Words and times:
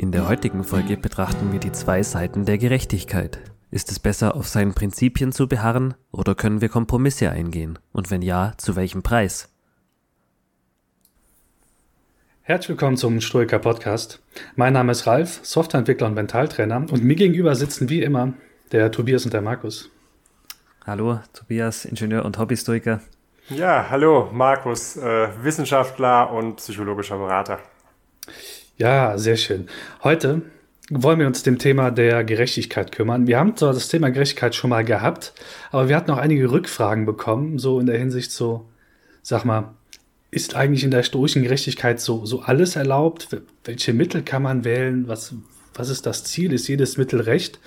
In 0.00 0.12
der 0.12 0.28
heutigen 0.28 0.62
Folge 0.62 0.96
betrachten 0.96 1.50
wir 1.50 1.58
die 1.58 1.72
zwei 1.72 2.04
Seiten 2.04 2.44
der 2.44 2.56
Gerechtigkeit. 2.56 3.40
Ist 3.72 3.90
es 3.90 3.98
besser, 3.98 4.36
auf 4.36 4.46
seinen 4.46 4.72
Prinzipien 4.72 5.32
zu 5.32 5.48
beharren 5.48 5.94
oder 6.12 6.36
können 6.36 6.60
wir 6.60 6.68
Kompromisse 6.68 7.30
eingehen? 7.30 7.80
Und 7.90 8.08
wenn 8.08 8.22
ja, 8.22 8.52
zu 8.58 8.76
welchem 8.76 9.02
Preis? 9.02 9.52
Herzlich 12.42 12.68
willkommen 12.68 12.96
zum 12.96 13.20
Stoiker 13.20 13.58
Podcast. 13.58 14.22
Mein 14.54 14.72
Name 14.72 14.92
ist 14.92 15.08
Ralf, 15.08 15.40
Softwareentwickler 15.42 16.06
und 16.06 16.14
Mentaltrainer 16.14 16.76
und 16.76 17.02
mir 17.02 17.16
gegenüber 17.16 17.56
sitzen 17.56 17.88
wie 17.88 18.00
immer 18.00 18.34
der 18.70 18.92
Tobias 18.92 19.24
und 19.24 19.34
der 19.34 19.42
Markus. 19.42 19.90
Hallo, 20.86 21.18
Tobias, 21.32 21.84
Ingenieur 21.84 22.24
und 22.24 22.38
Hobbystoiker. 22.38 23.00
Ja, 23.48 23.90
hallo, 23.90 24.30
Markus, 24.32 24.96
äh, 24.96 25.28
Wissenschaftler 25.42 26.30
und 26.30 26.58
psychologischer 26.58 27.18
Berater. 27.18 27.58
Ja, 28.78 29.18
sehr 29.18 29.36
schön. 29.36 29.66
Heute 30.04 30.42
wollen 30.88 31.18
wir 31.18 31.26
uns 31.26 31.42
dem 31.42 31.58
Thema 31.58 31.90
der 31.90 32.22
Gerechtigkeit 32.22 32.92
kümmern. 32.92 33.26
Wir 33.26 33.40
haben 33.40 33.56
zwar 33.56 33.72
das 33.72 33.88
Thema 33.88 34.10
Gerechtigkeit 34.10 34.54
schon 34.54 34.70
mal 34.70 34.84
gehabt, 34.84 35.32
aber 35.72 35.88
wir 35.88 35.96
hatten 35.96 36.12
auch 36.12 36.18
einige 36.18 36.52
Rückfragen 36.52 37.04
bekommen, 37.04 37.58
so 37.58 37.80
in 37.80 37.86
der 37.86 37.98
Hinsicht 37.98 38.30
so, 38.30 38.68
sag 39.20 39.44
mal, 39.44 39.74
ist 40.30 40.54
eigentlich 40.54 40.84
in 40.84 40.92
der 40.92 41.02
stoischen 41.02 41.42
Gerechtigkeit 41.42 42.00
so, 42.00 42.24
so 42.24 42.42
alles 42.42 42.76
erlaubt? 42.76 43.28
Welche 43.64 43.92
Mittel 43.92 44.22
kann 44.22 44.44
man 44.44 44.64
wählen? 44.64 45.08
Was, 45.08 45.34
was 45.74 45.88
ist 45.88 46.06
das 46.06 46.22
Ziel? 46.22 46.52
Ist 46.52 46.68
jedes 46.68 46.96
Mittel 46.98 47.20
recht? 47.20 47.58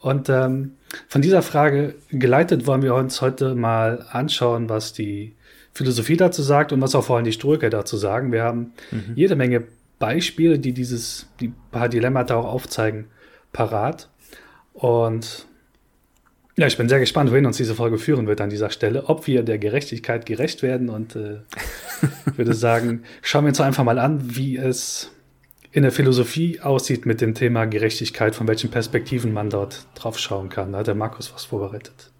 Und 0.00 0.30
ähm, 0.30 0.76
von 1.08 1.20
dieser 1.20 1.42
Frage 1.42 1.94
geleitet 2.10 2.66
wollen 2.66 2.82
wir 2.82 2.94
uns 2.94 3.20
heute 3.20 3.54
mal 3.54 4.06
anschauen, 4.12 4.70
was 4.70 4.94
die 4.94 5.34
Philosophie 5.74 6.16
dazu 6.16 6.40
sagt 6.40 6.72
und 6.72 6.80
was 6.80 6.94
auch 6.94 7.04
vor 7.04 7.16
allem 7.16 7.26
die 7.26 7.32
Stoiker 7.32 7.68
dazu 7.68 7.98
sagen. 7.98 8.32
Wir 8.32 8.44
haben 8.44 8.72
mhm. 8.90 9.12
jede 9.14 9.36
Menge 9.36 9.64
Beispiele, 9.98 10.58
die 10.58 10.72
dieses, 10.72 11.26
die 11.40 11.52
paar 11.70 11.88
Dilemmata 11.88 12.36
auch 12.36 12.46
aufzeigen, 12.46 13.06
parat. 13.52 14.08
Und 14.72 15.46
ja, 16.56 16.66
ich 16.66 16.76
bin 16.76 16.88
sehr 16.88 17.00
gespannt, 17.00 17.30
wohin 17.30 17.46
uns 17.46 17.56
diese 17.56 17.74
Folge 17.74 17.98
führen 17.98 18.26
wird 18.26 18.40
an 18.40 18.50
dieser 18.50 18.70
Stelle, 18.70 19.04
ob 19.08 19.26
wir 19.26 19.42
der 19.42 19.58
Gerechtigkeit 19.58 20.26
gerecht 20.26 20.62
werden. 20.62 20.88
Und 20.88 21.16
äh, 21.16 21.38
würde 22.36 22.54
sagen, 22.54 23.02
schauen 23.22 23.44
wir 23.44 23.50
uns 23.50 23.60
einfach 23.60 23.84
mal 23.84 23.98
an, 23.98 24.36
wie 24.36 24.56
es 24.56 25.10
in 25.70 25.82
der 25.82 25.92
Philosophie 25.92 26.60
aussieht 26.60 27.06
mit 27.06 27.20
dem 27.20 27.34
Thema 27.34 27.66
Gerechtigkeit, 27.66 28.34
von 28.34 28.48
welchen 28.48 28.70
Perspektiven 28.70 29.32
man 29.32 29.50
dort 29.50 29.86
drauf 29.94 30.18
schauen 30.18 30.48
kann. 30.48 30.72
Da 30.72 30.78
hat 30.78 30.86
der 30.86 30.94
Markus 30.94 31.32
was 31.32 31.44
vorbereitet. 31.44 32.10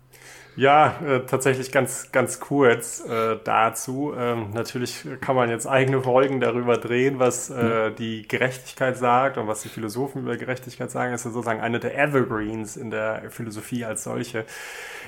Ja, 0.59 0.97
äh, 1.07 1.21
tatsächlich 1.21 1.71
ganz, 1.71 2.11
ganz 2.11 2.41
kurz 2.41 3.05
äh, 3.09 3.37
dazu. 3.45 4.13
Ähm, 4.19 4.51
natürlich 4.53 5.07
kann 5.21 5.37
man 5.37 5.51
jetzt 5.51 5.69
eigene 5.69 6.03
Folgen 6.03 6.41
darüber 6.41 6.79
drehen, 6.79 7.21
was 7.21 7.49
äh, 7.49 7.93
die 7.93 8.27
Gerechtigkeit 8.27 8.97
sagt 8.97 9.39
und 9.39 9.47
was 9.47 9.63
die 9.63 9.69
Philosophen 9.69 10.23
über 10.23 10.37
Gerechtigkeit 10.37 10.91
sagen. 10.91 11.13
Das 11.13 11.25
ist 11.25 11.35
sozusagen 11.35 11.61
eine 11.61 11.79
der 11.79 11.97
Evergreens 11.97 12.77
in 12.77 12.91
der 12.91 13.31
Philosophie 13.31 13.85
als 13.85 14.03
solche. 14.03 14.47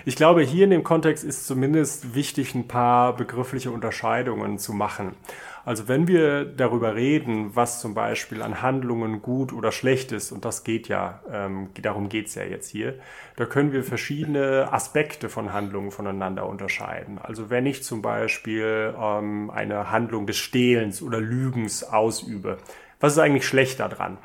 Ich 0.05 0.15
glaube, 0.15 0.43
hier 0.43 0.62
in 0.62 0.71
dem 0.71 0.84
Kontext 0.84 1.25
ist 1.25 1.49
zumindest 1.49 2.15
wichtig, 2.15 2.55
ein 2.55 2.69
paar 2.69 3.17
begriffliche 3.17 3.72
Unterscheidungen 3.72 4.56
zu 4.61 4.72
machen. 4.72 5.17
Also 5.65 5.88
wenn 5.88 6.09
wir 6.09 6.44
darüber 6.44 6.94
reden, 6.94 7.54
was 7.54 7.81
zum 7.81 7.94
Beispiel 7.94 8.43
an 8.43 8.62
Handlungen 8.62 9.21
gut 9.21 9.53
oder 9.53 9.72
schlecht 9.72 10.12
ist, 10.12 10.32
und 10.32 10.44
das 10.44 10.65
geht 10.65 10.88
ja, 10.88 11.22
ähm, 11.31 11.69
darum 11.82 12.09
geht's 12.09 12.34
ja 12.34 12.44
jetzt 12.44 12.69
hier, 12.69 12.98
da 13.37 13.44
können 13.47 13.72
wir 13.72 13.84
verschiedene 13.84 14.72
Aspekte 14.72 15.28
von 15.28 15.53
Handlungen 15.53 15.91
voneinander 15.91 16.47
unterscheiden. 16.47 17.19
Also 17.19 17.50
wenn 17.50 17.66
ich 17.66 17.82
zum 17.82 18.03
Beispiel 18.03 18.94
ähm, 18.99 19.50
eine 19.50 19.91
Handlung 19.91 20.26
des 20.26 20.38
Stehlens 20.38 21.03
oder 21.03 21.20
Lügens 21.20 21.84
ausübe, 21.84 22.59
was 22.99 23.12
ist 23.12 23.19
eigentlich 23.19 23.47
schlecht 23.47 23.81
daran? 23.81 24.19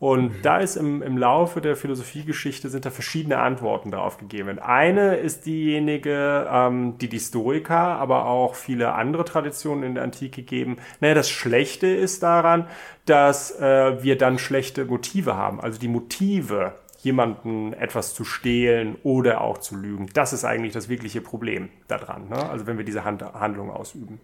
Und 0.00 0.38
mhm. 0.38 0.42
da 0.42 0.58
ist 0.58 0.76
im, 0.76 1.02
im 1.02 1.18
Laufe 1.18 1.60
der 1.60 1.76
Philosophiegeschichte 1.76 2.70
sind 2.70 2.86
da 2.86 2.90
verschiedene 2.90 3.38
Antworten 3.38 3.90
darauf 3.90 4.16
gegeben. 4.16 4.58
Eine 4.58 5.16
ist 5.16 5.44
diejenige, 5.44 6.48
ähm, 6.50 6.96
die 6.96 7.10
die 7.10 7.20
Stoiker, 7.20 7.76
aber 7.76 8.24
auch 8.24 8.54
viele 8.54 8.94
andere 8.94 9.26
Traditionen 9.26 9.84
in 9.84 9.94
der 9.94 10.04
Antike 10.04 10.42
geben. 10.42 10.78
Naja, 11.00 11.12
das 11.12 11.28
Schlechte 11.28 11.86
ist 11.86 12.22
daran, 12.22 12.66
dass 13.04 13.60
äh, 13.60 14.02
wir 14.02 14.16
dann 14.16 14.38
schlechte 14.38 14.86
Motive 14.86 15.36
haben. 15.36 15.60
Also 15.60 15.78
die 15.78 15.88
Motive, 15.88 16.72
jemanden 17.02 17.74
etwas 17.74 18.14
zu 18.14 18.24
stehlen 18.24 18.96
oder 19.02 19.42
auch 19.42 19.58
zu 19.58 19.76
lügen. 19.76 20.08
Das 20.14 20.32
ist 20.32 20.44
eigentlich 20.44 20.72
das 20.72 20.88
wirkliche 20.88 21.20
Problem 21.20 21.68
daran. 21.88 22.28
Ne? 22.28 22.48
Also 22.48 22.66
wenn 22.66 22.78
wir 22.78 22.84
diese 22.86 23.04
Hand 23.04 23.22
Handlung 23.22 23.70
ausüben. 23.70 24.20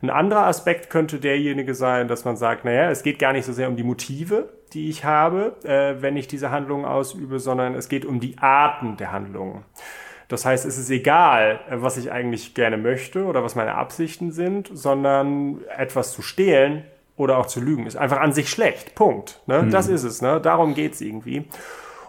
Ein 0.00 0.10
anderer 0.10 0.46
Aspekt 0.46 0.90
könnte 0.90 1.18
derjenige 1.18 1.74
sein, 1.74 2.06
dass 2.08 2.24
man 2.24 2.36
sagt, 2.36 2.64
naja, 2.64 2.90
es 2.90 3.02
geht 3.02 3.18
gar 3.18 3.32
nicht 3.32 3.44
so 3.44 3.52
sehr 3.52 3.68
um 3.68 3.76
die 3.76 3.82
Motive, 3.82 4.48
die 4.72 4.88
ich 4.88 5.04
habe, 5.04 5.56
äh, 5.64 6.00
wenn 6.00 6.16
ich 6.16 6.28
diese 6.28 6.50
Handlungen 6.50 6.84
ausübe, 6.84 7.40
sondern 7.40 7.74
es 7.74 7.88
geht 7.88 8.04
um 8.04 8.20
die 8.20 8.38
Arten 8.38 8.96
der 8.96 9.12
Handlungen. 9.12 9.64
Das 10.28 10.44
heißt, 10.44 10.66
es 10.66 10.76
ist 10.76 10.90
egal, 10.90 11.60
was 11.70 11.96
ich 11.96 12.12
eigentlich 12.12 12.54
gerne 12.54 12.76
möchte 12.76 13.24
oder 13.24 13.42
was 13.42 13.54
meine 13.54 13.74
Absichten 13.74 14.30
sind, 14.30 14.70
sondern 14.72 15.64
etwas 15.76 16.12
zu 16.12 16.20
stehlen 16.22 16.84
oder 17.16 17.38
auch 17.38 17.46
zu 17.46 17.60
lügen 17.60 17.86
ist 17.86 17.96
einfach 17.96 18.20
an 18.20 18.32
sich 18.32 18.48
schlecht. 18.48 18.94
Punkt. 18.94 19.40
Ne? 19.46 19.62
Mhm. 19.62 19.70
Das 19.70 19.88
ist 19.88 20.04
es. 20.04 20.22
Ne? 20.22 20.40
Darum 20.40 20.74
geht's 20.74 21.00
irgendwie. 21.00 21.44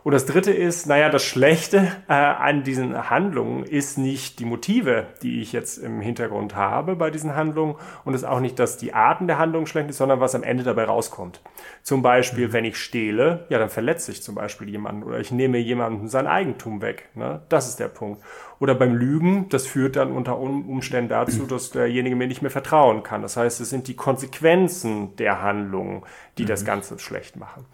Und 0.04 0.14
das 0.14 0.26
Dritte 0.26 0.52
ist, 0.52 0.88
naja, 0.88 1.10
das 1.10 1.24
Schlechte 1.24 1.92
äh, 2.08 2.14
an 2.14 2.64
diesen 2.64 3.10
Handlungen 3.10 3.64
ist 3.64 3.98
nicht 3.98 4.40
die 4.40 4.46
Motive, 4.46 5.08
die 5.22 5.42
ich 5.42 5.52
jetzt 5.52 5.78
im 5.78 6.00
Hintergrund 6.02 6.56
habe 6.56 6.96
bei 6.96 7.12
diesen 7.12 7.36
Handlungen 7.36 7.76
und 8.06 8.14
es 8.14 8.22
ist 8.22 8.28
auch 8.28 8.40
nicht, 8.40 8.60
dass 8.60 8.78
die 8.78 8.94
Arten 8.94 9.28
der 9.28 9.38
Handlungen 9.38 9.68
schlecht 9.68 9.90
ist, 9.90 9.98
sondern 9.98 10.20
was 10.20 10.36
am 10.36 10.44
Ende 10.44 10.64
dabei 10.64 10.86
rauskommt. 10.86 11.42
Zum 11.84 12.02
Beispiel, 12.02 12.48
mhm. 12.48 12.54
wenn 12.54 12.66
ich 12.66 12.78
stehle, 12.78 13.46
ja, 13.50 13.60
dann 13.60 13.70
verletze 13.70 14.12
ich 14.12 14.24
zum 14.24 14.36
Beispiel 14.36 14.70
jemanden 14.70 15.04
oder 15.04 15.20
ich 15.20 15.32
nehme 15.32 15.58
jemandem 15.58 16.08
sein 16.08 16.28
Eigentum 16.28 16.82
weg. 16.82 17.10
Ne? 17.16 17.42
Das 17.50 17.68
ist 17.68 17.80
der 17.80 17.90
Punkt. 17.90 18.22
Oder 18.60 18.76
beim 18.76 18.96
Lügen, 18.96 19.48
das 19.50 19.68
führt 19.68 19.96
dann 19.96 20.12
unter 20.12 20.38
Umständen 20.38 21.10
dazu, 21.10 21.46
dass 21.46 21.70
derjenige 21.72 22.16
mir 22.16 22.28
nicht 22.28 22.42
mehr 22.42 22.52
vertrauen 22.52 23.04
kann. 23.04 23.22
Das 23.22 23.38
heißt, 23.38 23.62
es 23.62 23.70
sind 23.70 23.88
die 23.88 23.96
Konsequenzen 23.96 25.16
der 25.16 25.42
Handlungen, 25.42 26.04
die 26.38 26.44
mhm. 26.44 26.48
das 26.48 26.66
Ganze 26.66 27.00
schlecht 27.00 27.38
machen. 27.38 27.66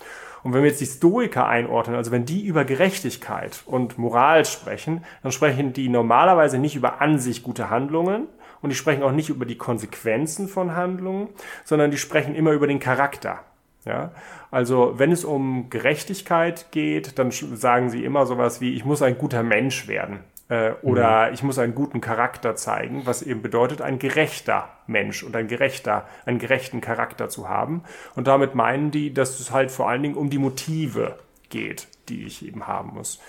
Und 0.45 0.53
wenn 0.53 0.61
wir 0.61 0.69
jetzt 0.69 0.79
die 0.79 0.85
Stoiker 0.85 1.47
einordnen, 1.47 1.95
also 1.95 2.11
wenn 2.11 2.23
die 2.23 2.45
über 2.45 2.65
Gerechtigkeit 2.65 3.63
und 3.65 3.97
Moral 3.97 4.45
sprechen, 4.45 5.03
dann 5.23 5.31
sprechen 5.31 5.73
die 5.73 5.89
normalerweise 5.89 6.59
nicht 6.59 6.75
über 6.75 7.01
an 7.01 7.17
sich 7.17 7.41
gute 7.41 7.71
Handlungen 7.71 8.27
und 8.61 8.69
die 8.69 8.75
sprechen 8.75 9.01
auch 9.01 9.11
nicht 9.11 9.29
über 9.29 9.47
die 9.47 9.57
Konsequenzen 9.57 10.47
von 10.47 10.75
Handlungen, 10.75 11.29
sondern 11.63 11.89
die 11.89 11.97
sprechen 11.97 12.35
immer 12.35 12.51
über 12.51 12.67
den 12.67 12.79
Charakter. 12.79 13.39
Ja, 13.85 14.11
also 14.51 14.93
wenn 14.97 15.11
es 15.11 15.25
um 15.25 15.71
Gerechtigkeit 15.71 16.67
geht, 16.69 17.17
dann 17.17 17.31
sagen 17.31 17.89
sie 17.89 18.05
immer 18.05 18.27
sowas 18.27 18.61
wie, 18.61 18.75
ich 18.75 18.85
muss 18.85 19.01
ein 19.01 19.17
guter 19.17 19.41
Mensch 19.41 19.87
werden. 19.87 20.19
Äh, 20.47 20.73
oder 20.81 21.27
mhm. 21.27 21.33
ich 21.33 21.43
muss 21.43 21.57
einen 21.57 21.75
guten 21.75 22.01
Charakter 22.01 22.55
zeigen, 22.55 23.05
was 23.05 23.21
eben 23.21 23.41
bedeutet, 23.41 23.81
ein 23.81 23.99
gerechter 23.99 24.69
Mensch 24.87 25.23
und 25.23 25.35
ein 25.35 25.47
gerechter, 25.47 26.07
einen 26.25 26.39
gerechten 26.39 26.81
Charakter 26.81 27.29
zu 27.29 27.49
haben. 27.49 27.83
Und 28.15 28.27
damit 28.27 28.55
meinen 28.55 28.91
die, 28.91 29.13
dass 29.13 29.39
es 29.39 29.51
halt 29.51 29.71
vor 29.71 29.89
allen 29.89 30.03
Dingen 30.03 30.15
um 30.15 30.29
die 30.29 30.37
Motive 30.37 31.17
geht, 31.49 31.87
die 32.09 32.25
ich 32.25 32.45
eben 32.45 32.67
haben 32.67 32.93
muss. 32.93 33.19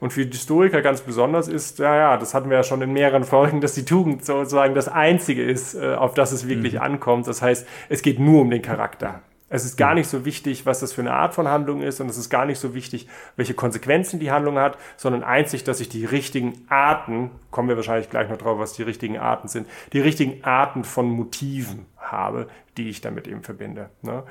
Und 0.00 0.12
für 0.12 0.24
die 0.24 0.36
Historiker 0.36 0.80
ganz 0.80 1.00
besonders 1.00 1.48
ist, 1.48 1.80
ja, 1.80 1.96
ja, 1.96 2.16
das 2.16 2.32
hatten 2.32 2.50
wir 2.50 2.58
ja 2.58 2.62
schon 2.62 2.82
in 2.82 2.92
mehreren 2.92 3.24
Folgen, 3.24 3.60
dass 3.60 3.74
die 3.74 3.84
Tugend 3.84 4.24
sozusagen 4.24 4.74
das 4.74 4.88
Einzige 4.88 5.42
ist, 5.42 5.74
äh, 5.74 5.94
auf 5.94 6.14
das 6.14 6.32
es 6.32 6.46
wirklich 6.46 6.74
mhm. 6.74 6.80
ankommt. 6.80 7.26
Das 7.26 7.42
heißt, 7.42 7.66
es 7.88 8.02
geht 8.02 8.20
nur 8.20 8.42
um 8.42 8.50
den 8.50 8.62
Charakter. 8.62 9.22
Es 9.50 9.64
ist 9.64 9.76
gar 9.76 9.94
nicht 9.94 10.08
so 10.08 10.24
wichtig, 10.24 10.66
was 10.66 10.80
das 10.80 10.92
für 10.92 11.00
eine 11.00 11.14
Art 11.14 11.34
von 11.34 11.48
Handlung 11.48 11.80
ist 11.80 12.00
und 12.00 12.08
es 12.08 12.18
ist 12.18 12.28
gar 12.28 12.44
nicht 12.44 12.58
so 12.58 12.74
wichtig, 12.74 13.08
welche 13.36 13.54
Konsequenzen 13.54 14.20
die 14.20 14.30
Handlung 14.30 14.58
hat, 14.58 14.76
sondern 14.96 15.24
einzig, 15.24 15.64
dass 15.64 15.80
ich 15.80 15.88
die 15.88 16.04
richtigen 16.04 16.66
Arten, 16.68 17.30
kommen 17.50 17.68
wir 17.68 17.76
wahrscheinlich 17.76 18.10
gleich 18.10 18.28
noch 18.28 18.36
drauf, 18.36 18.58
was 18.58 18.74
die 18.74 18.82
richtigen 18.82 19.18
Arten 19.18 19.48
sind, 19.48 19.66
die 19.92 20.00
richtigen 20.00 20.44
Arten 20.44 20.84
von 20.84 21.08
Motiven 21.08 21.86
habe, 22.12 22.48
die 22.76 22.88
ich 22.88 23.00
damit 23.00 23.26
eben 23.26 23.42
verbinde. 23.42 23.90
Ne? 24.02 24.22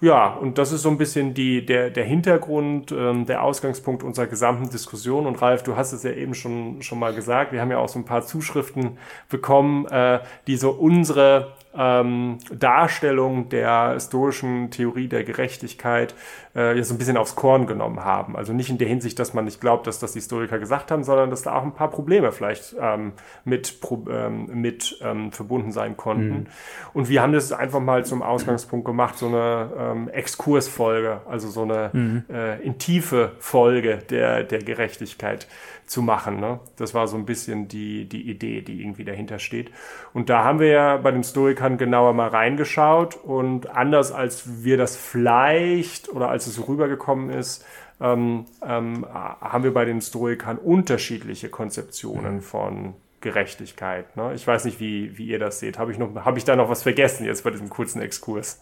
Ja, 0.00 0.34
und 0.34 0.58
das 0.58 0.72
ist 0.72 0.82
so 0.82 0.88
ein 0.88 0.98
bisschen 0.98 1.34
die, 1.34 1.64
der, 1.66 1.90
der 1.90 2.04
Hintergrund, 2.04 2.92
ähm, 2.92 3.26
der 3.26 3.42
Ausgangspunkt 3.42 4.02
unserer 4.02 4.26
gesamten 4.26 4.70
Diskussion. 4.70 5.26
Und 5.26 5.40
Ralf, 5.42 5.62
du 5.62 5.76
hast 5.76 5.92
es 5.92 6.02
ja 6.02 6.12
eben 6.12 6.34
schon, 6.34 6.82
schon 6.82 6.98
mal 6.98 7.14
gesagt, 7.14 7.52
wir 7.52 7.60
haben 7.60 7.70
ja 7.70 7.78
auch 7.78 7.88
so 7.88 7.98
ein 7.98 8.04
paar 8.04 8.22
Zuschriften 8.22 8.98
bekommen, 9.28 9.86
äh, 9.86 10.20
die 10.46 10.56
so 10.56 10.70
unsere 10.70 11.52
ähm, 11.76 12.38
Darstellung 12.50 13.48
der 13.48 13.92
historischen 13.94 14.70
Theorie 14.70 15.08
der 15.08 15.24
Gerechtigkeit 15.24 16.14
äh, 16.56 16.82
so 16.82 16.94
ein 16.94 16.98
bisschen 16.98 17.16
aufs 17.16 17.34
Korn 17.34 17.66
genommen 17.66 18.02
haben. 18.04 18.36
Also 18.36 18.52
nicht 18.52 18.70
in 18.70 18.78
der 18.78 18.88
Hinsicht, 18.88 19.18
dass 19.18 19.34
man 19.34 19.44
nicht 19.44 19.60
glaubt, 19.60 19.86
dass 19.86 19.98
das 19.98 20.12
die 20.12 20.20
Historiker 20.20 20.58
gesagt 20.58 20.90
haben, 20.90 21.04
sondern 21.04 21.28
dass 21.30 21.42
da 21.42 21.54
auch 21.54 21.62
ein 21.62 21.74
paar 21.74 21.90
Probleme 21.90 22.32
vielleicht 22.32 22.74
ähm, 22.80 23.12
mit, 23.44 23.78
ähm, 24.10 24.46
mit 24.60 24.98
ähm, 25.02 25.32
verbunden 25.32 25.70
sein 25.70 25.96
konnten. 25.96 26.28
Mhm. 26.28 26.46
Und 26.94 27.08
wir 27.08 27.20
haben 27.20 27.32
das 27.32 27.52
einfach 27.52 27.80
mal 27.80 28.04
zum 28.06 28.22
Ausgangspunkt 28.22 28.86
gemacht, 28.86 29.18
so 29.18 29.26
eine 29.26 29.70
ähm, 29.78 30.08
Exkursfolge, 30.08 31.20
also 31.28 31.48
so 31.48 31.62
eine 31.62 31.90
mhm. 31.92 32.24
äh, 32.30 32.60
in 32.62 32.78
Tiefe 32.78 33.32
Folge 33.38 33.98
der, 34.08 34.42
der 34.42 34.60
Gerechtigkeit 34.60 35.46
zu 35.86 36.02
machen. 36.02 36.40
Ne? 36.40 36.60
Das 36.76 36.94
war 36.94 37.06
so 37.06 37.16
ein 37.16 37.24
bisschen 37.24 37.68
die, 37.68 38.08
die 38.08 38.28
Idee, 38.28 38.60
die 38.60 38.80
irgendwie 38.80 39.04
dahinter 39.04 39.38
steht. 39.38 39.70
Und 40.12 40.28
da 40.28 40.44
haben 40.44 40.58
wir 40.58 40.68
ja 40.68 40.96
bei 40.96 41.10
den 41.10 41.24
Stoikern 41.24 41.78
genauer 41.78 42.12
mal 42.12 42.28
reingeschaut 42.28 43.16
und 43.16 43.70
anders 43.70 44.12
als 44.12 44.64
wir 44.64 44.76
das 44.76 44.96
vielleicht 44.96 46.08
oder 46.08 46.28
als 46.28 46.46
es 46.46 46.66
rübergekommen 46.66 47.30
ist, 47.30 47.64
ähm, 48.00 48.44
ähm, 48.62 49.06
haben 49.12 49.64
wir 49.64 49.72
bei 49.72 49.84
den 49.84 50.00
Stoikern 50.00 50.58
unterschiedliche 50.58 51.48
Konzeptionen 51.48 52.36
mhm. 52.36 52.42
von 52.42 52.94
Gerechtigkeit. 53.20 54.16
Ne? 54.16 54.34
Ich 54.34 54.46
weiß 54.46 54.64
nicht, 54.66 54.80
wie, 54.80 55.16
wie 55.16 55.26
ihr 55.26 55.38
das 55.38 55.60
seht. 55.60 55.78
Habe 55.78 55.92
ich, 55.92 55.98
hab 55.98 56.36
ich 56.36 56.44
da 56.44 56.56
noch 56.56 56.68
was 56.68 56.82
vergessen 56.82 57.24
jetzt 57.24 57.44
bei 57.44 57.50
diesem 57.50 57.70
kurzen 57.70 58.02
Exkurs? 58.02 58.60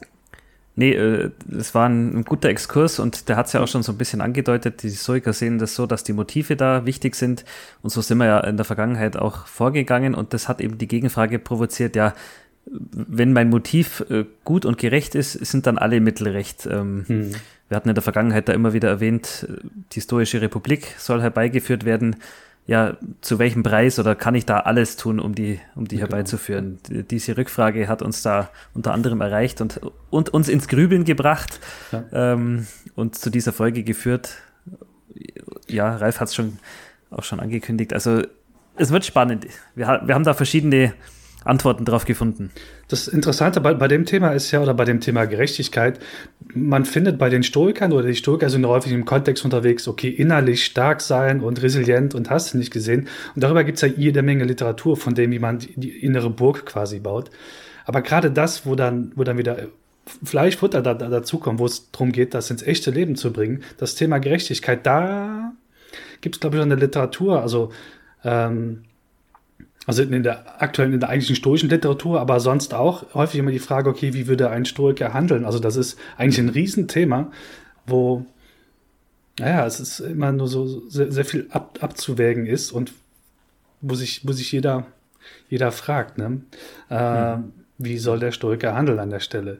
Nee, 0.76 0.92
äh, 0.92 1.30
es 1.56 1.74
war 1.74 1.88
ein, 1.88 2.18
ein, 2.18 2.24
guter 2.24 2.48
Exkurs 2.48 2.98
und 2.98 3.28
der 3.28 3.36
hat 3.36 3.46
es 3.46 3.52
ja 3.52 3.60
auch 3.60 3.68
schon 3.68 3.84
so 3.84 3.92
ein 3.92 3.98
bisschen 3.98 4.20
angedeutet. 4.20 4.82
Die 4.82 4.88
Historiker 4.88 5.32
sehen 5.32 5.58
das 5.58 5.76
so, 5.76 5.86
dass 5.86 6.02
die 6.02 6.12
Motive 6.12 6.56
da 6.56 6.84
wichtig 6.84 7.14
sind 7.14 7.44
und 7.82 7.90
so 7.90 8.00
sind 8.00 8.18
wir 8.18 8.26
ja 8.26 8.40
in 8.40 8.56
der 8.56 8.64
Vergangenheit 8.64 9.16
auch 9.16 9.46
vorgegangen 9.46 10.14
und 10.14 10.34
das 10.34 10.48
hat 10.48 10.60
eben 10.60 10.76
die 10.78 10.88
Gegenfrage 10.88 11.38
provoziert, 11.38 11.94
ja, 11.94 12.12
wenn 12.66 13.32
mein 13.32 13.50
Motiv 13.50 14.04
äh, 14.10 14.24
gut 14.42 14.64
und 14.64 14.78
gerecht 14.78 15.14
ist, 15.14 15.32
sind 15.32 15.66
dann 15.66 15.78
alle 15.78 16.00
Mittel 16.00 16.28
recht. 16.28 16.66
Ähm, 16.66 17.04
hm. 17.06 17.30
Wir 17.68 17.76
hatten 17.76 17.88
in 17.88 17.94
der 17.94 18.02
Vergangenheit 18.02 18.48
da 18.48 18.52
immer 18.52 18.72
wieder 18.72 18.88
erwähnt, 18.88 19.46
äh, 19.48 19.60
die 19.92 19.94
Historische 19.94 20.40
Republik 20.40 20.94
soll 20.98 21.22
herbeigeführt 21.22 21.84
werden 21.84 22.16
ja, 22.66 22.96
zu 23.20 23.38
welchem 23.38 23.62
Preis 23.62 23.98
oder 23.98 24.14
kann 24.14 24.34
ich 24.34 24.46
da 24.46 24.60
alles 24.60 24.96
tun, 24.96 25.20
um 25.20 25.34
die, 25.34 25.60
um 25.74 25.86
die 25.86 25.96
genau. 25.96 26.08
herbeizuführen? 26.08 26.78
Diese 26.88 27.36
Rückfrage 27.36 27.88
hat 27.88 28.00
uns 28.00 28.22
da 28.22 28.48
unter 28.72 28.92
anderem 28.92 29.20
erreicht 29.20 29.60
und, 29.60 29.80
und 30.10 30.30
uns 30.30 30.48
ins 30.48 30.68
Grübeln 30.68 31.04
gebracht 31.04 31.60
ja. 31.92 32.04
ähm, 32.12 32.66
und 32.94 33.16
zu 33.16 33.28
dieser 33.28 33.52
Folge 33.52 33.82
geführt. 33.82 34.36
Ja, 35.68 35.96
Ralf 35.96 36.20
hat 36.20 36.28
es 36.28 36.34
schon 36.34 36.58
auch 37.10 37.22
schon 37.22 37.38
angekündigt. 37.38 37.92
Also 37.92 38.22
es 38.76 38.90
wird 38.90 39.04
spannend. 39.04 39.46
Wir, 39.74 40.02
wir 40.04 40.14
haben 40.14 40.24
da 40.24 40.34
verschiedene 40.34 40.94
Antworten 41.44 41.84
drauf 41.84 42.04
gefunden. 42.04 42.50
Das 42.88 43.08
Interessante 43.08 43.60
bei, 43.60 43.74
bei 43.74 43.88
dem 43.88 44.06
Thema 44.06 44.30
ist 44.30 44.50
ja, 44.50 44.62
oder 44.62 44.74
bei 44.74 44.84
dem 44.84 45.00
Thema 45.00 45.26
Gerechtigkeit, 45.26 46.00
man 46.54 46.84
findet 46.84 47.18
bei 47.18 47.28
den 47.28 47.42
Stoikern 47.42 47.92
oder 47.92 48.06
die 48.06 48.14
Stoiker 48.14 48.50
sind 48.50 48.66
häufig 48.66 48.92
im 48.92 49.04
Kontext 49.04 49.44
unterwegs, 49.44 49.86
okay, 49.88 50.08
innerlich 50.08 50.64
stark 50.64 51.00
sein 51.00 51.40
und 51.40 51.62
resilient 51.62 52.14
und 52.14 52.30
hast 52.30 52.54
du 52.54 52.58
nicht 52.58 52.72
gesehen. 52.72 53.08
Und 53.34 53.44
darüber 53.44 53.64
gibt 53.64 53.76
es 53.76 53.82
ja 53.82 53.88
jede 53.88 54.22
Menge 54.22 54.44
Literatur, 54.44 54.96
von 54.96 55.14
dem, 55.14 55.30
wie 55.30 55.38
man 55.38 55.58
die 55.58 55.90
innere 55.90 56.30
Burg 56.30 56.66
quasi 56.66 57.00
baut. 57.00 57.30
Aber 57.84 58.02
gerade 58.02 58.30
das, 58.30 58.66
wo 58.66 58.74
dann, 58.74 59.12
wo 59.14 59.24
dann 59.24 59.38
wieder 59.38 59.68
Fleischfutter 60.22 60.82
da, 60.82 60.94
da, 60.94 61.08
dazukommt, 61.08 61.58
wo 61.58 61.66
es 61.66 61.90
darum 61.90 62.12
geht, 62.12 62.34
das 62.34 62.50
ins 62.50 62.62
echte 62.62 62.90
Leben 62.90 63.16
zu 63.16 63.32
bringen, 63.32 63.62
das 63.78 63.94
Thema 63.94 64.18
Gerechtigkeit, 64.18 64.84
da 64.86 65.52
gibt 66.20 66.36
es, 66.36 66.40
glaube 66.40 66.56
ich, 66.56 66.62
eine 66.62 66.74
Literatur, 66.74 67.40
also 67.40 67.70
ähm, 68.24 68.84
also 69.86 70.02
in 70.02 70.22
der 70.22 70.62
aktuellen, 70.62 70.94
in 70.94 71.00
der 71.00 71.08
eigentlichen 71.08 71.36
stoischen 71.36 71.68
Literatur, 71.68 72.20
aber 72.20 72.40
sonst 72.40 72.74
auch 72.74 73.14
häufig 73.14 73.40
immer 73.40 73.50
die 73.50 73.58
Frage, 73.58 73.90
okay, 73.90 74.14
wie 74.14 74.26
würde 74.26 74.50
ein 74.50 74.64
Stoiker 74.64 75.12
handeln? 75.12 75.44
Also 75.44 75.58
das 75.58 75.76
ist 75.76 75.98
eigentlich 76.16 76.38
ein 76.38 76.48
Riesenthema, 76.48 77.30
wo, 77.86 78.24
naja, 79.38 79.66
es 79.66 79.80
ist 79.80 80.00
immer 80.00 80.32
nur 80.32 80.48
so 80.48 80.88
sehr, 80.88 81.12
sehr 81.12 81.24
viel 81.24 81.48
ab, 81.50 81.78
abzuwägen 81.80 82.46
ist 82.46 82.72
und 82.72 82.92
wo 83.80 83.94
sich, 83.94 84.26
wo 84.26 84.32
sich 84.32 84.50
jeder, 84.52 84.86
jeder 85.50 85.70
fragt, 85.70 86.16
ne? 86.16 86.40
Äh, 86.90 87.36
mhm. 87.36 87.52
wie 87.76 87.98
soll 87.98 88.18
der 88.18 88.32
Stoiker 88.32 88.74
handeln 88.74 88.98
an 88.98 89.10
der 89.10 89.20
Stelle? 89.20 89.58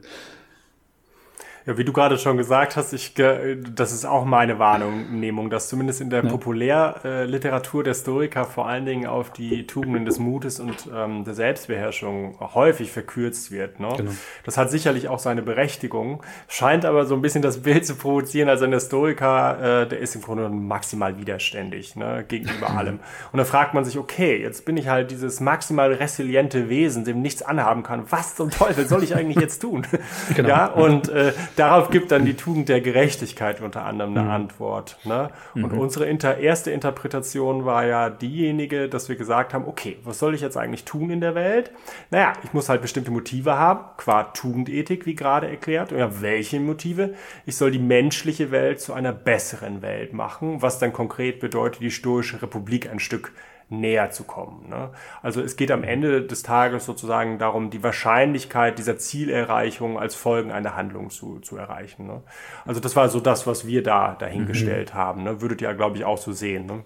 Ja, 1.65 1.77
wie 1.79 1.83
du 1.83 1.93
gerade 1.93 2.19
schon 2.19 2.37
gesagt 2.37 2.75
hast, 2.75 2.93
ich, 2.93 3.15
das 3.15 3.91
ist 3.91 4.05
auch 4.05 4.23
meine 4.23 4.59
Wahrnehmung, 4.59 5.49
dass 5.49 5.67
zumindest 5.67 5.99
in 5.99 6.11
der 6.11 6.23
ja. 6.23 6.29
Populärliteratur 6.29 7.83
der 7.83 7.95
Stoiker 7.95 8.45
vor 8.45 8.67
allen 8.67 8.85
Dingen 8.85 9.07
auf 9.07 9.31
die 9.31 9.65
Tugenden 9.65 10.05
des 10.05 10.19
Mutes 10.19 10.59
und 10.59 10.87
ähm, 10.95 11.23
der 11.23 11.33
Selbstbeherrschung 11.33 12.37
häufig 12.53 12.91
verkürzt 12.91 13.49
wird. 13.49 13.79
Ne? 13.79 13.91
Genau. 13.97 14.11
Das 14.43 14.57
hat 14.57 14.69
sicherlich 14.69 15.07
auch 15.07 15.17
seine 15.17 15.41
Berechtigung, 15.41 16.21
scheint 16.47 16.85
aber 16.85 17.07
so 17.07 17.15
ein 17.15 17.23
bisschen 17.23 17.41
das 17.41 17.63
Bild 17.63 17.83
zu 17.83 17.95
provozieren, 17.95 18.47
als 18.47 18.61
ein 18.61 18.79
Stoiker, 18.79 19.81
äh, 19.81 19.87
der 19.87 19.99
ist 19.99 20.13
im 20.13 20.21
Grunde 20.21 20.49
maximal 20.49 21.17
widerständig 21.17 21.95
ne, 21.95 22.23
gegenüber 22.27 22.69
allem. 22.77 22.99
Und 23.31 23.39
da 23.39 23.43
fragt 23.43 23.73
man 23.73 23.83
sich, 23.85 23.97
okay, 23.97 24.39
jetzt 24.39 24.65
bin 24.65 24.77
ich 24.77 24.87
halt 24.87 25.09
dieses 25.09 25.39
maximal 25.39 25.91
resiliente 25.93 26.69
Wesen, 26.69 27.05
dem 27.05 27.23
nichts 27.23 27.41
anhaben 27.41 27.81
kann. 27.81 28.03
Was 28.11 28.35
zum 28.35 28.51
Teufel 28.51 28.85
soll 28.85 29.03
ich 29.03 29.15
eigentlich 29.15 29.39
jetzt 29.39 29.63
tun? 29.63 29.87
Genau. 30.35 30.49
Ja, 30.49 30.65
und 30.67 31.09
äh, 31.09 31.33
darauf 31.55 31.89
gibt 31.89 32.11
dann 32.11 32.25
die 32.25 32.35
Tugend 32.35 32.69
der 32.69 32.81
Gerechtigkeit 32.81 33.61
unter 33.61 33.85
anderem 33.85 34.11
eine 34.11 34.23
mhm. 34.23 34.31
Antwort. 34.31 34.97
Ne? 35.03 35.29
Und 35.53 35.73
mhm. 35.73 35.79
unsere 35.79 36.05
inter 36.05 36.37
erste 36.37 36.71
Interpretation 36.71 37.65
war 37.65 37.85
ja 37.85 38.09
diejenige, 38.09 38.89
dass 38.89 39.09
wir 39.09 39.15
gesagt 39.15 39.53
haben, 39.53 39.65
okay, 39.65 39.97
was 40.03 40.19
soll 40.19 40.35
ich 40.35 40.41
jetzt 40.41 40.57
eigentlich 40.57 40.85
tun 40.85 41.09
in 41.09 41.21
der 41.21 41.35
Welt? 41.35 41.71
Naja, 42.11 42.33
ich 42.43 42.53
muss 42.53 42.69
halt 42.69 42.81
bestimmte 42.81 43.11
Motive 43.11 43.57
haben, 43.57 43.85
qua 43.97 44.23
Tugendethik, 44.23 45.05
wie 45.05 45.15
gerade 45.15 45.47
erklärt. 45.47 45.91
Ja, 45.91 46.21
welche 46.21 46.59
Motive? 46.59 47.15
Ich 47.45 47.57
soll 47.57 47.71
die 47.71 47.79
menschliche 47.79 48.51
Welt 48.51 48.79
zu 48.79 48.93
einer 48.93 49.13
besseren 49.13 49.81
Welt 49.81 50.13
machen, 50.13 50.61
was 50.61 50.79
dann 50.79 50.93
konkret 50.93 51.39
bedeutet, 51.39 51.81
die 51.81 51.91
stoische 51.91 52.41
Republik 52.41 52.89
ein 52.89 52.99
Stück 52.99 53.31
näher 53.69 54.11
zu 54.11 54.23
kommen. 54.23 54.69
Ne? 54.69 54.91
Also 55.21 55.41
es 55.41 55.55
geht 55.55 55.71
am 55.71 55.83
Ende 55.83 56.21
des 56.21 56.43
Tages 56.43 56.85
sozusagen 56.85 57.39
darum, 57.39 57.69
die 57.69 57.81
Wahrscheinlichkeit 57.81 58.77
dieser 58.77 58.97
Zielerreichung 58.97 59.97
als 59.97 60.15
Folgen 60.15 60.51
einer 60.51 60.75
Handlung 60.75 61.09
zu, 61.09 61.39
zu 61.39 61.57
erreichen. 61.57 62.05
Ne? 62.05 62.21
Also 62.65 62.79
das 62.79 62.95
war 62.95 63.09
so 63.09 63.19
das, 63.19 63.47
was 63.47 63.65
wir 63.65 63.81
da 63.83 64.15
dahingestellt 64.15 64.93
mhm. 64.93 64.97
haben. 64.97 65.23
Ne? 65.23 65.41
Würdet 65.41 65.61
ihr, 65.61 65.73
glaube 65.73 65.97
ich, 65.97 66.05
auch 66.05 66.17
so 66.17 66.31
sehen. 66.31 66.65
Ne? 66.65 66.83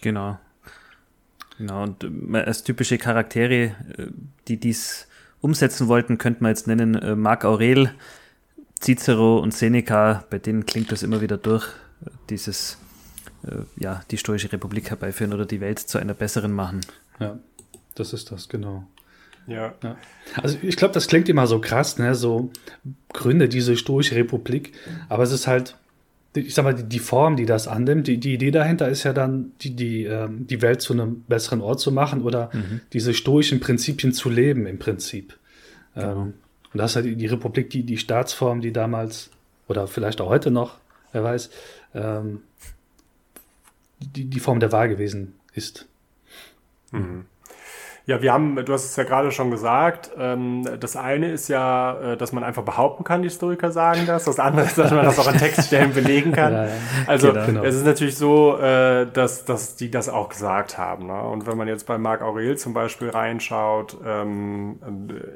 Genau. 0.00 0.38
Genau. 1.58 1.82
Und 1.82 2.04
äh, 2.04 2.38
als 2.38 2.62
typische 2.62 2.96
Charaktere, 2.96 3.54
äh, 3.54 4.06
die 4.48 4.58
dies 4.58 5.08
umsetzen 5.40 5.88
wollten, 5.88 6.18
könnte 6.18 6.42
man 6.42 6.50
jetzt 6.50 6.66
nennen 6.66 6.94
äh, 6.94 7.16
Marc 7.16 7.44
Aurel, 7.44 7.92
Cicero 8.80 9.38
und 9.38 9.52
Seneca, 9.52 10.24
bei 10.30 10.38
denen 10.38 10.64
klingt 10.64 10.90
das 10.90 11.02
immer 11.02 11.20
wieder 11.20 11.36
durch, 11.36 11.66
dieses 12.30 12.74
äh, 12.74 12.89
ja, 13.76 14.02
die 14.10 14.18
Stoische 14.18 14.52
Republik 14.52 14.90
herbeiführen 14.90 15.32
oder 15.32 15.46
die 15.46 15.60
Welt 15.60 15.78
zu 15.78 15.98
einer 15.98 16.14
besseren 16.14 16.52
machen. 16.52 16.80
Ja, 17.18 17.38
das 17.94 18.12
ist 18.12 18.30
das, 18.30 18.48
genau. 18.48 18.84
Ja. 19.46 19.74
ja. 19.82 19.96
Also 20.36 20.58
ich 20.62 20.76
glaube, 20.76 20.94
das 20.94 21.06
klingt 21.06 21.28
immer 21.28 21.46
so 21.46 21.60
krass, 21.60 21.98
ne? 21.98 22.14
So 22.14 22.50
Gründe 23.12 23.48
diese 23.48 23.76
Stoische 23.76 24.14
Republik, 24.14 24.72
aber 25.08 25.22
es 25.22 25.32
ist 25.32 25.46
halt, 25.46 25.76
ich 26.34 26.54
sag 26.54 26.64
mal, 26.64 26.74
die, 26.74 26.84
die 26.84 26.98
Form, 26.98 27.36
die 27.36 27.46
das 27.46 27.66
annimmt, 27.66 28.06
die, 28.06 28.18
die 28.18 28.34
Idee 28.34 28.50
dahinter 28.50 28.88
ist 28.88 29.02
ja 29.02 29.12
dann, 29.12 29.52
die, 29.60 29.74
die, 29.74 30.04
ähm, 30.04 30.46
die 30.46 30.62
Welt 30.62 30.82
zu 30.82 30.92
einem 30.92 31.22
besseren 31.22 31.60
Ort 31.60 31.80
zu 31.80 31.90
machen 31.90 32.22
oder 32.22 32.50
mhm. 32.52 32.80
diese 32.92 33.14
stoischen 33.14 33.60
Prinzipien 33.60 34.12
zu 34.12 34.30
leben 34.30 34.66
im 34.66 34.78
Prinzip. 34.78 35.36
Genau. 35.94 36.12
Ähm, 36.12 36.34
und 36.72 36.78
das 36.78 36.92
ist 36.92 36.96
halt 36.96 37.20
die 37.20 37.26
Republik, 37.26 37.70
die, 37.70 37.82
die 37.82 37.98
Staatsform, 37.98 38.60
die 38.60 38.72
damals, 38.72 39.30
oder 39.66 39.88
vielleicht 39.88 40.20
auch 40.20 40.28
heute 40.28 40.52
noch, 40.52 40.78
wer 41.12 41.24
weiß, 41.24 41.50
ähm, 41.94 42.42
die, 44.00 44.24
die 44.26 44.40
Form 44.40 44.60
der 44.60 44.72
Wahl 44.72 44.88
gewesen 44.88 45.34
ist. 45.52 45.88
Mhm. 46.92 47.26
Ja, 48.10 48.20
wir 48.20 48.32
haben, 48.32 48.56
du 48.56 48.72
hast 48.72 48.86
es 48.86 48.96
ja 48.96 49.04
gerade 49.04 49.30
schon 49.30 49.52
gesagt, 49.52 50.10
ähm, 50.18 50.66
das 50.80 50.96
eine 50.96 51.30
ist 51.30 51.46
ja, 51.46 52.14
äh, 52.14 52.16
dass 52.16 52.32
man 52.32 52.42
einfach 52.42 52.64
behaupten 52.64 53.04
kann, 53.04 53.22
die 53.22 53.28
Historiker 53.28 53.70
sagen 53.70 54.00
das. 54.04 54.24
Das 54.24 54.40
andere 54.40 54.66
ist, 54.66 54.76
dass 54.76 54.90
man 54.90 55.04
das 55.04 55.16
auch 55.20 55.32
in 55.32 55.38
Textstellen 55.38 55.94
belegen 55.94 56.32
kann. 56.32 56.40
Ja. 56.50 56.66
Also 57.06 57.32
genau. 57.32 57.62
es 57.62 57.76
ist 57.76 57.86
natürlich 57.86 58.16
so, 58.16 58.58
äh, 58.58 59.06
dass, 59.06 59.44
dass 59.44 59.76
die 59.76 59.90
das 59.90 60.08
auch 60.08 60.28
gesagt 60.28 60.78
haben. 60.78 61.06
Ne? 61.06 61.22
Und 61.22 61.46
wenn 61.46 61.56
man 61.56 61.68
jetzt 61.68 61.86
bei 61.86 61.96
Marc 61.96 62.22
Aurel 62.22 62.58
zum 62.58 62.74
Beispiel 62.74 63.10
reinschaut, 63.10 63.96
ähm, 64.04 64.80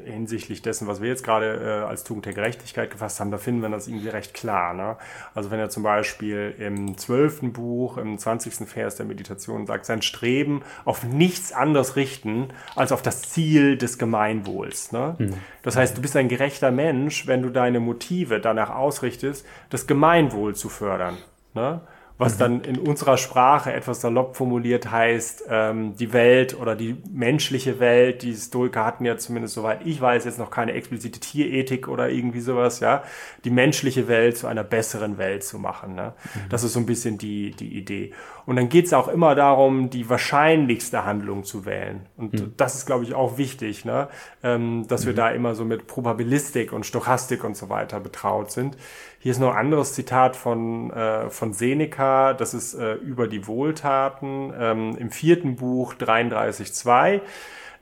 hinsichtlich 0.05 0.61
dessen, 0.61 0.89
was 0.89 1.01
wir 1.01 1.09
jetzt 1.09 1.23
gerade 1.23 1.85
äh, 1.85 1.89
als 1.89 2.03
Tugend 2.03 2.27
der 2.27 2.33
Gerechtigkeit 2.33 2.91
gefasst 2.91 3.21
haben, 3.21 3.31
da 3.31 3.39
finden 3.39 3.63
wir 3.63 3.69
das 3.69 3.87
irgendwie 3.87 4.09
recht 4.09 4.35
klar. 4.35 4.75
Ne? 4.75 4.97
Also 5.35 5.53
wenn 5.53 5.61
er 5.61 5.71
zum 5.71 5.85
Beispiel 5.85 6.55
im 6.59 6.99
zwölften 6.99 7.53
Buch, 7.53 7.97
im 7.97 8.19
zwanzigsten 8.19 8.67
Vers 8.67 8.97
der 8.97 9.07
Meditation 9.07 9.67
sagt, 9.67 9.87
sein 9.87 10.03
Streben 10.03 10.63
auf 10.85 11.05
nichts 11.05 11.53
anderes 11.53 11.95
richten, 11.95 12.49
als 12.77 12.93
auf 12.93 13.03
das 13.03 13.23
Ziel 13.23 13.77
des 13.77 13.99
Gemeinwohls. 13.99 14.93
Ne? 14.93 15.17
Mhm. 15.19 15.35
Das 15.63 15.77
heißt, 15.77 15.97
du 15.97 16.03
bist 16.03 16.17
ein 16.17 16.29
gerechter 16.29 16.71
Mensch, 16.71 17.27
wenn 17.27 17.43
du 17.43 17.51
deine 17.51 17.81
Motive 17.81 18.41
danach 18.41 18.71
ausrichtest, 18.71 19.47
das 19.71 19.87
Gemeinwohl 19.87 20.55
zu 20.55 20.69
fördern. 20.69 21.19
Ne? 21.55 21.81
Was 22.17 22.35
mhm. 22.35 22.39
dann 22.39 22.61
in 22.63 22.79
unserer 22.79 23.17
Sprache 23.17 23.73
etwas 23.73 24.01
salopp 24.01 24.37
formuliert 24.37 24.91
heißt, 24.91 25.45
ähm, 25.49 25.97
die 25.97 26.13
Welt 26.13 26.59
oder 26.59 26.77
die 26.77 26.97
menschliche 27.11 27.81
Welt, 27.81 28.23
die 28.23 28.35
Stoiker 28.35 28.85
hatten 28.85 29.05
ja 29.05 29.17
zumindest 29.17 29.55
soweit 29.55 29.85
ich 29.85 30.01
weiß 30.01 30.25
jetzt 30.25 30.39
noch 30.39 30.51
keine 30.51 30.73
explizite 30.73 31.19
Tierethik 31.19 31.89
oder 31.89 32.11
irgendwie 32.11 32.41
sowas, 32.41 32.81
ja, 32.81 33.03
die 33.45 33.51
menschliche 33.51 34.07
Welt 34.07 34.39
zu 34.39 34.47
einer 34.47 34.63
besseren 34.63 35.19
Welt 35.19 35.43
zu 35.43 35.59
machen. 35.59 35.95
Ne? 35.97 36.13
Mhm. 36.35 36.41
Das 36.51 36.63
ist 36.63 36.75
so 36.75 36.81
ein 36.81 36.87
bisschen 36.87 37.19
die, 37.19 37.51
die 37.51 37.77
Idee. 37.77 38.13
Und 38.47 38.57
dann 38.57 38.69
geht 38.69 38.87
es 38.87 38.93
auch 38.93 39.09
immer 39.09 39.35
darum, 39.35 39.91
die 39.91 40.09
wahrscheinlichste 40.09 41.05
Handlung 41.05 41.45
zu 41.45 41.65
wählen. 41.65 42.07
Und 42.17 42.35
mhm. 42.35 42.53
das 42.57 42.75
ist, 42.75 42.87
glaube 42.87 43.05
ich, 43.05 43.15
auch 43.15 43.39
wichtig, 43.39 43.85
ne? 43.85 44.09
ähm, 44.43 44.87
dass 44.87 45.07
wir 45.07 45.13
mhm. 45.13 45.17
da 45.17 45.31
immer 45.31 45.55
so 45.55 45.65
mit 45.65 45.87
Probabilistik 45.87 46.73
und 46.73 46.85
Stochastik 46.87 47.43
und 47.43 47.57
so 47.57 47.71
weiter 47.71 48.01
betraut 48.01 48.51
sind. 48.51 48.77
Hier 49.25 49.31
ist 49.31 49.39
noch 49.39 49.53
ein 49.53 49.57
anderes 49.57 49.95
Zitat 49.95 50.37
von, 50.37 50.91
äh, 50.91 51.31
von 51.31 51.55
Seneca, 51.55 52.35
das 52.35 52.53
ist 52.53 52.75
äh, 52.75 52.93
über 52.97 53.27
die 53.27 53.47
Wohltaten 53.47 54.53
ähm, 54.55 54.99
im 54.99 55.11
vierten 55.11 55.57
Buch 55.57 55.95
33.2. 55.95 57.23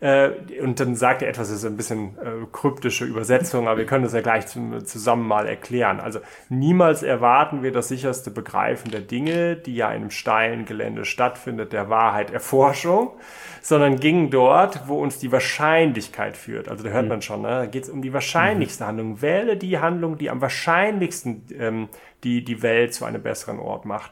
Äh, 0.02 0.30
und 0.60 0.80
dann 0.80 0.96
sagt 0.96 1.22
er 1.22 1.28
etwas, 1.28 1.48
das 1.48 1.58
ist 1.58 1.64
ein 1.64 1.76
bisschen 1.76 2.18
äh, 2.18 2.44
kryptische 2.50 3.04
Übersetzung, 3.04 3.68
aber 3.68 3.78
wir 3.78 3.86
können 3.86 4.02
das 4.02 4.12
ja 4.12 4.20
gleich 4.20 4.48
zum, 4.48 4.84
zusammen 4.84 5.28
mal 5.28 5.46
erklären. 5.46 6.00
Also 6.00 6.18
niemals 6.48 7.04
erwarten 7.04 7.62
wir 7.62 7.70
das 7.70 7.86
sicherste 7.86 8.32
Begreifen 8.32 8.90
der 8.90 9.00
Dinge, 9.00 9.54
die 9.54 9.76
ja 9.76 9.90
in 9.90 10.00
einem 10.00 10.10
steilen 10.10 10.64
Gelände 10.64 11.04
stattfindet, 11.04 11.72
der 11.72 11.88
Wahrheit 11.88 12.32
Erforschung, 12.32 13.12
sondern 13.60 14.00
gingen 14.00 14.30
dort, 14.30 14.88
wo 14.88 15.00
uns 15.00 15.20
die 15.20 15.30
Wahrscheinlichkeit 15.30 16.36
führt. 16.36 16.68
Also 16.68 16.82
da 16.82 16.90
hört 16.90 17.04
mhm. 17.04 17.08
man 17.08 17.22
schon, 17.22 17.42
ne? 17.42 17.48
da 17.48 17.66
geht 17.66 17.84
es 17.84 17.88
um 17.88 18.02
die 18.02 18.12
wahrscheinlichste 18.12 18.82
mhm. 18.82 18.88
Handlung. 18.88 19.22
Wähle 19.22 19.56
die 19.56 19.78
Handlung, 19.78 20.18
die 20.18 20.30
am 20.30 20.40
wahrscheinlichsten 20.40 21.44
ähm, 21.56 21.88
die, 22.24 22.42
die 22.42 22.60
Welt 22.62 22.92
zu 22.92 23.04
einem 23.04 23.22
besseren 23.22 23.60
Ort 23.60 23.84
macht. 23.84 24.10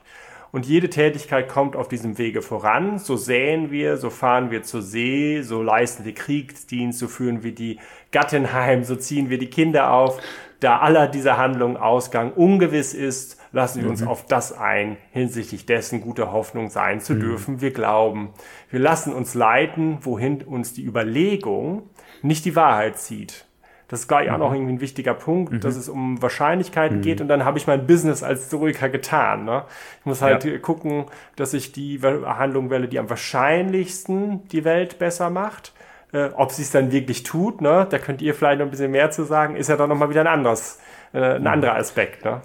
Und 0.52 0.66
jede 0.66 0.90
Tätigkeit 0.90 1.48
kommt 1.48 1.76
auf 1.76 1.88
diesem 1.88 2.18
Wege 2.18 2.42
voran. 2.42 2.98
So 2.98 3.16
säen 3.16 3.70
wir, 3.70 3.96
so 3.96 4.10
fahren 4.10 4.50
wir 4.50 4.62
zur 4.62 4.82
See, 4.82 5.42
so 5.42 5.62
leisten 5.62 6.04
wir 6.04 6.14
Kriegsdienst, 6.14 6.98
so 6.98 7.06
führen 7.06 7.42
wir 7.42 7.54
die 7.54 7.78
Gattin 8.10 8.52
heim, 8.52 8.82
so 8.82 8.96
ziehen 8.96 9.30
wir 9.30 9.38
die 9.38 9.50
Kinder 9.50 9.92
auf. 9.92 10.20
Da 10.58 10.78
aller 10.80 11.08
dieser 11.08 11.38
Handlungen 11.38 11.76
Ausgang 11.76 12.32
ungewiss 12.32 12.92
ist, 12.92 13.40
lassen 13.52 13.82
wir 13.82 13.88
uns 13.88 14.02
mhm. 14.02 14.08
auf 14.08 14.26
das 14.26 14.52
ein, 14.52 14.96
hinsichtlich 15.12 15.66
dessen 15.66 16.00
gute 16.00 16.32
Hoffnung 16.32 16.68
sein 16.68 17.00
zu 17.00 17.14
mhm. 17.14 17.20
dürfen. 17.20 17.60
Wir 17.60 17.72
glauben. 17.72 18.30
Wir 18.70 18.80
lassen 18.80 19.14
uns 19.14 19.34
leiten, 19.34 19.98
wohin 20.02 20.42
uns 20.42 20.74
die 20.74 20.84
Überlegung 20.84 21.88
nicht 22.22 22.44
die 22.44 22.56
Wahrheit 22.56 22.98
zieht. 22.98 23.46
Das 23.90 24.00
ist 24.00 24.08
gleich 24.08 24.28
mhm. 24.28 24.34
auch 24.34 24.38
noch 24.38 24.50
mhm. 24.50 24.56
irgendwie 24.56 24.72
ein 24.74 24.80
wichtiger 24.80 25.14
Punkt, 25.14 25.52
mhm. 25.52 25.60
dass 25.60 25.76
es 25.76 25.88
um 25.88 26.22
Wahrscheinlichkeiten 26.22 26.98
mhm. 26.98 27.02
geht 27.02 27.20
und 27.20 27.28
dann 27.28 27.44
habe 27.44 27.58
ich 27.58 27.66
mein 27.66 27.86
Business 27.86 28.22
als 28.22 28.42
Historiker 28.42 28.88
getan. 28.88 29.44
Ne? 29.44 29.64
Ich 29.98 30.06
muss 30.06 30.22
halt 30.22 30.44
ja. 30.44 30.58
gucken, 30.58 31.06
dass 31.34 31.54
ich 31.54 31.72
die 31.72 32.00
Handlung 32.00 32.70
wähle, 32.70 32.86
die 32.86 33.00
am 33.00 33.10
wahrscheinlichsten 33.10 34.48
die 34.48 34.64
Welt 34.64 34.98
besser 34.98 35.28
macht. 35.28 35.72
Äh, 36.12 36.30
ob 36.34 36.50
sie 36.52 36.62
es 36.62 36.70
dann 36.70 36.90
wirklich 36.90 37.22
tut, 37.22 37.60
ne? 37.60 37.86
da 37.88 37.98
könnt 37.98 38.20
ihr 38.22 38.34
vielleicht 38.34 38.58
noch 38.58 38.66
ein 38.66 38.70
bisschen 38.70 38.90
mehr 38.90 39.10
zu 39.10 39.24
sagen, 39.24 39.54
ist 39.54 39.68
ja 39.68 39.76
dann 39.76 39.88
nochmal 39.88 40.10
wieder 40.10 40.22
ein 40.22 40.26
anderes, 40.26 40.80
äh, 41.12 41.34
ein 41.34 41.42
mhm. 41.42 41.46
anderer 41.46 41.76
Aspekt. 41.76 42.24
Ne? 42.24 42.42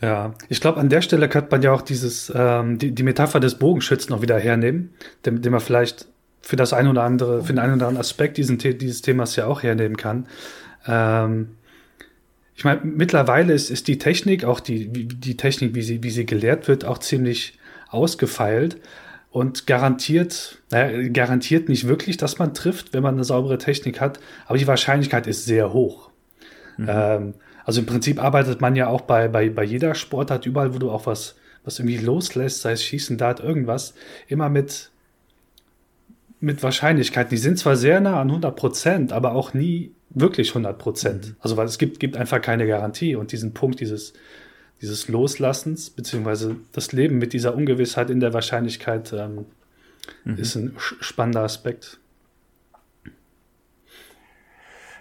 Ja, 0.00 0.34
ich 0.48 0.60
glaube, 0.60 0.80
an 0.80 0.88
der 0.88 1.00
Stelle 1.00 1.28
könnte 1.28 1.50
man 1.52 1.62
ja 1.62 1.72
auch 1.72 1.82
dieses, 1.82 2.32
ähm, 2.34 2.78
die, 2.78 2.92
die 2.92 3.02
Metapher 3.04 3.40
des 3.40 3.58
Bogenschützen 3.58 4.14
noch 4.14 4.20
wieder 4.20 4.38
hernehmen, 4.38 4.94
den, 5.24 5.42
den 5.42 5.52
man 5.52 5.60
vielleicht 5.60 6.08
für 6.44 6.56
das 6.56 6.74
ein 6.74 6.88
oder 6.88 7.02
andere, 7.02 7.42
für 7.42 7.54
den 7.54 7.58
einen 7.58 7.74
oder 7.74 7.86
anderen 7.86 8.00
Aspekt 8.00 8.36
diesen, 8.36 8.58
dieses 8.58 9.00
Themas 9.00 9.34
ja 9.34 9.46
auch 9.46 9.62
hernehmen 9.62 9.96
kann. 9.96 10.26
Ähm, 10.86 11.56
ich 12.54 12.64
meine, 12.64 12.82
mittlerweile 12.84 13.54
ist, 13.54 13.70
ist 13.70 13.88
die 13.88 13.96
Technik, 13.98 14.44
auch 14.44 14.60
die, 14.60 14.88
die 14.88 15.36
Technik, 15.36 15.74
wie 15.74 15.82
sie, 15.82 16.02
wie 16.02 16.10
sie 16.10 16.26
gelehrt 16.26 16.68
wird, 16.68 16.84
auch 16.84 16.98
ziemlich 16.98 17.58
ausgefeilt 17.88 18.76
und 19.30 19.66
garantiert, 19.66 20.58
naja, 20.70 21.08
garantiert 21.08 21.68
nicht 21.70 21.88
wirklich, 21.88 22.18
dass 22.18 22.38
man 22.38 22.52
trifft, 22.52 22.92
wenn 22.92 23.02
man 23.02 23.14
eine 23.14 23.24
saubere 23.24 23.56
Technik 23.56 24.00
hat, 24.00 24.20
aber 24.46 24.58
die 24.58 24.66
Wahrscheinlichkeit 24.66 25.26
ist 25.26 25.46
sehr 25.46 25.72
hoch. 25.72 26.10
Mhm. 26.76 26.86
Ähm, 26.88 27.34
also 27.64 27.80
im 27.80 27.86
Prinzip 27.86 28.22
arbeitet 28.22 28.60
man 28.60 28.76
ja 28.76 28.88
auch 28.88 29.00
bei, 29.00 29.28
bei, 29.28 29.48
bei 29.48 29.64
jeder 29.64 29.94
Sportart, 29.94 30.44
überall, 30.44 30.74
wo 30.74 30.78
du 30.78 30.90
auch 30.90 31.06
was, 31.06 31.36
was 31.64 31.78
irgendwie 31.78 31.96
loslässt, 31.96 32.60
sei 32.60 32.72
es 32.72 32.84
Schießen, 32.84 33.16
Dart, 33.16 33.40
irgendwas, 33.40 33.94
immer 34.28 34.50
mit, 34.50 34.90
mit 36.40 36.62
Wahrscheinlichkeiten. 36.62 37.30
Die 37.30 37.38
sind 37.38 37.58
zwar 37.58 37.76
sehr 37.76 38.00
nah 38.00 38.20
an 38.20 38.28
100 38.28 38.54
Prozent, 38.54 39.12
aber 39.12 39.32
auch 39.32 39.54
nie 39.54 39.92
wirklich 40.10 40.50
100 40.50 40.78
Prozent. 40.78 41.28
Mhm. 41.28 41.36
Also 41.40 41.56
weil 41.56 41.66
es 41.66 41.78
gibt, 41.78 42.00
gibt 42.00 42.16
einfach 42.16 42.40
keine 42.40 42.66
Garantie 42.66 43.16
und 43.16 43.32
diesen 43.32 43.54
Punkt 43.54 43.80
dieses, 43.80 44.12
dieses 44.80 45.08
Loslassens, 45.08 45.90
beziehungsweise 45.90 46.56
das 46.72 46.92
Leben 46.92 47.18
mit 47.18 47.32
dieser 47.32 47.54
Ungewissheit 47.54 48.10
in 48.10 48.20
der 48.20 48.32
Wahrscheinlichkeit 48.32 49.12
ähm, 49.12 49.46
mhm. 50.24 50.36
ist 50.36 50.54
ein 50.56 50.76
spannender 50.78 51.42
Aspekt. 51.42 51.98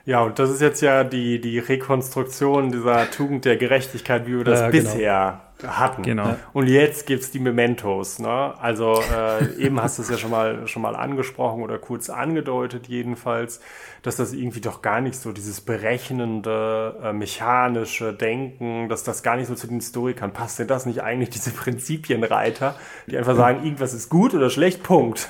Ja, 0.06 0.22
und 0.22 0.38
das 0.38 0.50
ist 0.50 0.62
jetzt 0.62 0.82
ja 0.82 1.06
die, 1.06 1.40
die 1.40 1.60
Rekonstruktion 1.60 2.72
dieser 2.72 3.10
Tugend 3.10 3.46
der 3.46 3.56
Gerechtigkeit, 3.56 4.28
wie 4.28 4.38
wir 4.38 4.44
das 4.44 4.60
ja, 4.60 4.70
genau. 4.70 5.42
Hatten. 5.66 6.04
Genau. 6.04 6.36
Und 6.54 6.68
jetzt 6.68 7.06
gibt's 7.06 7.32
die 7.32 7.40
Mementos. 7.40 8.20
Ne? 8.20 8.54
Also 8.60 9.02
äh, 9.02 9.56
eben 9.64 9.82
hast 9.82 9.98
du 9.98 10.04
es 10.04 10.10
ja 10.10 10.18
schon 10.18 10.32
mal, 10.32 10.68
schon 10.68 10.82
mal 10.82 10.96
angesprochen 10.96 11.62
oder 11.62 11.78
kurz 11.78 12.10
angedeutet 12.10 12.88
jedenfalls, 12.88 13.62
dass 14.04 14.18
das 14.18 14.34
irgendwie 14.34 14.60
doch 14.60 14.82
gar 14.82 15.00
nicht 15.00 15.16
so 15.16 15.32
dieses 15.32 15.62
berechnende, 15.62 17.00
äh, 17.02 17.14
mechanische 17.14 18.14
Denken, 18.14 18.90
dass 18.90 19.04
das 19.04 19.24
gar 19.24 19.38
nicht 19.38 19.48
so 19.48 19.56
zu 19.56 19.68
den 19.68 19.78
Historikern 19.78 20.34
passt. 20.34 20.58
Sind 20.58 20.70
das 20.70 20.86
nicht 20.86 21.02
eigentlich 21.02 21.30
diese 21.30 21.52
Prinzipienreiter, 21.52 22.76
die 23.08 23.18
einfach 23.18 23.36
sagen, 23.36 23.64
irgendwas 23.64 23.94
ist 23.94 24.10
gut 24.10 24.34
oder 24.34 24.50
schlecht, 24.50 24.84
Punkt. 24.84 25.28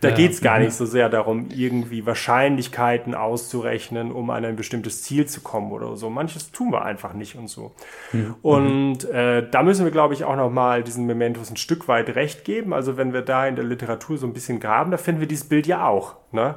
Da 0.00 0.08
ja. 0.08 0.14
geht's 0.14 0.40
gar 0.40 0.58
mhm. 0.58 0.64
nicht 0.66 0.74
so 0.74 0.86
sehr 0.86 1.08
darum, 1.08 1.48
irgendwie 1.54 2.06
Wahrscheinlichkeiten 2.06 3.14
auszurechnen, 3.14 4.10
um 4.10 4.30
an 4.30 4.44
ein 4.44 4.56
bestimmtes 4.56 5.02
Ziel 5.02 5.26
zu 5.26 5.40
kommen 5.40 5.72
oder 5.72 5.96
so. 5.96 6.08
Manches 6.10 6.50
tun 6.50 6.72
wir 6.72 6.84
einfach 6.84 7.12
nicht 7.12 7.36
und 7.36 7.48
so. 7.48 7.72
Mhm. 8.12 8.34
Und 8.42 9.04
äh, 9.04 9.48
da 9.48 9.62
müssen 9.62 9.73
wir, 9.82 9.90
glaube 9.90 10.14
ich, 10.14 10.24
auch 10.24 10.36
nochmal 10.36 10.84
diesen 10.84 11.06
Mementos 11.06 11.50
ein 11.50 11.56
Stück 11.56 11.88
weit 11.88 12.14
recht 12.14 12.44
geben. 12.44 12.72
Also 12.72 12.96
wenn 12.96 13.12
wir 13.12 13.22
da 13.22 13.48
in 13.48 13.56
der 13.56 13.64
Literatur 13.64 14.18
so 14.18 14.26
ein 14.26 14.32
bisschen 14.32 14.60
graben, 14.60 14.90
da 14.90 14.98
finden 14.98 15.20
wir 15.20 15.26
dieses 15.26 15.48
Bild 15.48 15.66
ja 15.66 15.88
auch. 15.88 16.14
Ne? 16.30 16.54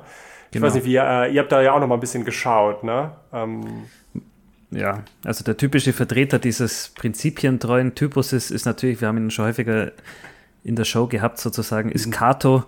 Ich 0.47 0.51
genau. 0.51 0.67
weiß 0.67 0.75
nicht, 0.75 0.85
wie, 0.85 0.95
äh, 0.95 1.31
ihr 1.31 1.41
habt 1.41 1.51
da 1.51 1.61
ja 1.61 1.73
auch 1.73 1.79
noch 1.79 1.87
mal 1.87 1.95
ein 1.95 2.01
bisschen 2.01 2.25
geschaut, 2.25 2.83
ne? 2.83 3.11
Ähm, 3.33 3.85
ja, 4.71 5.03
also 5.23 5.43
der 5.43 5.55
typische 5.55 5.93
Vertreter 5.93 6.39
dieses 6.39 6.89
prinzipientreuen 6.89 7.95
Typus 7.95 8.33
ist, 8.33 8.51
ist 8.51 8.65
natürlich, 8.65 8.99
wir 8.99 9.07
haben 9.07 9.17
ihn 9.17 9.31
schon 9.31 9.45
häufiger 9.45 9.91
in 10.63 10.75
der 10.75 10.83
Show 10.83 11.07
gehabt, 11.07 11.39
sozusagen, 11.39 11.89
ist 11.89 12.07
mhm. 12.07 12.11
Cato, 12.11 12.63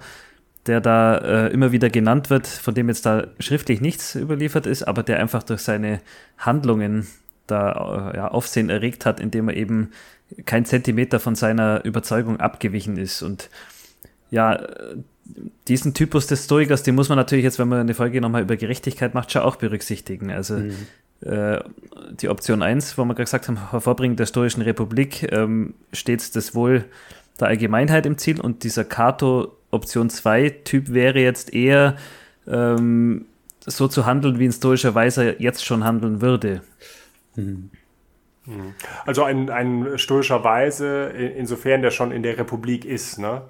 der 0.66 0.82
da 0.82 1.18
äh, 1.18 1.48
immer 1.54 1.72
wieder 1.72 1.90
genannt 1.90 2.30
wird, 2.30 2.48
von 2.48 2.74
dem 2.74 2.88
jetzt 2.88 3.06
da 3.06 3.28
schriftlich 3.40 3.82
nichts 3.82 4.16
überliefert 4.16 4.66
ist, 4.66 4.84
aber 4.84 5.04
der 5.04 5.20
einfach 5.20 5.44
durch 5.44 5.62
seine 5.62 6.00
Handlungen 6.38 7.08
da 7.48 8.12
äh, 8.14 8.18
ja, 8.18 8.28
Aufsehen 8.30 8.70
erregt 8.70 9.06
hat, 9.06 9.20
indem 9.20 9.50
er 9.50 9.56
eben 9.56 9.92
kein 10.46 10.66
Zentimeter 10.66 11.20
von 11.20 11.36
seiner 11.36 11.84
Überzeugung 11.86 12.40
abgewichen 12.40 12.98
ist. 12.98 13.22
Und 13.22 13.50
ja, 14.32 14.66
diesen 15.68 15.94
Typus 15.94 16.28
des 16.28 16.46
Stoikers, 16.46 16.84
den 16.84 16.96
muss 16.96 17.10
man 17.10 17.18
natürlich 17.18 17.44
jetzt, 17.44 17.60
wenn 17.60 17.68
man 17.68 17.80
eine 17.80 17.94
Folge 17.94 18.22
nochmal 18.22 18.42
über 18.42 18.58
Gerechtigkeit 18.58 19.14
macht, 19.14 19.32
schon 19.32 19.42
auch 19.42 19.58
berücksichtigen. 19.58 20.32
Also 20.32 20.58
mhm. 20.58 20.76
äh, 21.22 21.60
die 22.22 22.30
Option 22.30 22.62
1, 22.62 22.98
wo 22.98 23.06
wir 23.06 23.14
gerade 23.14 23.26
gesagt 23.26 23.48
haben, 23.48 23.72
Hervorbringen 23.72 24.18
der 24.18 24.26
Stoischen 24.26 24.62
Republik, 24.62 25.32
ähm, 25.32 25.74
stets 25.94 26.32
das 26.32 26.56
Wohl 26.56 26.86
der 27.40 27.48
Allgemeinheit 27.48 28.06
im 28.06 28.18
Ziel 28.18 28.42
und 28.42 28.64
dieser 28.64 28.84
Cato 28.84 29.56
Option 29.72 30.10
2 30.10 30.50
Typ 30.64 30.92
wäre 30.92 31.20
jetzt 31.20 31.54
eher 31.54 31.96
ähm, 32.48 33.26
so 33.66 33.88
zu 33.88 34.06
handeln, 34.06 34.40
wie 34.40 34.46
ein 34.46 34.52
stoischer 34.52 34.96
Weiser 34.96 35.40
jetzt 35.40 35.64
schon 35.64 35.84
handeln 35.84 36.22
würde. 36.22 36.62
Mhm. 37.36 37.70
Also 39.06 39.24
ein, 39.24 39.50
ein 39.50 39.98
stoischer 39.98 40.44
Weise, 40.44 41.10
insofern 41.10 41.82
der 41.82 41.92
schon 41.92 42.12
in 42.12 42.24
der 42.24 42.38
Republik 42.38 42.86
ist, 42.86 43.20
ne? 43.20 43.42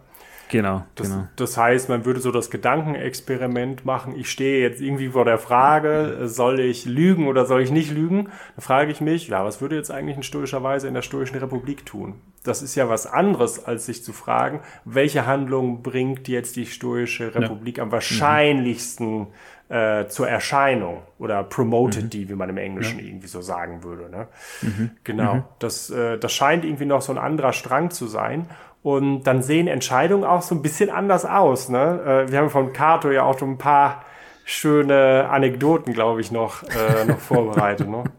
Genau 0.49 0.83
das, 0.95 1.09
genau. 1.09 1.27
das 1.35 1.57
heißt, 1.57 1.89
man 1.89 2.05
würde 2.05 2.19
so 2.19 2.31
das 2.31 2.49
Gedankenexperiment 2.49 3.85
machen. 3.85 4.15
Ich 4.17 4.31
stehe 4.31 4.61
jetzt 4.61 4.81
irgendwie 4.81 5.09
vor 5.09 5.23
der 5.23 5.37
Frage, 5.37 6.21
soll 6.23 6.59
ich 6.59 6.85
lügen 6.85 7.27
oder 7.27 7.45
soll 7.45 7.61
ich 7.61 7.69
nicht 7.69 7.91
lügen? 7.91 8.29
Dann 8.55 8.63
frage 8.63 8.91
ich 8.91 8.99
mich, 8.99 9.27
ja, 9.27 9.45
was 9.45 9.61
würde 9.61 9.75
jetzt 9.75 9.91
eigentlich 9.91 10.17
ein 10.17 10.23
stoischer 10.23 10.63
Weise 10.63 10.87
in 10.87 10.95
der 10.95 11.03
stoischen 11.03 11.37
Republik 11.37 11.85
tun? 11.85 12.15
Das 12.43 12.63
ist 12.63 12.73
ja 12.73 12.89
was 12.89 13.05
anderes, 13.05 13.63
als 13.63 13.85
sich 13.85 14.03
zu 14.03 14.11
fragen, 14.11 14.61
welche 14.85 15.27
Handlung 15.27 15.83
bringt 15.83 16.27
jetzt 16.27 16.55
die 16.55 16.65
stoische 16.65 17.35
Republik 17.35 17.77
ja. 17.77 17.83
am 17.83 17.91
wahrscheinlichsten 17.91 19.27
äh, 19.69 20.07
zur 20.07 20.27
Erscheinung 20.27 21.03
oder 21.19 21.43
promoted 21.43 22.05
mhm. 22.05 22.09
die, 22.09 22.29
wie 22.29 22.33
man 22.33 22.49
im 22.49 22.57
Englischen 22.57 22.99
ja. 22.99 23.05
irgendwie 23.05 23.27
so 23.27 23.41
sagen 23.41 23.83
würde. 23.83 24.09
Ne? 24.09 24.27
Mhm. 24.61 24.91
Genau, 25.03 25.35
mhm. 25.35 25.43
Das, 25.59 25.89
äh, 25.91 26.17
das 26.17 26.33
scheint 26.33 26.65
irgendwie 26.65 26.85
noch 26.85 27.01
so 27.01 27.13
ein 27.13 27.19
anderer 27.19 27.53
Strang 27.53 27.91
zu 27.91 28.07
sein. 28.07 28.47
Und 28.81 29.23
dann 29.23 29.43
sehen 29.43 29.67
Entscheidungen 29.67 30.23
auch 30.23 30.41
so 30.41 30.55
ein 30.55 30.61
bisschen 30.61 30.89
anders 30.89 31.25
aus. 31.25 31.69
Ne? 31.69 32.25
Äh, 32.27 32.31
wir 32.31 32.39
haben 32.39 32.49
von 32.49 32.73
Cato 32.73 33.11
ja 33.11 33.23
auch 33.23 33.37
so 33.37 33.45
ein 33.45 33.57
paar 33.57 34.05
schöne 34.43 35.29
Anekdoten, 35.29 35.93
glaube 35.93 36.21
ich, 36.21 36.31
noch, 36.31 36.63
äh, 36.63 37.05
noch 37.05 37.19
vorbereitet. 37.19 37.87
Ne? 37.87 38.03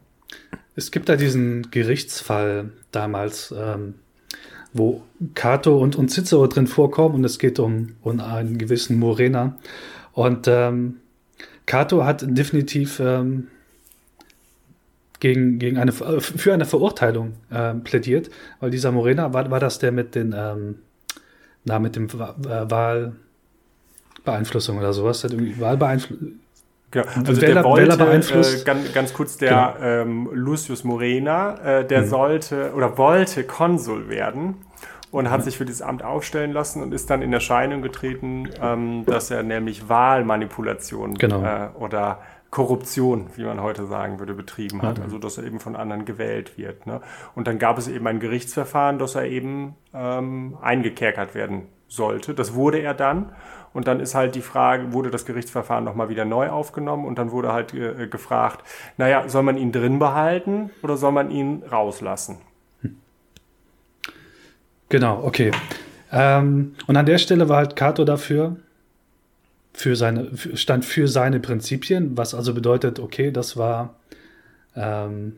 Es 0.76 0.92
gibt 0.92 1.10
da 1.10 1.16
diesen 1.16 1.70
Gerichtsfall 1.72 2.70
damals, 2.90 3.52
ähm, 3.54 3.96
wo 4.72 5.02
Cato 5.34 5.76
und, 5.76 5.96
und 5.96 6.10
Cicero 6.10 6.46
drin 6.46 6.68
vorkommen 6.68 7.16
und 7.16 7.24
es 7.24 7.38
geht 7.38 7.58
um, 7.58 7.96
um 8.00 8.20
einen 8.20 8.56
gewissen 8.56 8.98
Morena. 8.98 9.58
Und 10.12 10.48
ähm, 10.48 10.99
Cato 11.70 12.04
hat 12.04 12.24
definitiv 12.26 12.98
ähm, 12.98 13.46
gegen, 15.20 15.60
gegen 15.60 15.78
eine, 15.78 15.92
für 15.92 16.52
eine 16.52 16.64
Verurteilung 16.64 17.34
ähm, 17.52 17.84
plädiert, 17.84 18.28
weil 18.58 18.72
dieser 18.72 18.90
Morena, 18.90 19.32
war, 19.32 19.48
war 19.52 19.60
das 19.60 19.78
der 19.78 19.92
mit 19.92 20.16
den, 20.16 20.34
ähm, 20.36 20.80
na, 21.64 21.78
mit 21.78 21.94
dem 21.94 22.08
Wahlbeeinflussung 22.12 24.78
oder 24.78 24.92
sowas, 24.92 25.22
hat 25.22 25.30
irgendwie 25.30 25.60
Wahlbeeinflussung. 25.60 26.40
Genau. 26.90 27.06
Also 27.06 27.40
Wähler, 27.40 27.62
der 27.62 27.64
wollte, 27.64 28.34
äh, 28.34 28.64
ganz, 28.64 28.92
ganz 28.92 29.14
kurz, 29.14 29.36
der 29.36 29.76
genau. 29.78 29.86
ähm, 29.86 30.28
Lucius 30.32 30.82
Morena, 30.82 31.82
äh, 31.82 31.86
der 31.86 32.02
mhm. 32.02 32.08
sollte 32.08 32.72
oder 32.74 32.98
wollte 32.98 33.44
Konsul 33.44 34.08
werden 34.08 34.56
und 35.10 35.30
hat 35.30 35.42
sich 35.42 35.58
für 35.58 35.64
dieses 35.64 35.82
Amt 35.82 36.04
aufstellen 36.04 36.52
lassen 36.52 36.82
und 36.82 36.94
ist 36.94 37.10
dann 37.10 37.22
in 37.22 37.32
Erscheinung 37.32 37.82
getreten, 37.82 38.48
ähm, 38.60 39.04
dass 39.06 39.30
er 39.30 39.42
nämlich 39.42 39.88
Wahlmanipulation 39.88 41.14
genau. 41.14 41.42
äh, 41.42 41.68
oder 41.78 42.20
Korruption, 42.50 43.28
wie 43.36 43.44
man 43.44 43.62
heute 43.62 43.86
sagen 43.86 44.18
würde, 44.18 44.34
betrieben 44.34 44.82
hat. 44.82 45.00
Also 45.00 45.18
dass 45.18 45.38
er 45.38 45.44
eben 45.44 45.60
von 45.60 45.76
anderen 45.76 46.04
gewählt 46.04 46.58
wird. 46.58 46.86
Ne? 46.86 47.00
Und 47.34 47.46
dann 47.46 47.58
gab 47.58 47.78
es 47.78 47.86
eben 47.86 48.06
ein 48.06 48.18
Gerichtsverfahren, 48.18 48.98
dass 48.98 49.14
er 49.14 49.26
eben 49.26 49.76
ähm, 49.94 50.56
eingekerkert 50.60 51.34
werden 51.34 51.68
sollte. 51.86 52.34
Das 52.34 52.54
wurde 52.54 52.78
er 52.78 52.94
dann. 52.94 53.32
Und 53.72 53.86
dann 53.86 54.00
ist 54.00 54.16
halt 54.16 54.34
die 54.34 54.40
Frage, 54.40 54.92
wurde 54.92 55.10
das 55.10 55.26
Gerichtsverfahren 55.26 55.84
nochmal 55.84 56.08
wieder 56.08 56.24
neu 56.24 56.48
aufgenommen 56.48 57.06
und 57.06 57.18
dann 57.18 57.30
wurde 57.30 57.52
halt 57.52 57.72
äh, 57.72 58.08
gefragt, 58.08 58.64
naja, 58.96 59.28
soll 59.28 59.44
man 59.44 59.56
ihn 59.56 59.70
drin 59.70 60.00
behalten 60.00 60.70
oder 60.82 60.96
soll 60.96 61.12
man 61.12 61.30
ihn 61.30 61.62
rauslassen? 61.70 62.38
Genau, 64.90 65.22
okay. 65.24 65.52
Ähm, 66.12 66.74
und 66.86 66.96
an 66.96 67.06
der 67.06 67.18
Stelle 67.18 67.48
war 67.48 67.56
halt 67.56 67.76
Cato 67.76 68.04
dafür, 68.04 68.56
für 69.72 69.96
seine, 69.96 70.30
stand 70.54 70.84
für 70.84 71.08
seine 71.08 71.40
Prinzipien, 71.40 72.16
was 72.16 72.34
also 72.34 72.52
bedeutet, 72.52 72.98
okay, 72.98 73.30
das 73.30 73.56
war 73.56 73.94
ähm, 74.76 75.36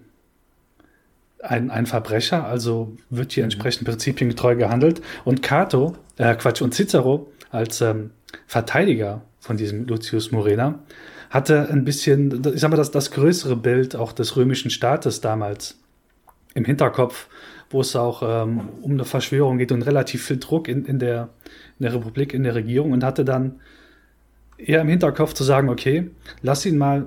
ein, 1.42 1.70
ein 1.70 1.86
Verbrecher, 1.86 2.46
also 2.46 2.96
wird 3.10 3.32
hier 3.32 3.42
mhm. 3.42 3.50
entsprechend 3.50 3.86
prinzipiengetreu 3.86 4.56
gehandelt. 4.56 5.02
Und 5.24 5.42
Cato, 5.42 5.96
äh, 6.16 6.34
Quatsch, 6.34 6.62
und 6.62 6.74
Cicero 6.74 7.30
als 7.50 7.82
ähm, 7.82 8.10
Verteidiger 8.46 9.22
von 9.38 9.58
diesem 9.58 9.86
Lucius 9.86 10.32
Morena, 10.32 10.78
hatte 11.28 11.68
ein 11.70 11.84
bisschen, 11.84 12.42
ich 12.54 12.60
sag 12.60 12.70
mal, 12.70 12.76
das, 12.76 12.90
das 12.90 13.10
größere 13.10 13.56
Bild 13.56 13.96
auch 13.96 14.12
des 14.12 14.36
römischen 14.36 14.70
Staates 14.70 15.20
damals 15.20 15.78
im 16.54 16.64
Hinterkopf, 16.64 17.28
wo 17.72 17.80
es 17.80 17.96
auch 17.96 18.22
ähm, 18.24 18.68
um 18.82 18.92
eine 18.92 19.04
Verschwörung 19.04 19.58
geht 19.58 19.72
und 19.72 19.82
relativ 19.82 20.24
viel 20.26 20.38
Druck 20.38 20.68
in, 20.68 20.84
in, 20.84 20.98
der, 20.98 21.30
in 21.78 21.84
der 21.84 21.94
Republik, 21.94 22.34
in 22.34 22.42
der 22.42 22.54
Regierung 22.54 22.92
und 22.92 23.04
hatte 23.04 23.24
dann 23.24 23.60
eher 24.58 24.80
im 24.80 24.88
Hinterkopf 24.88 25.34
zu 25.34 25.44
sagen, 25.44 25.68
okay, 25.68 26.10
lass 26.42 26.66
ihn 26.66 26.78
mal 26.78 27.06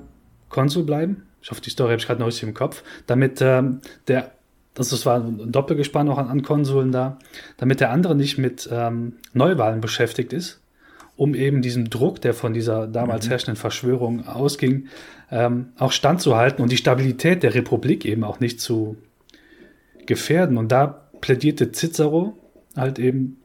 Konsul 0.50 0.84
bleiben. 0.84 1.24
Ich 1.42 1.52
hoffe, 1.52 1.62
die 1.62 1.70
Story 1.70 1.92
habe 1.92 2.00
ich 2.00 2.08
gerade 2.08 2.20
noch 2.20 2.28
richtig 2.28 2.44
im 2.44 2.54
Kopf, 2.54 2.84
damit 3.08 3.40
ähm, 3.42 3.82
der, 4.08 4.32
das 4.74 5.06
war 5.06 5.24
ein 5.24 5.52
Doppelgespann 5.52 6.10
auch 6.10 6.18
an, 6.18 6.28
an 6.28 6.42
Konsuln 6.42 6.92
da, 6.92 7.20
damit 7.58 7.80
der 7.80 7.92
andere 7.92 8.16
nicht 8.16 8.38
mit 8.38 8.68
ähm, 8.72 9.14
Neuwahlen 9.34 9.80
beschäftigt 9.80 10.34
ist, 10.34 10.60
um 11.16 11.36
eben 11.36 11.62
diesem 11.62 11.90
Druck, 11.90 12.22
der 12.22 12.34
von 12.34 12.54
dieser 12.54 12.88
damals 12.88 13.26
mhm. 13.26 13.30
herrschenden 13.30 13.56
Verschwörung 13.58 14.28
ausging, 14.28 14.88
ähm, 15.32 15.70
auch 15.78 15.92
standzuhalten 15.92 16.62
und 16.62 16.72
die 16.72 16.78
Stabilität 16.78 17.44
der 17.44 17.54
Republik 17.54 18.06
eben 18.06 18.24
auch 18.24 18.40
nicht 18.40 18.60
zu 18.60 18.98
gefährden. 20.06 20.58
Und 20.58 20.72
da 20.72 21.08
plädierte 21.22 21.72
Cicero 21.72 22.38
halt 22.76 23.00
eben 23.00 23.38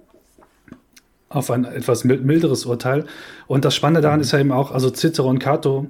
auf 1.28 1.50
ein 1.50 1.64
etwas 1.64 2.04
milderes 2.04 2.66
Urteil. 2.66 3.06
Und 3.46 3.64
das 3.64 3.74
Spannende 3.74 4.00
daran 4.00 4.20
ist 4.20 4.32
ja 4.32 4.40
eben 4.40 4.52
auch, 4.52 4.72
also 4.72 4.90
Cicero 4.90 5.28
und 5.28 5.38
Cato 5.38 5.86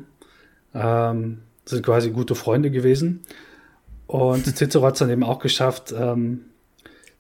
ähm, 0.75 1.39
sind 1.65 1.85
quasi 1.85 2.11
gute 2.11 2.35
Freunde 2.35 2.71
gewesen. 2.71 3.23
Und 4.07 4.45
Cicero 4.57 4.85
hat 4.85 4.95
es 4.95 4.99
dann 4.99 5.11
eben 5.11 5.25
auch 5.25 5.39
geschafft, 5.39 5.95
ähm, 5.97 6.43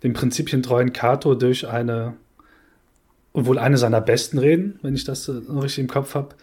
den 0.02 0.12
prinzipientreuen 0.12 0.92
Cato 0.92 1.34
durch 1.34 1.66
eine 1.68 2.14
wohl 3.32 3.58
eine 3.58 3.76
seiner 3.76 4.00
besten 4.00 4.38
Reden, 4.38 4.78
wenn 4.82 4.94
ich 4.94 5.04
das 5.04 5.28
äh, 5.28 5.32
richtig 5.32 5.78
im 5.78 5.88
Kopf 5.88 6.14
habe, 6.14 6.34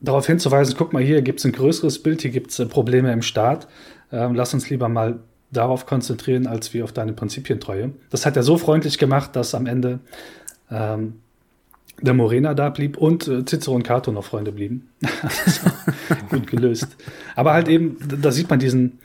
darauf 0.00 0.26
hinzuweisen, 0.26 0.74
guck 0.76 0.92
mal, 0.92 1.02
hier 1.02 1.22
gibt 1.22 1.40
es 1.40 1.44
ein 1.44 1.52
größeres 1.52 2.02
Bild, 2.02 2.22
hier 2.22 2.30
gibt 2.30 2.50
es 2.50 2.58
äh, 2.58 2.66
Probleme 2.66 3.12
im 3.12 3.22
Staat, 3.22 3.68
ähm, 4.12 4.34
lass 4.34 4.54
uns 4.54 4.70
lieber 4.70 4.88
mal 4.88 5.20
darauf 5.50 5.86
konzentrieren, 5.86 6.46
als 6.46 6.74
wie 6.74 6.82
auf 6.82 6.92
deine 6.92 7.12
Prinzipientreue. 7.12 7.92
Das 8.10 8.26
hat 8.26 8.36
er 8.36 8.42
so 8.42 8.58
freundlich 8.58 8.98
gemacht, 8.98 9.34
dass 9.34 9.54
am 9.54 9.66
Ende 9.66 10.00
ähm, 10.70 11.14
der 12.00 12.14
Morena 12.14 12.54
da 12.54 12.70
blieb 12.70 12.96
und 12.96 13.26
äh, 13.26 13.44
Cicero 13.44 13.74
und 13.74 13.82
Cato 13.82 14.12
noch 14.12 14.24
Freunde 14.24 14.52
blieben. 14.52 14.90
gut 16.30 16.46
gelöst. 16.46 16.88
Aber 17.34 17.52
halt 17.52 17.68
eben, 17.68 17.96
da 18.20 18.30
sieht 18.30 18.50
man 18.50 18.58
diesen, 18.58 18.98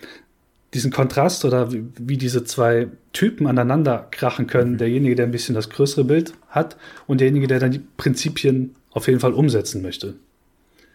diesen 0.74 0.92
Kontrast 0.92 1.46
oder 1.46 1.72
wie, 1.72 1.86
wie, 1.98 2.18
diese 2.18 2.44
zwei 2.44 2.88
Typen 3.14 3.48
aneinander 3.48 4.08
krachen 4.12 4.48
können. 4.48 4.74
Mhm. 4.74 4.78
Derjenige, 4.78 5.16
der 5.16 5.26
ein 5.26 5.32
bisschen 5.32 5.56
das 5.56 5.70
größere 5.70 6.04
Bild 6.04 6.34
hat 6.50 6.78
und 7.08 7.22
derjenige, 7.22 7.48
der 7.48 7.60
dann 7.60 7.72
die 7.72 7.82
Prinzipien 7.98 8.76
auf 8.92 9.08
jeden 9.08 9.20
Fall 9.20 9.34
umsetzen 9.34 9.82
möchte. 9.82 10.16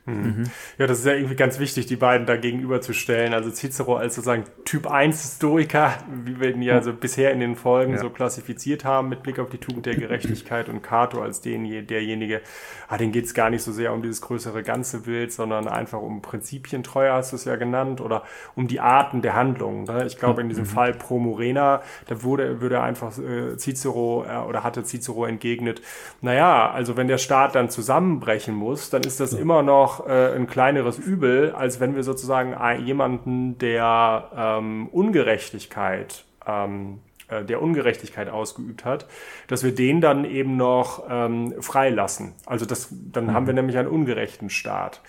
Mhm. 0.09 0.44
Ja, 0.79 0.87
das 0.87 1.01
ist 1.01 1.07
ja 1.07 1.12
irgendwie 1.12 1.37
ganz 1.37 1.59
wichtig, 1.59 1.87
die 1.87 1.97
beiden 1.97 2.27
da 2.27 2.37
gegenüberzustellen. 2.37 3.35
Also 3.35 3.51
Cicero 3.51 3.97
als 3.97 4.14
sozusagen 4.14 4.44
Typ 4.64 4.90
1 4.90 5.21
Historiker, 5.21 5.94
wie 6.25 6.40
wir 6.40 6.55
ihn 6.55 6.62
ja 6.62 6.83
so 6.83 6.92
bisher 6.92 7.33
in 7.33 7.40
den 7.40 7.57
Folgen 7.57 7.92
ja. 7.92 7.99
so 7.99 8.11
klassifiziert 8.11 8.85
haben, 8.85 9.09
mit 9.09 9.23
Blick 9.23 9.38
auf 9.38 9.51
die 9.51 9.59
Tugend 9.59 9.87
der 9.87 9.97
Gerechtigkeit 9.97 10.68
und 10.68 10.83
Cato 10.83 11.23
als 11.23 11.40
den, 11.40 11.87
derjenige, 11.87 12.40
ah, 12.88 12.97
den 12.97 13.12
geht 13.12 13.27
es 13.27 13.35
gar 13.35 13.51
nicht 13.51 13.62
so 13.62 13.73
sehr 13.73 13.92
um 13.92 14.03
dieses 14.03 14.21
größere 14.21 14.62
ganze 14.62 15.01
Bild, 15.01 15.33
sondern 15.33 15.68
einfach 15.68 16.01
um 16.01 16.23
Prinzipientreue, 16.23 17.12
hast 17.12 17.33
du 17.33 17.37
es 17.37 17.44
ja 17.44 17.57
genannt, 17.57 18.01
oder 18.01 18.25
um 18.55 18.68
die 18.68 18.81
Arten 18.81 19.23
der 19.23 19.35
Handlungen. 19.35 19.85
Ne? 19.85 20.07
Ich 20.07 20.18
glaube, 20.18 20.40
in 20.40 20.49
diesem 20.49 20.64
mhm. 20.64 20.68
Fall 20.68 20.94
Pro 20.94 21.18
Morena, 21.18 21.83
da 22.07 22.23
wurde, 22.23 22.61
würde 22.61 22.81
einfach 22.81 23.16
äh, 23.18 23.57
Cicero 23.57 24.25
äh, 24.29 24.49
oder 24.49 24.64
hatte 24.64 24.85
Cicero 24.85 25.27
entgegnet, 25.27 25.83
naja, 26.21 26.71
also 26.71 26.97
wenn 26.97 27.09
der 27.09 27.18
Staat 27.18 27.55
dann 27.55 27.71
zusammenbrechen 27.71 28.55
muss, 28.55 28.90
dann 28.90 29.03
ist 29.03 29.21
das 29.21 29.33
ja. 29.33 29.38
immer 29.38 29.62
noch 29.62 29.98
äh, 30.07 30.35
ein 30.35 30.47
kleineres 30.47 30.99
Übel, 30.99 31.53
als 31.53 31.81
wenn 31.81 31.95
wir 31.95 32.03
sozusagen 32.03 32.55
jemanden, 32.85 33.59
der 33.59 34.31
ähm, 34.37 34.89
Ungerechtigkeit 34.89 36.25
ähm, 36.47 37.01
äh, 37.29 37.45
der 37.45 37.61
Ungerechtigkeit 37.61 38.29
ausgeübt 38.29 38.85
hat, 38.85 39.07
dass 39.49 39.63
wir 39.63 39.75
den 39.75 40.01
dann 40.01 40.25
eben 40.25 40.57
noch 40.57 41.05
ähm, 41.11 41.55
freilassen. 41.61 42.33
Also 42.47 42.65
das, 42.65 42.89
dann 42.91 43.27
mhm. 43.27 43.33
haben 43.33 43.47
wir 43.47 43.55
nämlich 43.55 43.77
einen 43.77 43.89
ungerechten 43.89 44.49
Staat. 44.49 45.03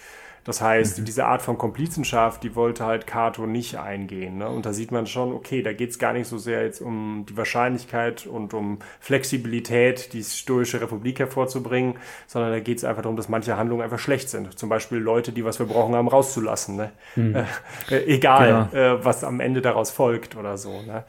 Das 0.50 0.62
heißt, 0.62 0.98
mhm. 0.98 1.06
diese 1.06 1.28
Art 1.28 1.44
von 1.44 1.60
Komplizenschaft, 1.60 2.42
die 2.42 2.56
wollte 2.56 2.84
halt 2.84 3.06
Cato 3.06 3.46
nicht 3.46 3.78
eingehen. 3.78 4.40
Ne? 4.40 4.50
Und 4.50 4.66
da 4.66 4.74
sieht 4.74 4.92
man 4.92 5.06
schon, 5.06 5.32
okay, 5.32 5.62
da 5.62 5.74
geht 5.74 5.92
es 5.92 6.00
gar 6.00 6.12
nicht 6.12 6.28
so 6.28 6.40
sehr 6.40 6.64
jetzt 6.64 6.82
um 6.82 7.28
die 7.30 7.38
Wahrscheinlichkeit 7.38 8.26
und 8.26 8.56
um 8.56 8.80
Flexibilität, 9.00 10.12
die 10.12 10.24
stoische 10.24 10.82
Republik 10.82 11.20
hervorzubringen, 11.20 11.98
sondern 12.26 12.50
da 12.50 12.60
geht 12.62 12.80
es 12.80 12.84
einfach 12.84 13.04
darum, 13.04 13.16
dass 13.16 13.30
manche 13.30 13.58
Handlungen 13.58 13.84
einfach 13.84 14.00
schlecht 14.00 14.28
sind. 14.32 14.58
Zum 14.58 14.70
Beispiel 14.70 14.98
Leute, 14.98 15.34
die 15.34 15.46
was 15.46 15.58
verbrochen 15.58 15.94
haben, 15.94 16.08
rauszulassen. 16.08 16.78
Ne? 16.78 16.92
Mhm. 17.16 17.36
Äh, 17.90 18.04
egal, 18.06 18.70
genau. 18.72 18.96
äh, 18.96 19.06
was 19.06 19.24
am 19.24 19.40
Ende 19.40 19.62
daraus 19.62 19.90
folgt 19.92 20.36
oder 20.36 20.58
so. 20.58 20.82
Ne? 20.82 21.04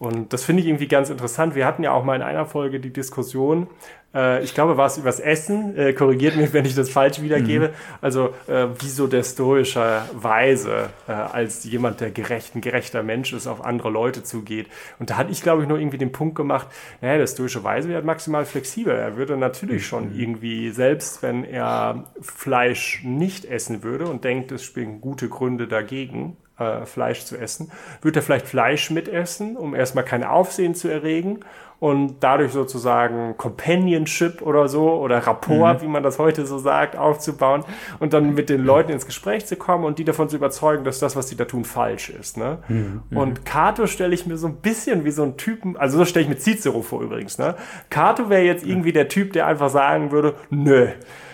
Und 0.00 0.32
das 0.32 0.44
finde 0.44 0.62
ich 0.62 0.68
irgendwie 0.68 0.88
ganz 0.88 1.10
interessant. 1.10 1.54
Wir 1.54 1.66
hatten 1.66 1.82
ja 1.82 1.92
auch 1.92 2.02
mal 2.04 2.16
in 2.16 2.22
einer 2.22 2.46
Folge 2.46 2.80
die 2.80 2.90
Diskussion, 2.90 3.68
äh, 4.14 4.42
ich 4.42 4.54
glaube, 4.54 4.76
war 4.76 4.86
es 4.86 4.96
übers 4.96 5.20
Essen, 5.20 5.76
äh, 5.76 5.92
korrigiert 5.92 6.36
mich, 6.36 6.54
wenn 6.54 6.64
ich 6.64 6.74
das 6.74 6.88
falsch 6.88 7.20
wiedergebe. 7.20 7.68
Mhm. 7.68 7.74
Also, 8.00 8.30
äh, 8.48 8.68
wieso 8.78 9.06
der 9.06 9.22
stoischerweise 9.22 10.88
äh, 11.06 11.12
als 11.12 11.64
jemand, 11.64 12.00
der 12.00 12.10
gerecht, 12.10 12.56
ein 12.56 12.62
gerechter 12.62 13.02
Mensch 13.02 13.34
ist, 13.34 13.46
auf 13.46 13.62
andere 13.62 13.90
Leute 13.90 14.22
zugeht. 14.22 14.68
Und 14.98 15.10
da 15.10 15.18
hatte 15.18 15.32
ich, 15.32 15.42
glaube 15.42 15.62
ich, 15.62 15.68
nur 15.68 15.78
irgendwie 15.78 15.98
den 15.98 16.12
Punkt 16.12 16.34
gemacht, 16.34 16.68
naja, 17.00 17.18
der 17.18 17.26
stoische 17.26 17.62
Weise 17.62 17.90
wäre 17.90 18.02
maximal 18.02 18.46
flexibel. 18.46 18.94
Er 18.94 19.16
würde 19.18 19.36
natürlich 19.36 19.86
schon 19.86 20.14
mhm. 20.14 20.18
irgendwie, 20.18 20.70
selbst 20.70 21.22
wenn 21.22 21.44
er 21.44 22.06
Fleisch 22.22 23.02
nicht 23.04 23.44
essen 23.44 23.82
würde 23.82 24.06
und 24.06 24.24
denkt, 24.24 24.50
es 24.50 24.64
spielen 24.64 25.02
gute 25.02 25.28
Gründe 25.28 25.68
dagegen, 25.68 26.38
äh, 26.60 26.86
Fleisch 26.86 27.24
zu 27.24 27.36
essen, 27.36 27.72
wird 28.02 28.16
er 28.16 28.22
vielleicht 28.22 28.46
Fleisch 28.46 28.90
mitessen, 28.90 29.56
um 29.56 29.74
erstmal 29.74 30.04
kein 30.04 30.22
Aufsehen 30.22 30.74
zu 30.74 30.88
erregen 30.88 31.40
und 31.80 32.16
dadurch 32.20 32.52
sozusagen 32.52 33.36
Companionship 33.38 34.42
oder 34.42 34.68
so 34.68 34.92
oder 34.92 35.26
Rapport, 35.26 35.78
mhm. 35.78 35.82
wie 35.82 35.88
man 35.88 36.02
das 36.02 36.18
heute 36.18 36.44
so 36.44 36.58
sagt, 36.58 36.96
aufzubauen 36.96 37.64
und 37.98 38.12
dann 38.12 38.34
mit 38.34 38.50
den 38.50 38.62
Leuten 38.62 38.92
ins 38.92 39.06
Gespräch 39.06 39.46
zu 39.46 39.56
kommen 39.56 39.84
und 39.84 39.98
die 39.98 40.04
davon 40.04 40.28
zu 40.28 40.36
überzeugen, 40.36 40.84
dass 40.84 40.98
das, 40.98 41.16
was 41.16 41.28
sie 41.28 41.36
da 41.36 41.46
tun, 41.46 41.64
falsch 41.64 42.10
ist. 42.10 42.36
Ne? 42.36 42.58
Mhm. 42.68 43.02
Und 43.14 43.46
Cato 43.46 43.86
stelle 43.86 44.14
ich 44.14 44.26
mir 44.26 44.36
so 44.36 44.46
ein 44.46 44.56
bisschen 44.56 45.04
wie 45.06 45.10
so 45.10 45.22
ein 45.22 45.38
Typen, 45.38 45.76
also 45.78 45.98
so 45.98 46.04
stelle 46.04 46.24
ich 46.24 46.28
mir 46.28 46.38
Cicero 46.38 46.82
vor 46.82 47.00
übrigens. 47.00 47.38
Ne? 47.38 47.56
Cato 47.88 48.28
wäre 48.28 48.42
jetzt 48.42 48.64
irgendwie 48.64 48.92
der 48.92 49.08
Typ, 49.08 49.32
der 49.32 49.46
einfach 49.46 49.70
sagen 49.70 50.12
würde, 50.12 50.34
nö, 50.50 50.88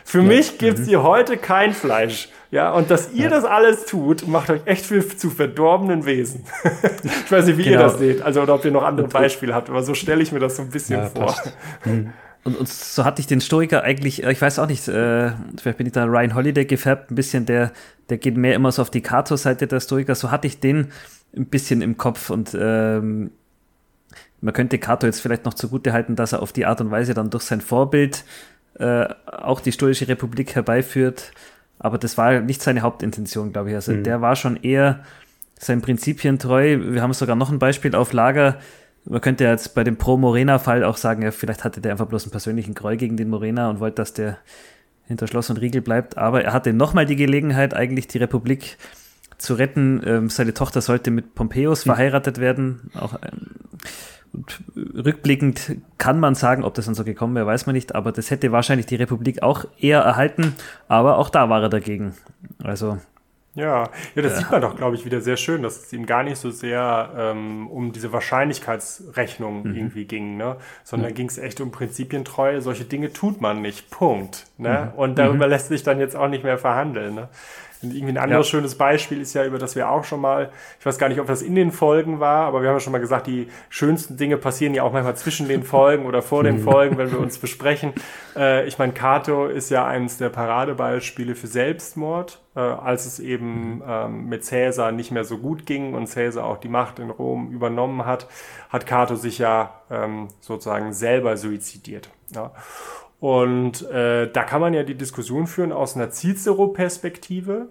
für 0.07 0.19
ja. 0.19 0.25
mich 0.25 0.57
gibt's 0.59 0.83
mhm. 0.83 0.85
hier 0.85 1.03
heute 1.03 1.37
kein 1.37 1.73
Fleisch. 1.73 2.29
Ja, 2.53 2.71
und 2.71 2.92
dass 2.92 3.12
ihr 3.12 3.25
ja. 3.25 3.29
das 3.29 3.45
alles 3.45 3.87
tut, 3.87 4.29
macht 4.29 4.51
euch 4.51 4.61
echt 4.64 4.87
viel 4.87 5.05
zu 5.05 5.31
verdorbenen 5.31 6.07
Wesen. 6.07 6.45
ich 7.03 7.33
weiß 7.33 7.47
nicht, 7.47 7.59
wie 7.59 7.64
genau. 7.64 7.77
ihr 7.77 7.83
das 7.83 7.99
seht, 7.99 8.23
also 8.23 8.40
oder 8.40 8.55
ob 8.55 8.64
ihr 8.64 8.71
noch 8.71 8.85
andere 8.85 9.09
Beispiele 9.09 9.53
habt, 9.53 9.69
aber 9.69 9.83
so 9.83 9.95
stelle 9.95 10.23
ich 10.23 10.31
mir 10.31 10.38
das 10.38 10.57
so 10.57 10.62
ein 10.62 10.71
bisschen 10.71 11.01
ja, 11.01 11.07
vor. 11.07 11.35
Mhm. 11.85 12.12
Und, 12.45 12.57
und, 12.57 12.69
so 12.69 13.05
hatte 13.05 13.21
ich 13.21 13.27
den 13.27 13.40
Stoiker 13.40 13.83
eigentlich, 13.83 14.23
äh, 14.23 14.31
ich 14.31 14.40
weiß 14.40 14.61
auch 14.61 14.69
nicht, 14.69 14.87
äh, 14.87 15.33
vielleicht 15.61 15.79
bin 15.79 15.88
ich 15.88 15.92
da 15.92 16.05
Ryan 16.05 16.37
Holiday 16.37 16.66
gefärbt, 16.66 17.11
ein 17.11 17.16
bisschen, 17.16 17.45
der, 17.45 17.73
der 18.09 18.19
geht 18.19 18.37
mehr 18.37 18.55
immer 18.55 18.71
so 18.71 18.83
auf 18.83 18.90
die 18.90 19.03
Kato-Seite 19.03 19.66
der 19.66 19.81
Stoiker, 19.81 20.14
so 20.14 20.31
hatte 20.31 20.47
ich 20.47 20.61
den 20.61 20.92
ein 21.37 21.47
bisschen 21.47 21.83
im 21.83 21.97
Kopf 21.97 22.31
und 22.31 22.57
ähm, 22.59 23.33
man 24.40 24.55
könnte 24.55 24.79
Kato 24.79 25.07
jetzt 25.07 25.21
vielleicht 25.21 25.45
noch 25.45 25.55
zugute 25.55 25.92
halten, 25.92 26.14
dass 26.14 26.33
er 26.33 26.42
auf 26.42 26.53
die 26.53 26.66
Art 26.66 26.81
und 26.81 26.92
Weise 26.92 27.14
dann 27.14 27.31
durch 27.31 27.42
sein 27.42 27.61
Vorbild 27.61 28.25
äh, 28.79 29.07
auch 29.27 29.61
die 29.61 29.73
Stoische 29.73 30.09
Republik 30.09 30.55
herbeiführt. 30.55 31.33
Aber 31.79 31.99
das 31.99 32.17
war 32.17 32.41
nicht 32.41 32.62
seine 32.62 32.83
Hauptintention, 32.83 33.53
glaube 33.53 33.71
ich. 33.71 33.75
Also 33.75 33.93
mhm. 33.93 34.05
der 34.05 34.21
war 34.21 34.37
schon 34.37 34.57
eher 34.57 35.01
seinen 35.59 35.83
Prinzipien 35.83 36.39
treu. 36.39 36.79
Wir 36.81 37.03
haben 37.03 37.12
sogar 37.12 37.37
noch 37.37 37.51
ein 37.51 37.59
Beispiel 37.59 37.95
auf 37.95 38.12
Lager. 38.12 38.59
Man 39.05 39.21
könnte 39.21 39.45
jetzt 39.45 39.75
bei 39.75 39.85
dem 39.85 39.97
Pro-Morena-Fall 39.97 40.85
auch 40.85 40.97
sagen, 40.97 41.23
ja, 41.23 41.31
vielleicht 41.31 41.65
hatte 41.65 41.81
der 41.81 41.93
einfach 41.93 42.07
bloß 42.07 42.25
einen 42.25 42.33
persönlichen 42.33 42.75
Groll 42.75 42.97
gegen 42.97 43.17
den 43.17 43.29
Morena 43.31 43.71
und 43.71 43.81
wollte, 43.81 43.97
dass 43.97 44.12
der 44.12 44.39
hinter 45.07 45.27
Schloss 45.27 45.49
und 45.51 45.61
Riegel 45.61 45.81
bleibt. 45.81 46.19
Aber 46.19 46.43
er 46.43 46.53
hatte 46.53 46.73
nochmal 46.73 47.07
die 47.07 47.17
Gelegenheit, 47.17 47.75
eigentlich 47.75 48.09
die 48.09 48.19
Republik 48.19 48.77
zu 49.39 49.55
retten. 49.55 50.03
Ähm, 50.05 50.29
seine 50.29 50.55
Tochter 50.55 50.81
sollte 50.81 51.11
mit 51.11 51.35
Pompeius 51.35 51.85
mhm. 51.85 51.91
verheiratet 51.91 52.39
werden. 52.39 52.91
Auch 52.95 53.15
ähm, 53.15 53.51
und 54.33 54.61
rückblickend 54.77 55.77
kann 55.99 56.21
man 56.21 56.35
sagen, 56.35 56.65
ob 56.65 56.75
das 56.75 56.87
dann 56.87 56.95
so 56.95 57.05
gekommen 57.05 57.35
wäre, 57.35 57.47
weiß 57.47 57.67
man 57.67 57.75
nicht, 57.75 57.95
aber 57.95 58.12
das 58.12 58.31
hätte 58.31 58.53
wahrscheinlich 58.53 58.87
die 58.87 58.97
Republik 58.97 59.43
auch 59.43 59.65
eher 59.79 60.01
erhalten, 60.01 60.55
aber 60.89 61.19
auch 61.19 61.31
da 61.31 61.49
war 61.49 61.62
er 61.62 61.69
dagegen. 61.69 62.15
Also. 62.62 62.99
Ja, 63.57 63.89
ja, 64.15 64.23
das 64.23 64.35
äh, 64.35 64.37
sieht 64.37 64.51
man 64.51 64.61
doch, 64.61 64.77
glaube 64.77 64.97
ich, 64.97 65.07
wieder 65.07 65.23
sehr 65.23 65.39
schön, 65.39 65.62
dass 65.62 65.87
es 65.87 65.93
ihm 65.93 66.05
gar 66.05 66.23
nicht 66.23 66.37
so 66.37 66.51
sehr 66.51 67.11
ähm, 67.17 67.69
um 67.69 67.91
diese 67.91 68.12
Wahrscheinlichkeitsrechnung 68.12 69.62
mhm. 69.62 69.75
irgendwie 69.75 70.05
ging, 70.05 70.37
ne? 70.37 70.57
sondern 70.85 71.12
mhm. 71.12 71.15
ging 71.15 71.29
es 71.29 71.39
echt 71.39 71.62
um 71.62 71.71
Prinzipientreue. 71.71 72.61
Solche 72.61 72.85
Dinge 72.85 73.15
tut 73.15 73.41
man 73.41 73.62
nicht. 73.62 73.91
Punkt. 73.91 74.45
Ne? 74.59 74.93
Mhm. 74.93 74.99
Und 74.99 75.19
darüber 75.19 75.47
mhm. 75.47 75.53
lässt 75.53 75.69
sich 75.69 75.83
dann 75.83 75.99
jetzt 75.99 76.15
auch 76.15 76.29
nicht 76.29 76.45
mehr 76.45 76.59
verhandeln. 76.59 77.15
Ne? 77.15 77.29
Und 77.83 77.95
irgendwie 77.95 78.12
ein 78.12 78.19
anderes 78.19 78.47
ja. 78.47 78.51
schönes 78.53 78.77
Beispiel 78.77 79.21
ist 79.21 79.35
ja, 79.35 79.45
über 79.45 79.59
das 79.59 79.77
wir 79.77 79.91
auch 79.91 80.05
schon 80.05 80.21
mal, 80.21 80.51
ich 80.79 80.87
weiß 80.87 80.99
gar 80.99 81.09
nicht, 81.09 81.21
ob 81.21 81.27
das 81.27 81.43
in 81.43 81.55
den 81.55 81.73
Folgen 81.73 82.21
war, 82.21 82.47
aber 82.47 82.62
wir 82.62 82.69
haben 82.69 82.77
ja 82.77 82.81
schon 82.81 82.93
mal 82.93 83.01
gesagt, 83.01 83.27
die 83.27 83.49
schönsten 83.69 84.17
Dinge 84.17 84.37
passieren 84.37 84.75
ja 84.75 84.83
auch 84.83 84.93
manchmal 84.93 85.17
zwischen 85.17 85.49
den 85.49 85.62
Folgen 85.62 86.07
oder 86.07 86.23
vor 86.23 86.43
den 86.43 86.59
Folgen, 86.59 86.97
wenn 86.99 87.11
wir 87.12 87.21
uns 87.21 87.39
besprechen. 87.39 87.93
Äh, 88.35 88.67
ich 88.67 88.79
meine, 88.79 88.93
Cato 88.93 89.47
ist 89.47 89.71
ja 89.71 89.87
eines 89.87 90.19
der 90.19 90.31
Paradebeispiele 90.31 91.35
für 91.35 91.47
Selbstmord, 91.47 92.41
äh, 92.55 92.61
als 92.61 93.07
es 93.07 93.21
eben 93.21 93.83
ähm, 93.87 94.29
mit 94.29 94.49
Caesar 94.49 94.93
nicht 94.93 95.11
mehr 95.11 95.25
so 95.25 95.39
gut 95.39 95.67
ging 95.67 95.95
und 95.95 96.11
Caesar 96.11 96.45
auch 96.45 96.59
die 96.59 96.69
Macht 96.69 96.99
in 96.99 97.11
Rom 97.11 97.51
übernommen 97.51 98.07
hat, 98.07 98.27
hat 98.71 98.87
Cato 98.87 99.17
sich 99.17 99.39
ja 99.39 99.83
ähm, 99.91 100.29
sozusagen 100.41 100.93
selber 100.93 101.37
suizidiert. 101.37 102.11
Ja. 102.35 102.53
Und 103.20 103.88
äh, 103.90 104.31
da 104.31 104.42
kann 104.42 104.61
man 104.61 104.74
ja 104.74 104.83
die 104.83 104.94
Diskussion 104.94 105.46
führen 105.46 105.72
aus 105.72 105.96
einer 105.96 106.11
Cicero-Perspektive, 106.11 107.68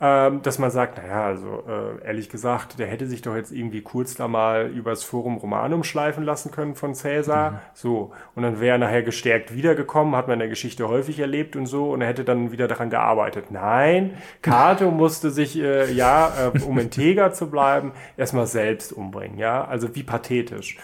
ähm, 0.00 0.42
dass 0.42 0.60
man 0.60 0.70
sagt, 0.70 0.96
naja, 0.98 1.26
also 1.26 1.64
äh, 1.66 2.06
ehrlich 2.06 2.28
gesagt, 2.28 2.78
der 2.78 2.86
hätte 2.86 3.06
sich 3.06 3.20
doch 3.20 3.34
jetzt 3.34 3.50
irgendwie 3.50 3.80
kurz 3.80 4.14
da 4.14 4.28
mal 4.28 4.68
übers 4.68 5.02
Forum 5.02 5.38
Romanum 5.38 5.82
schleifen 5.82 6.22
lassen 6.24 6.52
können 6.52 6.76
von 6.76 6.94
Caesar. 6.94 7.50
Mhm. 7.50 7.56
So, 7.74 8.12
und 8.36 8.44
dann 8.44 8.60
wäre 8.60 8.76
er 8.76 8.78
nachher 8.78 9.02
gestärkt 9.02 9.54
wiedergekommen, 9.54 10.14
hat 10.14 10.28
man 10.28 10.34
in 10.34 10.40
der 10.40 10.48
Geschichte 10.48 10.88
häufig 10.88 11.18
erlebt 11.18 11.56
und 11.56 11.66
so, 11.66 11.90
und 11.90 12.00
er 12.00 12.06
hätte 12.06 12.24
dann 12.24 12.52
wieder 12.52 12.68
daran 12.68 12.90
gearbeitet. 12.90 13.50
Nein, 13.50 14.16
Cato 14.40 14.90
musste 14.92 15.30
sich, 15.30 15.58
äh, 15.58 15.92
ja, 15.92 16.32
äh, 16.54 16.62
um 16.62 16.78
integer 16.78 17.32
zu 17.32 17.50
bleiben, 17.50 17.90
erstmal 18.16 18.46
selbst 18.46 18.92
umbringen, 18.92 19.36
ja, 19.36 19.64
also 19.64 19.96
wie 19.96 20.04
pathetisch. 20.04 20.78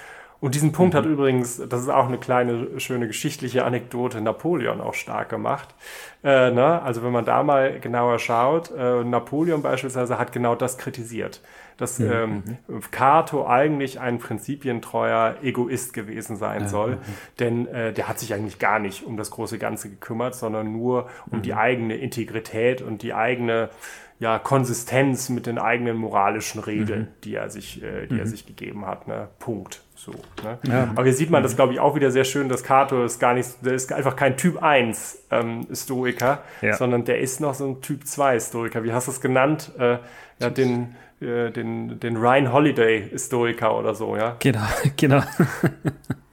Und 0.44 0.54
diesen 0.54 0.72
Punkt 0.72 0.92
mhm. 0.92 0.98
hat 0.98 1.07
übrigens, 1.07 1.57
das 1.70 1.80
ist 1.80 1.88
auch 1.88 2.07
eine 2.07 2.18
kleine, 2.18 2.78
schöne 2.78 3.07
geschichtliche 3.07 3.64
Anekdote, 3.64 4.20
Napoleon 4.20 4.78
auch 4.83 4.92
stark 4.92 5.30
gemacht. 5.30 5.74
Äh, 6.22 6.50
ne? 6.50 6.83
Also 6.83 7.02
wenn 7.02 7.12
man 7.12 7.24
da 7.24 7.42
mal 7.42 7.80
genauer 7.80 8.18
schaut, 8.18 8.70
äh, 8.76 9.04
Napoleon 9.04 9.62
beispielsweise 9.62 10.18
hat 10.18 10.33
genau 10.33 10.54
das 10.54 10.76
kritisiert, 10.76 11.40
dass 11.78 11.98
mhm. 11.98 12.12
ähm, 12.12 12.42
mhm. 12.68 12.83
Cato 12.90 13.48
eigentlich 13.48 14.00
ein 14.00 14.18
prinzipientreuer 14.18 15.37
Egoist 15.42 15.94
gewesen 15.94 16.37
sein 16.37 16.68
soll, 16.68 16.96
mhm. 16.96 17.00
denn 17.38 17.66
äh, 17.68 17.94
der 17.94 18.07
hat 18.07 18.18
sich 18.18 18.35
eigentlich 18.35 18.59
gar 18.59 18.80
nicht 18.80 19.07
um 19.07 19.16
das 19.16 19.30
große 19.30 19.57
Ganze 19.59 19.88
gekümmert, 19.88 20.35
sondern 20.35 20.70
nur 20.70 21.09
um 21.30 21.40
die 21.40 21.52
mhm. 21.52 21.59
eigene 21.59 21.96
Integrität 21.96 22.83
und 22.83 23.00
die 23.00 23.14
eigene 23.14 23.70
ja, 24.18 24.38
Konsistenz 24.38 25.30
mit 25.30 25.46
den 25.46 25.59
eigenen 25.59 25.96
moralischen 25.96 26.61
Regeln, 26.61 27.09
die 27.24 27.35
er 27.35 27.48
sich, 27.48 27.83
äh, 27.83 28.07
die 28.09 28.18
er 28.18 28.26
sich 28.26 28.44
gegeben 28.44 28.87
hat. 28.87 29.09
Ne? 29.09 29.28
Punkt. 29.38 29.84
So, 29.96 30.12
ne? 30.42 30.59
ja. 30.66 30.90
Aber 30.90 31.04
hier 31.04 31.14
sieht 31.14 31.30
man 31.30 31.42
das, 31.42 31.57
glaube 31.57 31.72
ich, 31.72 31.80
auch 31.80 31.94
wieder 31.94 32.11
sehr 32.11 32.24
schön, 32.24 32.48
dass 32.48 32.64
Cato 32.64 33.04
ist 33.04 33.20
gar 33.20 33.33
nicht, 33.35 33.48
der 33.62 33.74
ist 33.74 33.92
einfach 33.92 34.16
kein 34.16 34.37
Typ 34.37 34.62
1 34.62 35.26
ähm, 35.30 35.66
Stoiker, 35.72 36.42
ja. 36.62 36.76
sondern 36.76 37.04
der 37.04 37.20
ist 37.20 37.40
noch 37.40 37.54
so 37.54 37.66
ein 37.66 37.80
Typ 37.80 38.07
2 38.07 38.40
Stoiker. 38.40 38.83
Wie 38.83 38.92
hast 38.92 39.07
du 39.07 39.12
es 39.12 39.20
genannt? 39.20 39.70
Äh, 39.78 39.98
ja, 40.40 40.50
den, 40.50 40.96
äh, 41.20 41.50
den, 41.50 42.00
den 42.00 42.16
Ryan 42.16 42.52
Holiday 42.52 43.11
Stoiker 43.16 43.78
oder 43.78 43.94
so, 43.94 44.16
ja? 44.16 44.37
Genau, 44.40 44.66
genau. 44.96 45.22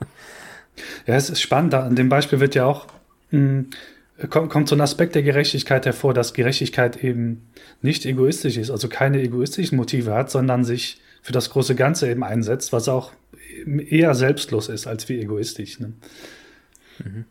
ja, 1.06 1.15
es 1.15 1.30
ist 1.30 1.41
spannend. 1.41 1.74
An 1.76 1.95
dem 1.95 2.10
Beispiel 2.10 2.39
wird 2.39 2.56
ja 2.56 2.65
auch 2.65 2.88
mh, 3.30 3.39
hm, 3.39 3.69
kommt, 4.30 4.50
kommt 4.50 4.69
so 4.69 4.76
ein 4.76 4.82
Aspekt 4.82 5.15
der 5.15 5.24
Gerechtigkeit 5.24 5.86
hervor, 5.86 6.13
dass 6.13 6.34
Gerechtigkeit 6.34 7.04
eben 7.04 7.50
nicht 7.82 8.06
egoistisch 8.06 8.58
ist, 8.58 8.69
also 8.69 8.89
keine 8.89 9.21
egoistischen 9.21 9.78
Motive 9.78 10.13
hat, 10.13 10.30
sondern 10.30 10.63
sich 10.63 11.00
für 11.21 11.34
das 11.34 11.49
große 11.49 11.75
Ganze 11.75 12.10
eben 12.10 12.23
einsetzt, 12.23 12.73
was 12.73 12.89
auch 12.89 13.12
eher 13.65 14.15
selbstlos 14.15 14.69
ist 14.69 14.88
als 14.88 15.07
wie 15.10 15.19
egoistisch. 15.19 15.79
Ne? 15.79 15.93
Mhm. 17.03 17.25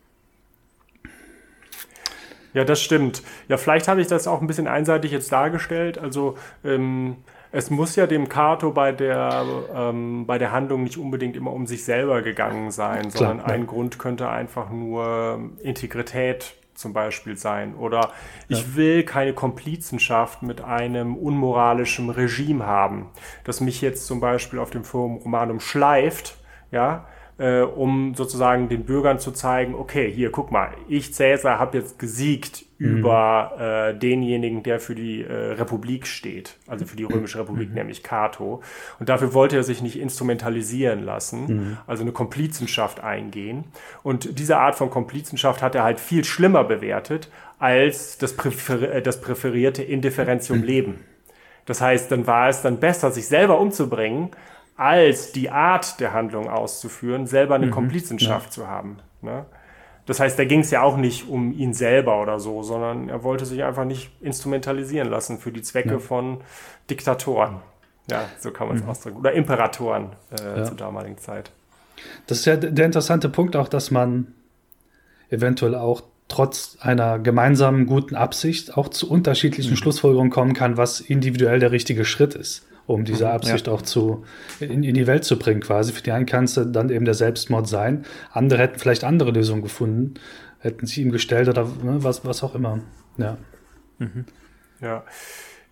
Ja, 2.53 2.65
das 2.65 2.83
stimmt. 2.83 3.23
Ja, 3.49 3.57
vielleicht 3.57 3.87
habe 3.87 4.01
ich 4.01 4.09
das 4.09 4.27
auch 4.27 4.41
ein 4.41 4.47
bisschen 4.47 4.67
einseitig 4.67 5.13
jetzt 5.13 5.31
dargestellt. 5.31 5.99
Also 5.99 6.37
ähm, 6.65 7.19
es 7.53 7.71
muss 7.71 7.97
ja 7.97 8.07
dem 8.07 8.29
Kato 8.29 8.73
bei 8.73 8.93
der, 8.93 9.45
ähm, 9.75 10.27
bei 10.27 10.39
der 10.39 10.53
Handlung 10.53 10.83
nicht 10.83 10.99
unbedingt 10.99 11.37
immer 11.37 11.53
um 11.53 11.67
sich 11.67 11.85
selber 11.85 12.23
gegangen 12.23 12.71
sein, 12.71 13.11
Klar, 13.11 13.11
sondern 13.11 13.39
ja. 13.39 13.45
ein 13.47 13.67
Grund 13.67 13.99
könnte 13.99 14.29
einfach 14.29 14.71
nur 14.71 15.51
Integrität 15.63 16.55
zum 16.81 16.93
Beispiel 16.93 17.37
sein. 17.37 17.75
Oder 17.75 18.11
ich 18.49 18.61
ja. 18.61 18.77
will 18.77 19.05
keine 19.05 19.33
Komplizenschaft 19.35 20.43
mit 20.43 20.61
einem 20.61 21.17
unmoralischen 21.17 22.11
Regime 22.11 22.67
haben, 22.67 23.11
das 23.45 23.61
mich 23.61 23.81
jetzt 23.81 24.07
zum 24.07 24.21
Beispiel 24.21 24.59
auf 24.59 24.71
dem 24.71 24.85
Forum 24.85 25.17
Romanum 25.19 25.61
schleift, 25.61 26.37
ja, 26.71 27.07
äh, 27.41 27.63
um 27.63 28.15
sozusagen 28.15 28.69
den 28.69 28.85
Bürgern 28.85 29.19
zu 29.19 29.33
zeigen, 29.33 29.75
okay, 29.75 30.13
hier, 30.13 30.31
guck 30.31 30.53
mal, 30.53 30.73
ich 30.89 31.15
Cäsar 31.15 31.59
habe 31.59 31.79
jetzt 31.79 31.99
gesiegt 31.99 32.67
mhm. 32.77 32.99
über 32.99 33.93
äh, 33.93 33.99
denjenigen, 33.99 34.63
der 34.63 34.79
für 34.79 34.95
die 34.95 35.23
äh, 35.23 35.53
Republik 35.53 36.07
steht, 36.07 36.59
also 36.67 36.85
für 36.85 36.97
die 36.97 37.05
römische 37.05 37.39
Republik, 37.39 37.71
mhm. 37.71 37.77
nämlich 37.77 38.03
Cato. 38.03 38.61
Und 38.99 39.09
dafür 39.09 39.33
wollte 39.33 39.57
er 39.57 39.63
sich 39.63 39.81
nicht 39.81 39.99
instrumentalisieren 39.99 41.03
lassen, 41.03 41.47
mhm. 41.47 41.79
also 41.87 42.03
eine 42.03 42.13
Komplizenschaft 42.13 43.01
eingehen. 43.01 43.65
Und 44.03 44.39
diese 44.39 44.59
Art 44.59 44.75
von 44.75 44.91
Komplizenschaft 44.91 45.63
hat 45.63 45.75
er 45.75 45.83
halt 45.83 45.99
viel 45.99 46.25
schlimmer 46.25 46.65
bewertet 46.65 47.31
als 47.59 48.19
das, 48.19 48.37
präfer 48.37 48.97
äh, 48.97 49.01
das 49.01 49.23
präferierte 49.23 49.83
Indifferentium 49.83 50.59
mhm. 50.59 50.65
Leben. 50.65 50.95
Das 51.65 51.81
heißt, 51.81 52.13
dann 52.13 52.27
war 52.27 52.51
es 52.51 52.61
dann 52.61 52.81
besser, 52.81 53.11
sich 53.11 53.29
selber 53.29 53.59
umzubringen, 53.61 54.31
als 54.81 55.33
die 55.33 55.51
Art 55.51 56.01
der 56.01 56.15
Handlung 56.15 56.49
auszuführen, 56.49 57.27
selber 57.27 57.55
eine 57.55 57.67
mhm, 57.67 57.71
Komplizenschaft 57.71 58.47
ja. 58.47 58.51
zu 58.51 58.69
haben. 58.69 58.99
Ne? 59.21 59.45
Das 60.07 60.21
heißt, 60.21 60.39
da 60.39 60.45
ging 60.45 60.61
es 60.61 60.71
ja 60.71 60.83
auch 60.83 60.97
nicht 60.97 61.29
um 61.29 61.53
ihn 61.53 61.75
selber 61.75 62.23
oder 62.23 62.41
so, 62.41 62.63
sondern 62.63 63.11
er 63.11 63.23
wollte 63.23 63.45
sich 63.45 63.63
einfach 63.63 63.85
nicht 63.85 64.11
instrumentalisieren 64.23 65.09
lassen 65.09 65.39
für 65.39 65.53
die 65.53 65.61
Zwecke 65.61 65.93
ja. 65.93 65.99
von 65.99 66.39
Diktatoren. 66.89 67.57
Ja, 68.11 68.25
so 68.39 68.51
kann 68.51 68.69
man 68.69 68.79
es 68.79 68.83
mhm. 68.83 68.89
ausdrücken. 68.89 69.19
Oder 69.19 69.33
Imperatoren 69.33 70.13
äh, 70.31 70.59
ja. 70.61 70.65
zur 70.65 70.77
damaligen 70.77 71.19
Zeit. 71.19 71.53
Das 72.27 72.39
ist 72.39 72.47
ja 72.47 72.57
der 72.57 72.87
interessante 72.87 73.29
Punkt 73.29 73.57
auch, 73.57 73.69
dass 73.69 73.91
man 73.91 74.29
eventuell 75.29 75.75
auch 75.75 76.03
trotz 76.29 76.79
einer 76.81 77.19
gemeinsamen 77.19 77.85
guten 77.85 78.15
Absicht 78.15 78.79
auch 78.79 78.89
zu 78.89 79.11
unterschiedlichen 79.11 79.73
mhm. 79.73 79.77
Schlussfolgerungen 79.77 80.31
kommen 80.31 80.55
kann, 80.55 80.79
was 80.79 81.01
individuell 81.01 81.59
der 81.59 81.71
richtige 81.71 82.07
Schritt 82.07 82.35
ist, 82.35 82.67
um 82.91 83.05
diese 83.05 83.27
mhm, 83.27 83.31
Absicht 83.31 83.67
ja. 83.67 83.73
auch 83.73 83.83
zu, 83.83 84.25
in, 84.61 84.83
in, 84.83 84.95
die 84.95 85.07
Welt 85.07 85.25
zu 85.25 85.39
bringen 85.39 85.61
quasi. 85.61 85.93
Für 85.93 86.03
die 86.03 86.13
einen 86.13 86.27
kann 86.27 86.45
es 86.45 86.55
dann 86.55 86.91
eben 86.91 87.05
der 87.05 87.15
Selbstmord 87.15 87.69
sein. 87.69 88.05
Andere 88.33 88.63
hätten 88.63 88.79
vielleicht 88.79 89.05
andere 89.05 89.31
Lösungen 89.31 89.63
gefunden, 89.63 90.15
hätten 90.59 90.87
sie 90.87 91.03
ihm 91.03 91.11
gestellt 91.11 91.49
oder 91.49 91.65
ne, 91.65 92.03
was, 92.03 92.25
was 92.25 92.43
auch 92.43 92.55
immer. 92.55 92.81
Ja. 93.17 93.39
Mhm. 93.99 94.25
Ja. 94.81 95.05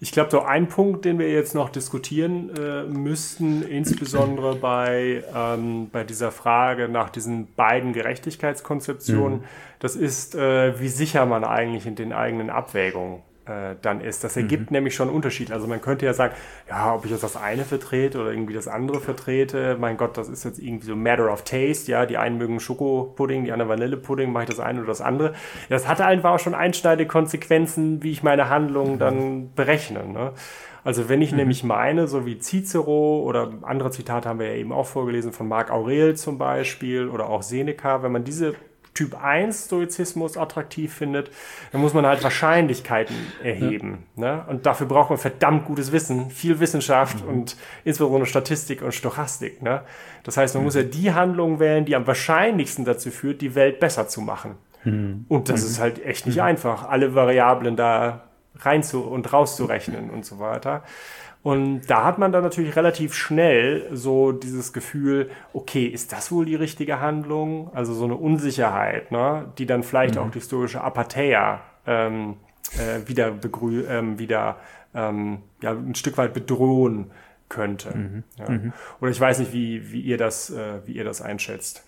Ich 0.00 0.12
glaube, 0.12 0.30
so 0.30 0.42
ein 0.42 0.68
Punkt, 0.68 1.04
den 1.04 1.18
wir 1.18 1.28
jetzt 1.28 1.56
noch 1.56 1.70
diskutieren 1.70 2.50
äh, 2.56 2.84
müssten, 2.84 3.62
insbesondere 3.62 4.54
bei, 4.54 5.24
ähm, 5.34 5.90
bei 5.90 6.04
dieser 6.04 6.30
Frage 6.30 6.88
nach 6.88 7.10
diesen 7.10 7.52
beiden 7.54 7.92
Gerechtigkeitskonzeptionen, 7.92 9.40
mhm. 9.40 9.44
das 9.80 9.96
ist, 9.96 10.36
äh, 10.36 10.78
wie 10.78 10.88
sicher 10.88 11.26
man 11.26 11.42
eigentlich 11.42 11.84
in 11.86 11.96
den 11.96 12.12
eigenen 12.12 12.48
Abwägungen 12.48 13.22
äh, 13.48 13.76
dann 13.80 14.00
ist. 14.00 14.24
Das 14.24 14.36
ergibt 14.36 14.70
mhm. 14.70 14.76
nämlich 14.76 14.94
schon 14.94 15.08
einen 15.08 15.16
Unterschied. 15.16 15.52
Also 15.52 15.66
man 15.66 15.80
könnte 15.80 16.06
ja 16.06 16.12
sagen, 16.12 16.34
ja, 16.68 16.94
ob 16.94 17.04
ich 17.04 17.10
jetzt 17.10 17.22
das 17.22 17.36
eine 17.36 17.64
vertrete 17.64 18.20
oder 18.20 18.30
irgendwie 18.30 18.54
das 18.54 18.68
andere 18.68 19.00
vertrete, 19.00 19.76
mein 19.78 19.96
Gott, 19.96 20.16
das 20.16 20.28
ist 20.28 20.44
jetzt 20.44 20.58
irgendwie 20.58 20.86
so 20.86 20.96
Matter 20.96 21.32
of 21.32 21.42
Taste, 21.42 21.90
ja, 21.90 22.06
die 22.06 22.16
einen 22.16 22.38
mögen 22.38 22.60
Schokopudding, 22.60 23.44
die 23.44 23.52
anderen 23.52 23.70
Vanillepudding, 23.70 24.30
mache 24.32 24.44
ich 24.44 24.50
das 24.50 24.60
eine 24.60 24.80
oder 24.80 24.88
das 24.88 25.00
andere. 25.00 25.34
Das 25.68 25.88
hatte 25.88 26.04
einfach 26.04 26.32
auch 26.32 26.38
schon 26.38 26.54
einschneidende 26.54 27.06
Konsequenzen, 27.06 28.02
wie 28.02 28.10
ich 28.10 28.22
meine 28.22 28.48
Handlungen 28.48 28.94
mhm. 28.94 28.98
dann 28.98 29.54
berechne. 29.54 30.06
Ne? 30.06 30.32
Also 30.84 31.08
wenn 31.08 31.20
ich 31.20 31.32
mhm. 31.32 31.38
nämlich 31.38 31.64
meine, 31.64 32.06
so 32.06 32.24
wie 32.24 32.38
Cicero 32.38 33.22
oder 33.22 33.52
andere 33.62 33.90
Zitate 33.90 34.28
haben 34.28 34.38
wir 34.38 34.48
ja 34.48 34.54
eben 34.54 34.72
auch 34.72 34.86
vorgelesen 34.86 35.32
von 35.32 35.48
Marc 35.48 35.70
Aurel 35.70 36.16
zum 36.16 36.38
Beispiel 36.38 37.08
oder 37.08 37.28
auch 37.28 37.42
Seneca, 37.42 38.02
wenn 38.02 38.12
man 38.12 38.24
diese 38.24 38.54
Typ 38.98 39.22
1 39.22 39.66
Stoizismus 39.66 40.36
attraktiv 40.36 40.92
findet, 40.92 41.30
dann 41.70 41.80
muss 41.80 41.94
man 41.94 42.04
halt 42.04 42.24
Wahrscheinlichkeiten 42.24 43.14
erheben. 43.44 44.06
Ja. 44.16 44.38
Ne? 44.38 44.44
Und 44.48 44.66
dafür 44.66 44.88
braucht 44.88 45.10
man 45.10 45.20
verdammt 45.20 45.66
gutes 45.66 45.92
Wissen, 45.92 46.32
viel 46.32 46.58
Wissenschaft 46.58 47.22
mhm. 47.22 47.28
und 47.28 47.56
insbesondere 47.84 48.26
Statistik 48.26 48.82
und 48.82 48.92
Stochastik. 48.92 49.62
Ne? 49.62 49.82
Das 50.24 50.36
heißt, 50.36 50.56
man 50.56 50.62
mhm. 50.62 50.64
muss 50.64 50.74
ja 50.74 50.82
die 50.82 51.12
Handlung 51.12 51.60
wählen, 51.60 51.84
die 51.84 51.94
am 51.94 52.08
wahrscheinlichsten 52.08 52.84
dazu 52.84 53.12
führt, 53.12 53.40
die 53.40 53.54
Welt 53.54 53.78
besser 53.78 54.08
zu 54.08 54.20
machen. 54.20 54.56
Mhm. 54.82 55.26
Und 55.28 55.48
das 55.48 55.60
mhm. 55.60 55.66
ist 55.68 55.78
halt 55.78 56.04
echt 56.04 56.26
nicht 56.26 56.38
mhm. 56.38 56.42
einfach, 56.42 56.88
alle 56.88 57.14
Variablen 57.14 57.76
da 57.76 58.24
rein 58.56 58.82
zu 58.82 59.04
und 59.04 59.32
rauszurechnen 59.32 60.10
und 60.10 60.26
so 60.26 60.40
weiter. 60.40 60.82
Und 61.48 61.86
da 61.86 62.04
hat 62.04 62.18
man 62.18 62.30
dann 62.30 62.42
natürlich 62.42 62.76
relativ 62.76 63.14
schnell 63.14 63.88
so 63.90 64.32
dieses 64.32 64.74
Gefühl, 64.74 65.30
okay, 65.54 65.86
ist 65.86 66.12
das 66.12 66.30
wohl 66.30 66.44
die 66.44 66.56
richtige 66.56 67.00
Handlung? 67.00 67.70
Also 67.72 67.94
so 67.94 68.04
eine 68.04 68.16
Unsicherheit, 68.16 69.10
ne? 69.10 69.50
die 69.56 69.64
dann 69.64 69.82
vielleicht 69.82 70.16
mhm. 70.16 70.20
auch 70.20 70.30
die 70.30 70.40
historische 70.40 70.82
Apatheia 70.82 71.62
ähm, 71.86 72.36
äh, 72.74 73.08
wieder, 73.08 73.30
begrü 73.30 73.86
ähm, 73.88 74.18
wieder 74.18 74.58
ähm, 74.94 75.38
ja, 75.62 75.70
ein 75.70 75.94
Stück 75.94 76.18
weit 76.18 76.34
bedrohen 76.34 77.12
könnte. 77.48 77.96
Mhm. 77.96 78.24
Ja. 78.38 78.50
Mhm. 78.50 78.72
Oder 79.00 79.10
ich 79.10 79.18
weiß 79.18 79.38
nicht, 79.38 79.54
wie, 79.54 79.90
wie, 79.90 80.02
ihr 80.02 80.18
das, 80.18 80.50
äh, 80.50 80.80
wie 80.84 80.92
ihr 80.92 81.04
das 81.04 81.22
einschätzt. 81.22 81.82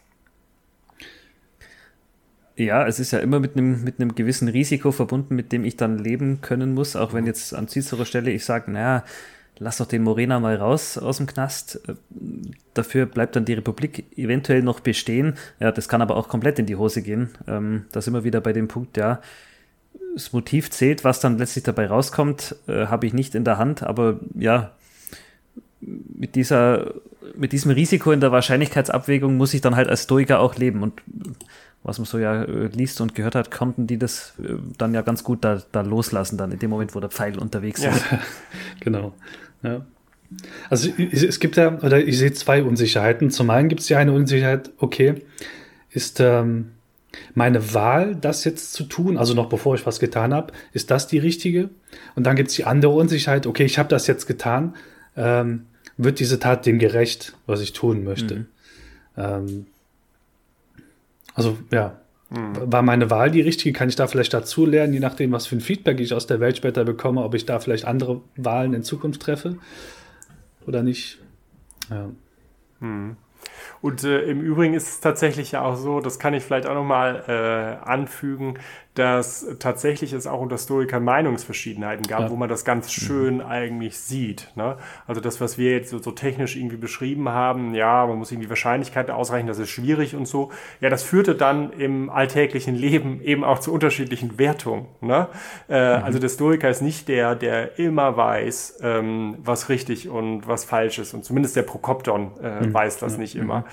Ja, 2.56 2.86
es 2.86 2.98
ist 2.98 3.10
ja 3.10 3.18
immer 3.18 3.40
mit 3.40 3.58
einem, 3.58 3.84
mit 3.84 4.00
einem 4.00 4.14
gewissen 4.14 4.48
Risiko 4.48 4.90
verbunden, 4.90 5.36
mit 5.36 5.52
dem 5.52 5.66
ich 5.66 5.76
dann 5.76 5.98
leben 5.98 6.40
können 6.40 6.72
muss, 6.72 6.96
auch 6.96 7.12
wenn 7.12 7.26
jetzt 7.26 7.54
an 7.54 7.68
Cicero 7.68 8.06
Stelle 8.06 8.30
ich 8.30 8.46
sage, 8.46 8.70
naja, 8.70 9.04
lass 9.60 9.76
doch 9.76 9.86
den 9.86 10.02
Morena 10.02 10.40
mal 10.40 10.56
raus 10.56 10.98
aus 10.98 11.18
dem 11.18 11.26
Knast. 11.26 11.80
Dafür 12.74 13.06
bleibt 13.06 13.36
dann 13.36 13.44
die 13.44 13.52
Republik 13.52 14.16
eventuell 14.18 14.62
noch 14.62 14.80
bestehen. 14.80 15.34
Ja, 15.60 15.70
das 15.70 15.88
kann 15.88 16.02
aber 16.02 16.16
auch 16.16 16.28
komplett 16.28 16.58
in 16.58 16.66
die 16.66 16.76
Hose 16.76 17.02
gehen. 17.02 17.30
Ähm, 17.46 17.84
da 17.92 18.00
sind 18.00 18.14
wir 18.14 18.24
wieder 18.24 18.40
bei 18.40 18.52
dem 18.52 18.66
Punkt, 18.66 18.96
ja, 18.96 19.20
das 20.14 20.32
Motiv 20.32 20.70
zählt, 20.70 21.04
was 21.04 21.20
dann 21.20 21.38
letztlich 21.38 21.62
dabei 21.62 21.86
rauskommt, 21.86 22.56
äh, 22.66 22.86
habe 22.86 23.06
ich 23.06 23.12
nicht 23.12 23.34
in 23.34 23.44
der 23.44 23.58
Hand, 23.58 23.82
aber 23.82 24.18
ja, 24.34 24.72
mit 25.80 26.34
dieser, 26.34 26.94
mit 27.36 27.52
diesem 27.52 27.70
Risiko 27.70 28.10
in 28.12 28.20
der 28.20 28.32
Wahrscheinlichkeitsabwägung 28.32 29.36
muss 29.36 29.54
ich 29.54 29.60
dann 29.60 29.76
halt 29.76 29.88
als 29.88 30.04
Stoiker 30.04 30.40
auch 30.40 30.56
leben 30.56 30.82
und 30.82 31.00
was 31.82 31.98
man 31.98 32.04
so 32.04 32.18
ja 32.18 32.42
äh, 32.42 32.66
liest 32.66 33.00
und 33.00 33.14
gehört 33.14 33.34
hat, 33.34 33.50
konnten 33.50 33.86
die 33.86 33.98
das 33.98 34.34
äh, 34.42 34.56
dann 34.76 34.92
ja 34.92 35.02
ganz 35.02 35.24
gut 35.24 35.44
da, 35.44 35.62
da 35.72 35.80
loslassen, 35.80 36.36
dann 36.36 36.52
in 36.52 36.58
dem 36.58 36.70
Moment, 36.70 36.94
wo 36.94 37.00
der 37.00 37.10
Pfeil 37.10 37.38
unterwegs 37.38 37.82
ja. 37.82 37.90
ist. 37.90 38.04
genau. 38.80 39.14
Ja. 39.62 39.84
Also 40.68 40.90
es 40.96 41.40
gibt 41.40 41.56
ja, 41.56 41.78
oder 41.80 41.98
ich 41.98 42.18
sehe 42.18 42.32
zwei 42.32 42.62
Unsicherheiten. 42.62 43.30
Zum 43.30 43.50
einen 43.50 43.68
gibt 43.68 43.80
es 43.80 43.88
ja 43.88 43.98
eine 43.98 44.12
Unsicherheit, 44.12 44.70
okay, 44.78 45.22
ist 45.90 46.20
ähm, 46.20 46.72
meine 47.34 47.74
Wahl, 47.74 48.14
das 48.14 48.44
jetzt 48.44 48.72
zu 48.72 48.84
tun, 48.84 49.18
also 49.18 49.34
noch 49.34 49.48
bevor 49.48 49.74
ich 49.74 49.84
was 49.86 49.98
getan 49.98 50.32
habe, 50.32 50.52
ist 50.72 50.90
das 50.90 51.08
die 51.08 51.18
richtige? 51.18 51.70
Und 52.14 52.24
dann 52.24 52.36
gibt 52.36 52.50
es 52.50 52.54
die 52.54 52.64
andere 52.64 52.92
Unsicherheit, 52.92 53.46
okay, 53.46 53.64
ich 53.64 53.78
habe 53.78 53.88
das 53.88 54.06
jetzt 54.06 54.26
getan, 54.26 54.76
ähm, 55.16 55.66
wird 55.96 56.20
diese 56.20 56.38
Tat 56.38 56.64
dem 56.64 56.78
gerecht, 56.78 57.34
was 57.46 57.60
ich 57.60 57.72
tun 57.72 58.04
möchte? 58.04 58.34
Mhm. 58.36 58.46
Ähm, 59.16 59.66
also 61.34 61.58
ja. 61.72 61.99
War 62.30 62.82
meine 62.82 63.10
Wahl 63.10 63.30
die 63.32 63.40
richtige? 63.40 63.76
Kann 63.76 63.88
ich 63.88 63.96
da 63.96 64.06
vielleicht 64.06 64.32
dazu 64.32 64.64
lernen, 64.64 64.92
je 64.92 65.00
nachdem, 65.00 65.32
was 65.32 65.48
für 65.48 65.56
ein 65.56 65.60
Feedback 65.60 65.98
ich 65.98 66.14
aus 66.14 66.28
der 66.28 66.38
Welt 66.38 66.56
später 66.56 66.84
bekomme, 66.84 67.24
ob 67.24 67.34
ich 67.34 67.44
da 67.44 67.58
vielleicht 67.58 67.86
andere 67.86 68.20
Wahlen 68.36 68.72
in 68.72 68.84
Zukunft 68.84 69.22
treffe 69.22 69.58
oder 70.64 70.84
nicht? 70.84 71.18
Ja. 71.90 72.08
Mhm. 72.78 73.16
Und 73.80 74.04
äh, 74.04 74.22
im 74.22 74.42
Übrigen 74.42 74.74
ist 74.74 74.88
es 74.88 75.00
tatsächlich 75.00 75.52
ja 75.52 75.62
auch 75.62 75.74
so, 75.74 76.00
das 76.00 76.18
kann 76.18 76.34
ich 76.34 76.44
vielleicht 76.44 76.66
auch 76.66 76.74
nochmal 76.74 77.24
äh, 77.26 77.88
anfügen, 77.88 78.58
dass 78.94 79.46
tatsächlich 79.60 80.12
es 80.12 80.26
auch 80.26 80.40
unter 80.40 80.58
Stoikern 80.58 81.04
Meinungsverschiedenheiten 81.04 82.06
gab, 82.06 82.20
ja. 82.22 82.30
wo 82.30 82.36
man 82.36 82.48
das 82.48 82.64
ganz 82.64 82.86
mhm. 82.86 82.90
schön 82.90 83.34
mhm. 83.36 83.42
eigentlich 83.42 83.98
sieht. 83.98 84.50
Ne? 84.56 84.76
Also 85.06 85.20
das, 85.20 85.40
was 85.40 85.58
wir 85.58 85.72
jetzt 85.72 85.90
so, 85.90 85.98
so, 85.98 86.10
technisch 86.10 86.56
irgendwie 86.56 86.76
beschrieben 86.76 87.28
haben, 87.28 87.74
ja, 87.74 88.04
man 88.06 88.18
muss 88.18 88.32
irgendwie 88.32 88.48
Wahrscheinlichkeiten 88.48 89.14
ausreichen, 89.14 89.46
das 89.46 89.58
ist 89.58 89.70
schwierig 89.70 90.16
und 90.16 90.26
so. 90.26 90.50
Ja, 90.80 90.90
das 90.90 91.04
führte 91.04 91.36
dann 91.36 91.72
im 91.72 92.10
alltäglichen 92.10 92.74
Leben 92.74 93.20
eben 93.22 93.44
auch 93.44 93.60
zu 93.60 93.72
unterschiedlichen 93.72 94.38
Wertungen. 94.38 94.86
Ne? 95.00 95.28
Äh, 95.68 95.98
mhm. 95.98 96.04
Also 96.04 96.18
der 96.18 96.28
Stoiker 96.28 96.68
ist 96.68 96.82
nicht 96.82 97.06
der, 97.06 97.36
der 97.36 97.78
immer 97.78 98.16
weiß, 98.16 98.80
ähm, 98.82 99.36
was 99.38 99.68
richtig 99.68 100.08
und 100.08 100.48
was 100.48 100.64
falsch 100.64 100.98
ist. 100.98 101.14
Und 101.14 101.24
zumindest 101.24 101.54
der 101.54 101.62
Prokopton 101.62 102.32
äh, 102.42 102.66
mhm. 102.66 102.74
weiß 102.74 102.98
das 102.98 103.18
nicht 103.18 103.36
immer. 103.36 103.64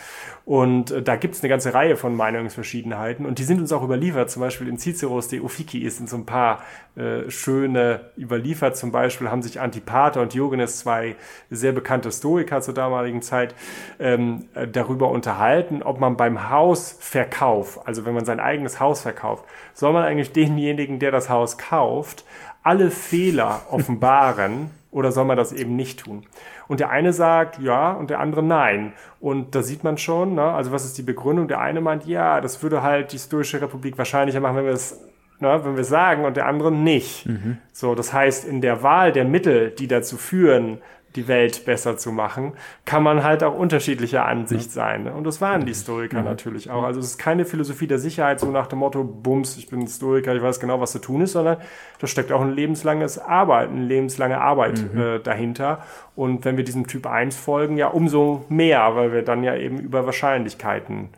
Und 0.47 0.91
äh, 0.91 1.01
da 1.01 1.17
gibt 1.17 1.35
es 1.35 1.43
eine 1.43 1.49
ganze 1.49 1.73
Reihe 1.73 1.97
von 1.97 2.15
Meinungsverschiedenheiten 2.15 3.25
und 3.25 3.37
die 3.37 3.43
sind 3.43 3.59
uns 3.59 3.73
auch 3.73 3.83
überliefert, 3.83 4.31
zum 4.31 4.39
Beispiel 4.39 4.69
in 4.69 4.77
Ciceros 4.77 5.27
De 5.27 5.41
Officiis 5.41 5.97
sind 5.97 6.07
so 6.07 6.15
ein 6.15 6.25
paar 6.25 6.63
äh, 6.95 7.29
schöne 7.29 8.11
überliefert. 8.17 8.77
Zum 8.77 8.93
Beispiel 8.93 9.29
haben 9.29 9.41
sich 9.41 9.59
Antipater 9.59 10.21
und 10.21 10.33
Diogenes, 10.33 10.79
zwei 10.79 11.17
sehr 11.49 11.73
bekannte 11.73 12.13
Stoiker 12.13 12.61
zur 12.61 12.73
damaligen 12.73 13.21
Zeit, 13.21 13.55
ähm, 13.99 14.45
äh, 14.53 14.69
darüber 14.69 15.11
unterhalten, 15.11 15.83
ob 15.83 15.99
man 15.99 16.15
beim 16.15 16.49
Hausverkauf, 16.49 17.85
also 17.85 18.05
wenn 18.05 18.13
man 18.13 18.23
sein 18.23 18.39
eigenes 18.39 18.79
Haus 18.79 19.01
verkauft, 19.01 19.43
soll 19.73 19.91
man 19.91 20.05
eigentlich 20.05 20.31
denjenigen, 20.31 20.99
der 20.99 21.11
das 21.11 21.29
Haus 21.29 21.57
kauft, 21.57 22.23
alle 22.63 22.89
Fehler 22.89 23.63
offenbaren 23.69 24.71
oder 24.91 25.11
soll 25.11 25.25
man 25.25 25.35
das 25.35 25.51
eben 25.51 25.75
nicht 25.75 26.05
tun? 26.05 26.25
Und 26.67 26.79
der 26.79 26.89
eine 26.89 27.13
sagt 27.13 27.59
ja 27.59 27.91
und 27.91 28.09
der 28.09 28.19
andere 28.19 28.43
nein. 28.43 28.93
Und 29.19 29.55
da 29.55 29.63
sieht 29.63 29.83
man 29.83 29.97
schon, 29.97 30.35
ne, 30.35 30.43
also 30.43 30.71
was 30.71 30.85
ist 30.85 30.97
die 30.97 31.03
Begründung? 31.03 31.47
Der 31.47 31.61
eine 31.61 31.81
meint, 31.81 32.05
ja, 32.05 32.41
das 32.41 32.61
würde 32.61 32.83
halt 32.83 33.11
die 33.13 33.19
Stoische 33.19 33.61
Republik 33.61 33.97
wahrscheinlicher 33.97 34.39
machen, 34.39 34.57
wenn 34.57 34.65
wir 34.65 34.73
es 34.73 35.01
ne, 35.39 35.59
wenn 35.63 35.75
wir 35.75 35.83
sagen 35.83 36.25
und 36.25 36.37
der 36.37 36.47
andere 36.47 36.71
nicht. 36.71 37.25
Mhm. 37.25 37.57
So, 37.71 37.95
das 37.95 38.13
heißt, 38.13 38.45
in 38.45 38.61
der 38.61 38.83
Wahl 38.83 39.11
der 39.11 39.25
Mittel, 39.25 39.71
die 39.71 39.87
dazu 39.87 40.17
führen, 40.17 40.79
die 41.17 41.27
Welt 41.27 41.65
besser 41.65 41.97
zu 41.97 42.11
machen, 42.11 42.53
kann 42.85 43.03
man 43.03 43.23
halt 43.23 43.43
auch 43.43 43.57
unterschiedlicher 43.57 44.25
Ansicht 44.25 44.71
sein. 44.71 45.03
Ne? 45.03 45.13
Und 45.13 45.25
das 45.25 45.41
waren 45.41 45.65
die 45.65 45.73
Stoiker 45.73 46.21
natürlich 46.21 46.69
auch. 46.69 46.83
Also 46.83 46.99
es 46.99 47.07
ist 47.07 47.17
keine 47.17 47.43
Philosophie 47.43 47.87
der 47.87 47.99
Sicherheit, 47.99 48.39
so 48.39 48.49
nach 48.49 48.67
dem 48.67 48.79
Motto, 48.79 49.03
Bums, 49.03 49.57
ich 49.57 49.67
bin 49.67 49.87
Stoiker, 49.87 50.35
ich 50.35 50.41
weiß 50.41 50.59
genau, 50.59 50.79
was 50.79 50.91
zu 50.93 50.99
tun 50.99 51.21
ist, 51.21 51.33
sondern 51.33 51.57
da 51.99 52.07
steckt 52.07 52.31
auch 52.31 52.41
ein 52.41 52.53
lebenslanges 52.53 53.19
Arbeit, 53.19 53.69
eine 53.69 53.83
lebenslange 53.83 54.39
Arbeit 54.39 54.93
mhm. 54.93 55.01
äh, 55.01 55.19
dahinter. 55.19 55.83
Und 56.15 56.45
wenn 56.45 56.55
wir 56.55 56.63
diesem 56.63 56.87
Typ 56.87 57.07
1 57.07 57.35
folgen, 57.35 57.77
ja 57.77 57.87
umso 57.87 58.45
mehr, 58.47 58.95
weil 58.95 59.11
wir 59.11 59.23
dann 59.23 59.43
ja 59.43 59.55
eben 59.55 59.79
über 59.79 60.05
Wahrscheinlichkeiten 60.05 61.09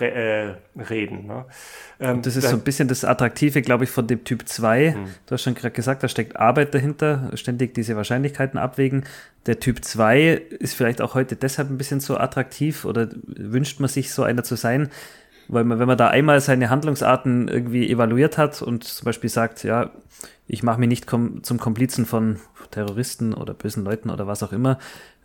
re 0.00 0.56
äh, 0.76 0.80
reden. 0.80 1.26
Ne? 1.26 1.44
Ähm, 2.00 2.22
das 2.22 2.36
ist 2.36 2.48
so 2.48 2.56
ein 2.56 2.62
bisschen 2.62 2.88
das 2.88 3.04
Attraktive, 3.04 3.62
glaube 3.62 3.84
ich, 3.84 3.90
von 3.90 4.06
dem 4.06 4.24
Typ 4.24 4.48
2. 4.48 4.92
Hm. 4.92 5.04
Du 5.26 5.32
hast 5.32 5.42
schon 5.42 5.54
gerade 5.54 5.74
gesagt, 5.74 6.02
da 6.02 6.08
steckt 6.08 6.36
Arbeit 6.36 6.74
dahinter, 6.74 7.30
ständig 7.34 7.74
diese 7.74 7.96
Wahrscheinlichkeiten 7.96 8.58
abwägen. 8.58 9.04
Der 9.46 9.60
Typ 9.60 9.84
2 9.84 10.42
ist 10.58 10.74
vielleicht 10.74 11.00
auch 11.00 11.14
heute 11.14 11.36
deshalb 11.36 11.70
ein 11.70 11.78
bisschen 11.78 12.00
so 12.00 12.16
attraktiv 12.16 12.84
oder 12.84 13.08
wünscht 13.26 13.80
man 13.80 13.88
sich 13.88 14.12
so 14.12 14.22
einer 14.22 14.42
zu 14.42 14.56
sein, 14.56 14.90
weil 15.48 15.64
man, 15.64 15.78
wenn 15.78 15.88
man 15.88 15.98
da 15.98 16.08
einmal 16.08 16.40
seine 16.40 16.70
Handlungsarten 16.70 17.48
irgendwie 17.48 17.90
evaluiert 17.90 18.38
hat 18.38 18.62
und 18.62 18.84
zum 18.84 19.04
Beispiel 19.04 19.30
sagt, 19.30 19.62
ja, 19.64 19.90
ich 20.46 20.62
mache 20.62 20.80
mich 20.80 20.88
nicht 20.88 21.06
kom 21.06 21.42
zum 21.42 21.58
Komplizen 21.58 22.06
von 22.06 22.40
Terroristen 22.70 23.34
oder 23.34 23.54
bösen 23.54 23.84
Leuten 23.84 24.10
oder 24.10 24.26
was 24.26 24.42
auch 24.42 24.52
immer, 24.52 24.78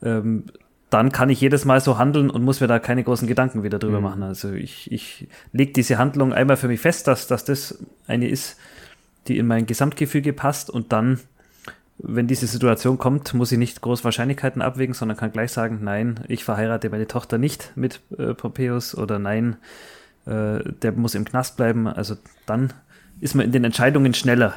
ähm, 0.04 0.46
dann 0.90 1.12
kann 1.12 1.30
ich 1.30 1.40
jedes 1.40 1.66
Mal 1.66 1.82
so 1.82 1.98
handeln 1.98 2.30
und 2.30 2.44
muss 2.44 2.62
mir 2.62 2.68
da 2.68 2.80
keine 2.80 3.04
großen 3.04 3.28
Gedanken 3.28 3.64
wieder 3.64 3.78
drüber 3.78 3.98
mhm. 3.98 4.04
machen. 4.04 4.24
Also 4.24 4.52
ich, 4.52 4.92
ich 4.92 5.28
lege 5.52 5.74
diese 5.74 5.98
Handlung 5.98 6.34
einmal 6.34 6.58
für 6.58 6.68
mich 6.68 6.80
fest, 6.80 7.08
dass, 7.08 7.28
dass 7.28 7.46
das 7.46 7.84
eine 8.08 8.28
ist, 8.28 8.58
die 9.28 9.38
in 9.38 9.46
mein 9.46 9.68
Gesamtgefüge 9.68 10.34
passt 10.34 10.70
und 10.70 10.92
dann, 10.92 11.20
wenn 12.00 12.28
diese 12.28 12.48
Situation 12.48 12.98
kommt, 12.98 13.34
muss 13.34 13.52
ich 13.52 13.60
nicht 13.60 13.82
groß 13.82 14.04
Wahrscheinlichkeiten 14.04 14.62
abwägen, 14.62 14.96
sondern 14.96 15.18
kann 15.18 15.32
gleich 15.32 15.52
sagen, 15.52 15.80
nein, 15.84 16.22
ich 16.28 16.44
verheirate 16.44 16.90
meine 16.90 17.08
Tochter 17.08 17.38
nicht 17.38 17.74
mit 17.76 18.02
äh, 18.18 18.34
Pompeius 18.34 18.96
oder 18.96 19.20
nein, 19.20 19.58
äh, 20.26 20.60
der 20.82 20.94
muss 20.94 21.14
im 21.14 21.26
Knast 21.26 21.58
bleiben. 21.58 21.88
Also 21.88 22.16
dann 22.46 22.74
ist 23.20 23.36
man 23.36 23.46
in 23.46 23.52
den 23.52 23.66
Entscheidungen 23.66 24.14
schneller. 24.14 24.56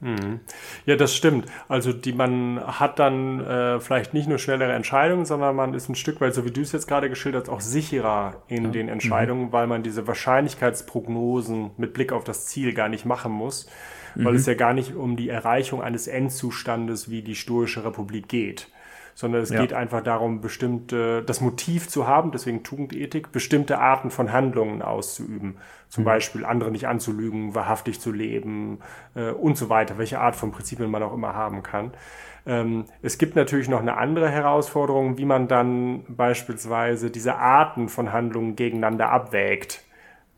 Mhm. 0.00 0.40
Ja, 0.84 0.96
das 0.96 1.14
stimmt. 1.14 1.46
Also 1.68 1.92
die, 1.92 2.12
man 2.12 2.60
hat 2.60 2.98
dann 2.98 3.40
äh, 3.40 3.80
vielleicht 3.80 4.12
nicht 4.12 4.28
nur 4.28 4.38
schnellere 4.38 4.72
Entscheidungen, 4.72 5.24
sondern 5.24 5.56
man 5.56 5.72
ist 5.72 5.88
ein 5.88 5.94
Stück 5.94 6.20
weit, 6.20 6.34
so 6.34 6.44
wie 6.44 6.50
du 6.50 6.60
es 6.60 6.72
jetzt 6.72 6.86
gerade 6.86 7.08
geschildert 7.08 7.48
hast, 7.48 7.54
auch 7.54 7.60
sicherer 7.60 8.42
in 8.48 8.64
ja. 8.64 8.70
den 8.70 8.88
Entscheidungen, 8.88 9.46
mhm. 9.46 9.52
weil 9.52 9.66
man 9.66 9.82
diese 9.82 10.06
Wahrscheinlichkeitsprognosen 10.06 11.70
mit 11.78 11.94
Blick 11.94 12.12
auf 12.12 12.24
das 12.24 12.46
Ziel 12.46 12.74
gar 12.74 12.88
nicht 12.88 13.06
machen 13.06 13.32
muss, 13.32 13.68
weil 14.14 14.32
mhm. 14.32 14.38
es 14.38 14.46
ja 14.46 14.54
gar 14.54 14.74
nicht 14.74 14.94
um 14.94 15.16
die 15.16 15.30
Erreichung 15.30 15.82
eines 15.82 16.08
Endzustandes 16.08 17.10
wie 17.10 17.22
die 17.22 17.34
Stoische 17.34 17.84
Republik 17.84 18.28
geht 18.28 18.68
sondern 19.16 19.40
es 19.40 19.48
ja. 19.48 19.62
geht 19.62 19.72
einfach 19.72 20.02
darum, 20.02 20.42
bestimmte, 20.42 21.22
das 21.22 21.40
Motiv 21.40 21.88
zu 21.88 22.06
haben, 22.06 22.32
deswegen 22.32 22.62
Tugendethik, 22.62 23.32
bestimmte 23.32 23.78
Arten 23.78 24.10
von 24.10 24.30
Handlungen 24.30 24.82
auszuüben. 24.82 25.56
Zum 25.88 26.04
mhm. 26.04 26.06
Beispiel 26.06 26.44
andere 26.44 26.70
nicht 26.70 26.86
anzulügen, 26.86 27.54
wahrhaftig 27.54 27.98
zu 27.98 28.12
leben 28.12 28.78
äh, 29.14 29.30
und 29.30 29.56
so 29.56 29.70
weiter, 29.70 29.96
welche 29.96 30.20
Art 30.20 30.36
von 30.36 30.52
Prinzipien 30.52 30.90
man 30.90 31.02
auch 31.02 31.14
immer 31.14 31.34
haben 31.34 31.62
kann. 31.62 31.92
Ähm, 32.44 32.84
es 33.00 33.16
gibt 33.16 33.36
natürlich 33.36 33.70
noch 33.70 33.80
eine 33.80 33.96
andere 33.96 34.28
Herausforderung, 34.28 35.16
wie 35.16 35.24
man 35.24 35.48
dann 35.48 36.04
beispielsweise 36.08 37.10
diese 37.10 37.36
Arten 37.36 37.88
von 37.88 38.12
Handlungen 38.12 38.54
gegeneinander 38.54 39.10
abwägt. 39.10 39.82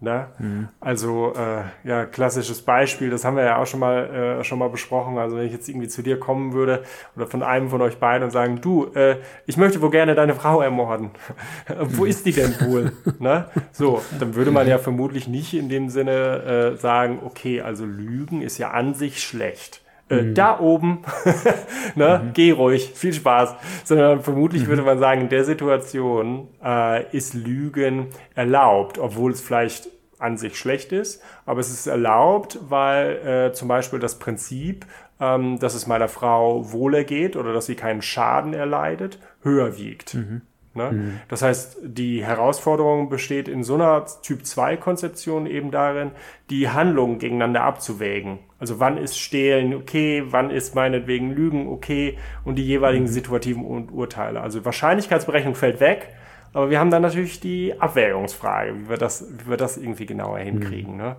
Ne? 0.00 0.28
Mhm. 0.38 0.68
Also 0.78 1.32
äh, 1.34 1.64
ja, 1.82 2.06
klassisches 2.06 2.62
Beispiel, 2.62 3.10
das 3.10 3.24
haben 3.24 3.36
wir 3.36 3.42
ja 3.42 3.58
auch 3.58 3.66
schon 3.66 3.80
mal 3.80 4.38
äh, 4.40 4.44
schon 4.44 4.60
mal 4.60 4.68
besprochen. 4.70 5.18
Also 5.18 5.36
wenn 5.36 5.46
ich 5.46 5.52
jetzt 5.52 5.68
irgendwie 5.68 5.88
zu 5.88 6.02
dir 6.02 6.20
kommen 6.20 6.52
würde 6.52 6.84
oder 7.16 7.26
von 7.26 7.42
einem 7.42 7.68
von 7.68 7.82
euch 7.82 7.98
beiden 7.98 8.22
und 8.22 8.30
sagen, 8.30 8.60
du, 8.60 8.92
äh, 8.94 9.16
ich 9.46 9.56
möchte 9.56 9.82
wohl 9.82 9.90
gerne 9.90 10.14
deine 10.14 10.36
Frau 10.36 10.62
ermorden. 10.62 11.10
Wo 11.80 12.04
ist 12.04 12.26
die 12.26 12.32
denn 12.32 12.54
wohl? 12.60 12.92
ne? 13.18 13.46
So, 13.72 14.00
dann 14.20 14.36
würde 14.36 14.52
man 14.52 14.68
ja 14.68 14.78
vermutlich 14.78 15.26
nicht 15.26 15.52
in 15.54 15.68
dem 15.68 15.88
Sinne 15.88 16.74
äh, 16.74 16.76
sagen, 16.76 17.18
okay, 17.24 17.60
also 17.60 17.84
Lügen 17.84 18.40
ist 18.40 18.58
ja 18.58 18.70
an 18.70 18.94
sich 18.94 19.20
schlecht. 19.20 19.82
Äh, 20.10 20.22
mhm. 20.22 20.34
Da 20.34 20.58
oben, 20.58 21.02
ne, 21.94 22.22
mhm. 22.24 22.32
geh 22.32 22.50
ruhig, 22.50 22.92
viel 22.94 23.12
Spaß. 23.12 23.54
Sondern 23.84 24.22
vermutlich 24.22 24.64
mhm. 24.64 24.68
würde 24.68 24.82
man 24.82 24.98
sagen, 24.98 25.22
in 25.22 25.28
der 25.28 25.44
Situation 25.44 26.48
äh, 26.64 27.14
ist 27.16 27.34
Lügen 27.34 28.08
erlaubt, 28.34 28.98
obwohl 28.98 29.32
es 29.32 29.40
vielleicht 29.40 29.88
an 30.18 30.36
sich 30.36 30.58
schlecht 30.58 30.92
ist, 30.92 31.22
aber 31.46 31.60
es 31.60 31.70
ist 31.70 31.86
erlaubt, 31.86 32.58
weil 32.68 33.16
äh, 33.50 33.52
zum 33.52 33.68
Beispiel 33.68 33.98
das 33.98 34.18
Prinzip, 34.18 34.84
ähm, 35.20 35.58
dass 35.58 35.74
es 35.74 35.86
meiner 35.86 36.08
Frau 36.08 36.72
wohlergeht 36.72 37.36
oder 37.36 37.52
dass 37.52 37.66
sie 37.66 37.76
keinen 37.76 38.02
Schaden 38.02 38.52
erleidet, 38.52 39.20
höher 39.42 39.78
wiegt. 39.78 40.14
Mhm. 40.14 40.42
Ne? 40.74 40.92
Mhm. 40.92 41.20
Das 41.28 41.42
heißt, 41.42 41.78
die 41.82 42.24
Herausforderung 42.24 43.08
besteht 43.08 43.48
in 43.48 43.62
so 43.62 43.74
einer 43.74 44.06
Typ-2-Konzeption 44.22 45.46
eben 45.46 45.70
darin, 45.70 46.12
die 46.50 46.68
Handlungen 46.68 47.18
gegeneinander 47.18 47.62
abzuwägen. 47.62 48.38
Also 48.58 48.80
wann 48.80 48.98
ist 48.98 49.18
Stehlen 49.18 49.74
okay, 49.74 50.24
wann 50.26 50.50
ist 50.50 50.74
meinetwegen 50.74 51.30
Lügen 51.30 51.68
okay 51.68 52.18
und 52.44 52.56
die 52.56 52.64
jeweiligen 52.64 53.04
mhm. 53.04 53.08
situativen 53.08 53.64
Urteile. 53.90 54.40
Also 54.40 54.64
Wahrscheinlichkeitsberechnung 54.64 55.54
fällt 55.54 55.80
weg, 55.80 56.08
aber 56.52 56.70
wir 56.70 56.80
haben 56.80 56.90
dann 56.90 57.02
natürlich 57.02 57.40
die 57.40 57.78
Abwägungsfrage, 57.78 58.74
wie 58.74 58.88
wir 58.88 58.96
das, 58.96 59.26
wie 59.38 59.50
wir 59.50 59.56
das 59.56 59.76
irgendwie 59.76 60.06
genauer 60.06 60.38
hinkriegen. 60.38 60.92
Mhm. 60.92 60.98
Ne? 60.98 61.16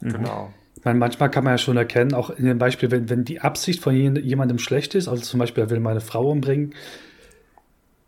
Mhm. 0.00 0.12
Genau. 0.12 0.50
Meine, 0.84 0.98
manchmal 0.98 1.30
kann 1.30 1.44
man 1.44 1.54
ja 1.54 1.58
schon 1.58 1.76
erkennen, 1.76 2.14
auch 2.14 2.30
in 2.30 2.44
dem 2.44 2.58
Beispiel, 2.58 2.90
wenn, 2.90 3.08
wenn 3.08 3.24
die 3.24 3.40
Absicht 3.40 3.80
von 3.80 3.94
jemandem 3.94 4.58
schlecht 4.58 4.94
ist, 4.94 5.06
also 5.06 5.22
zum 5.22 5.38
Beispiel, 5.38 5.64
er 5.64 5.70
will 5.70 5.80
meine 5.80 6.00
Frau 6.00 6.28
umbringen, 6.28 6.74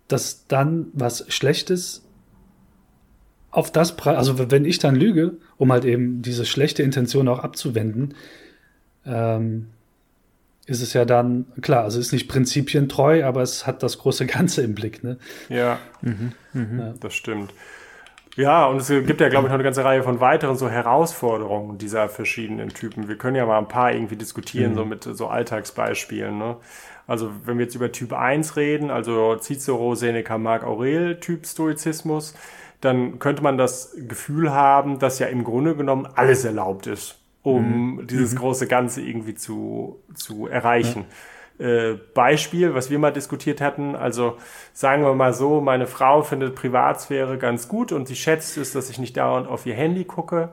dass 0.08 0.46
dann 0.48 0.88
was 0.92 1.24
Schlechtes 1.32 2.04
auf 3.50 3.70
das, 3.70 3.96
also 4.00 4.50
wenn 4.50 4.64
ich 4.64 4.80
dann 4.80 4.96
lüge, 4.96 5.38
um 5.56 5.70
halt 5.70 5.84
eben 5.84 6.22
diese 6.22 6.44
schlechte 6.44 6.82
Intention 6.82 7.28
auch 7.28 7.38
abzuwenden, 7.38 8.14
ähm, 9.06 9.70
ist 10.66 10.82
es 10.82 10.94
ja 10.94 11.04
dann, 11.04 11.46
klar, 11.60 11.84
also 11.84 12.00
ist 12.00 12.12
nicht 12.12 12.28
prinzipientreu, 12.28 13.24
aber 13.24 13.42
es 13.42 13.66
hat 13.66 13.82
das 13.82 13.98
große 13.98 14.26
Ganze 14.26 14.62
im 14.62 14.74
Blick. 14.74 15.04
Ne? 15.04 15.18
Ja, 15.48 15.78
mhm, 16.00 16.32
mhm. 16.52 16.78
ja. 16.78 16.94
das 17.00 17.14
stimmt. 17.14 17.52
Ja, 18.36 18.66
und 18.66 18.78
es 18.78 18.88
gibt 18.88 19.20
ja, 19.20 19.28
glaube 19.28 19.46
ich, 19.46 19.50
noch 19.50 19.54
eine 19.54 19.62
ganze 19.62 19.84
Reihe 19.84 20.02
von 20.02 20.18
weiteren 20.18 20.56
so 20.56 20.68
Herausforderungen 20.68 21.78
dieser 21.78 22.08
verschiedenen 22.08 22.70
Typen. 22.70 23.06
Wir 23.06 23.16
können 23.16 23.36
ja 23.36 23.46
mal 23.46 23.58
ein 23.58 23.68
paar 23.68 23.92
irgendwie 23.92 24.16
diskutieren, 24.16 24.72
mhm. 24.72 24.76
so 24.76 24.84
mit 24.84 25.04
so 25.04 25.28
Alltagsbeispielen. 25.28 26.36
Ne? 26.36 26.56
Also 27.06 27.30
wenn 27.44 27.58
wir 27.58 27.64
jetzt 27.64 27.76
über 27.76 27.92
Typ 27.92 28.12
1 28.12 28.56
reden, 28.56 28.90
also 28.90 29.36
Cicero, 29.36 29.94
Seneca, 29.94 30.36
Marc 30.38 30.64
Aurel 30.64 31.20
Typ 31.20 31.46
Stoizismus, 31.46 32.34
dann 32.80 33.18
könnte 33.18 33.42
man 33.42 33.56
das 33.56 33.94
Gefühl 34.08 34.52
haben, 34.52 34.98
dass 34.98 35.18
ja 35.18 35.28
im 35.28 35.44
Grunde 35.44 35.76
genommen 35.76 36.08
alles 36.14 36.44
erlaubt 36.44 36.86
ist, 36.86 37.20
um 37.44 37.96
mhm. 37.96 38.06
dieses 38.08 38.34
mhm. 38.34 38.38
große 38.38 38.66
Ganze 38.66 39.02
irgendwie 39.02 39.34
zu, 39.34 40.02
zu 40.14 40.48
erreichen. 40.48 41.04
Ja. 41.60 41.66
Äh, 41.66 41.98
Beispiel, 42.14 42.74
was 42.74 42.90
wir 42.90 42.98
mal 42.98 43.12
diskutiert 43.12 43.60
hatten, 43.60 43.94
also 43.94 44.38
sagen 44.72 45.04
wir 45.04 45.14
mal 45.14 45.32
so, 45.32 45.60
meine 45.60 45.86
Frau 45.86 46.22
findet 46.22 46.56
Privatsphäre 46.56 47.38
ganz 47.38 47.68
gut 47.68 47.92
und 47.92 48.08
sie 48.08 48.16
schätzt 48.16 48.56
es, 48.56 48.72
dass 48.72 48.90
ich 48.90 48.98
nicht 48.98 49.16
dauernd 49.16 49.46
auf 49.46 49.64
ihr 49.64 49.74
Handy 49.74 50.04
gucke. 50.04 50.52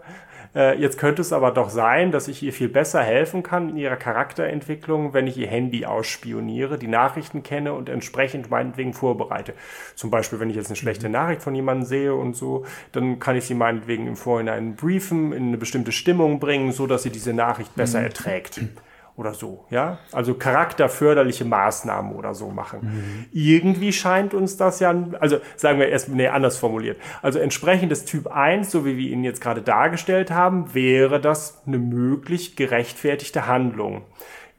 Äh, 0.54 0.80
jetzt 0.80 0.98
könnte 0.98 1.22
es 1.22 1.32
aber 1.32 1.52
doch 1.52 1.70
sein, 1.70 2.12
dass 2.12 2.28
ich 2.28 2.44
ihr 2.44 2.52
viel 2.52 2.68
besser 2.68 3.02
helfen 3.02 3.42
kann 3.42 3.70
in 3.70 3.78
ihrer 3.78 3.96
Charakterentwicklung, 3.96 5.14
wenn 5.14 5.28
ich 5.28 5.38
ihr 5.38 5.48
Handy 5.48 5.86
ausspioniere, 5.86 6.78
die 6.78 6.88
Nachrichten 6.88 7.42
kenne 7.44 7.74
und 7.74 7.88
entsprechend 7.88 8.50
meinetwegen 8.50 8.94
vorbereite. 8.94 9.54
Zum 9.96 10.12
Beispiel, 10.12 10.40
wenn 10.40 10.50
ich 10.50 10.58
jetzt 10.58 10.68
eine 10.68 10.76
schlechte 10.76 11.08
mhm. 11.08 11.14
Nachricht 11.14 11.42
von 11.42 11.56
jemandem 11.56 11.86
sehe 11.86 12.14
und 12.14 12.36
so, 12.36 12.66
dann 12.92 13.20
kann 13.20 13.38
ich 13.38 13.46
sie 13.46 13.56
meinetwegen 13.56 14.08
im 14.08 14.18
Vorhinein 14.18 14.76
briefen, 14.76 15.32
in 15.32 15.48
eine 15.48 15.58
bestimmte 15.58 15.94
Stimmung 15.94 16.40
bringen, 16.40 16.74
so 16.74 16.86
dass 16.86 17.04
sie 17.04 17.12
diese 17.12 17.34
Nachricht 17.34 17.76
besser 17.76 18.00
mhm. 18.00 18.06
erträgt 18.06 18.60
oder 19.22 19.36
so, 19.36 19.66
ja? 19.70 20.00
Also 20.12 20.34
charakterförderliche 20.34 21.46
Maßnahmen 21.46 22.14
oder 22.14 22.34
so 22.34 22.50
machen. 22.50 22.80
Mhm. 22.82 23.26
Irgendwie 23.32 23.94
scheint 23.94 24.34
uns 24.34 24.58
das 24.58 24.80
ja, 24.80 24.94
also 25.20 25.38
sagen 25.56 25.80
wir 25.80 25.90
erst, 25.90 26.10
nee, 26.10 26.28
anders 26.28 26.58
formuliert. 26.58 27.00
Also 27.22 27.38
entsprechend 27.38 27.92
des 27.92 28.06
Typ 28.06 28.28
1, 28.28 28.72
so 28.72 28.84
wie 28.84 28.98
wir 28.98 29.10
ihn 29.10 29.24
jetzt 29.24 29.40
gerade 29.40 29.62
dargestellt 29.62 30.32
haben, 30.32 30.74
wäre 30.74 31.22
das 31.22 31.62
eine 31.68 31.78
möglich 31.78 32.56
gerechtfertigte 32.56 33.46
Handlung. 33.46 34.02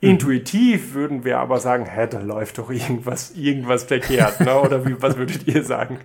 Mhm. 0.00 0.10
Intuitiv 0.10 0.94
würden 0.94 1.24
wir 1.24 1.40
aber 1.40 1.58
sagen, 1.58 1.84
hä, 1.86 2.06
da 2.08 2.20
läuft 2.20 2.58
doch 2.58 2.70
irgendwas, 2.70 3.32
irgendwas 3.32 3.82
verkehrt, 3.82 4.38
ne? 4.40 4.60
Oder 4.60 4.86
wie, 4.86 5.02
was 5.02 5.16
würdet 5.16 5.48
ihr 5.48 5.64
sagen? 5.64 5.98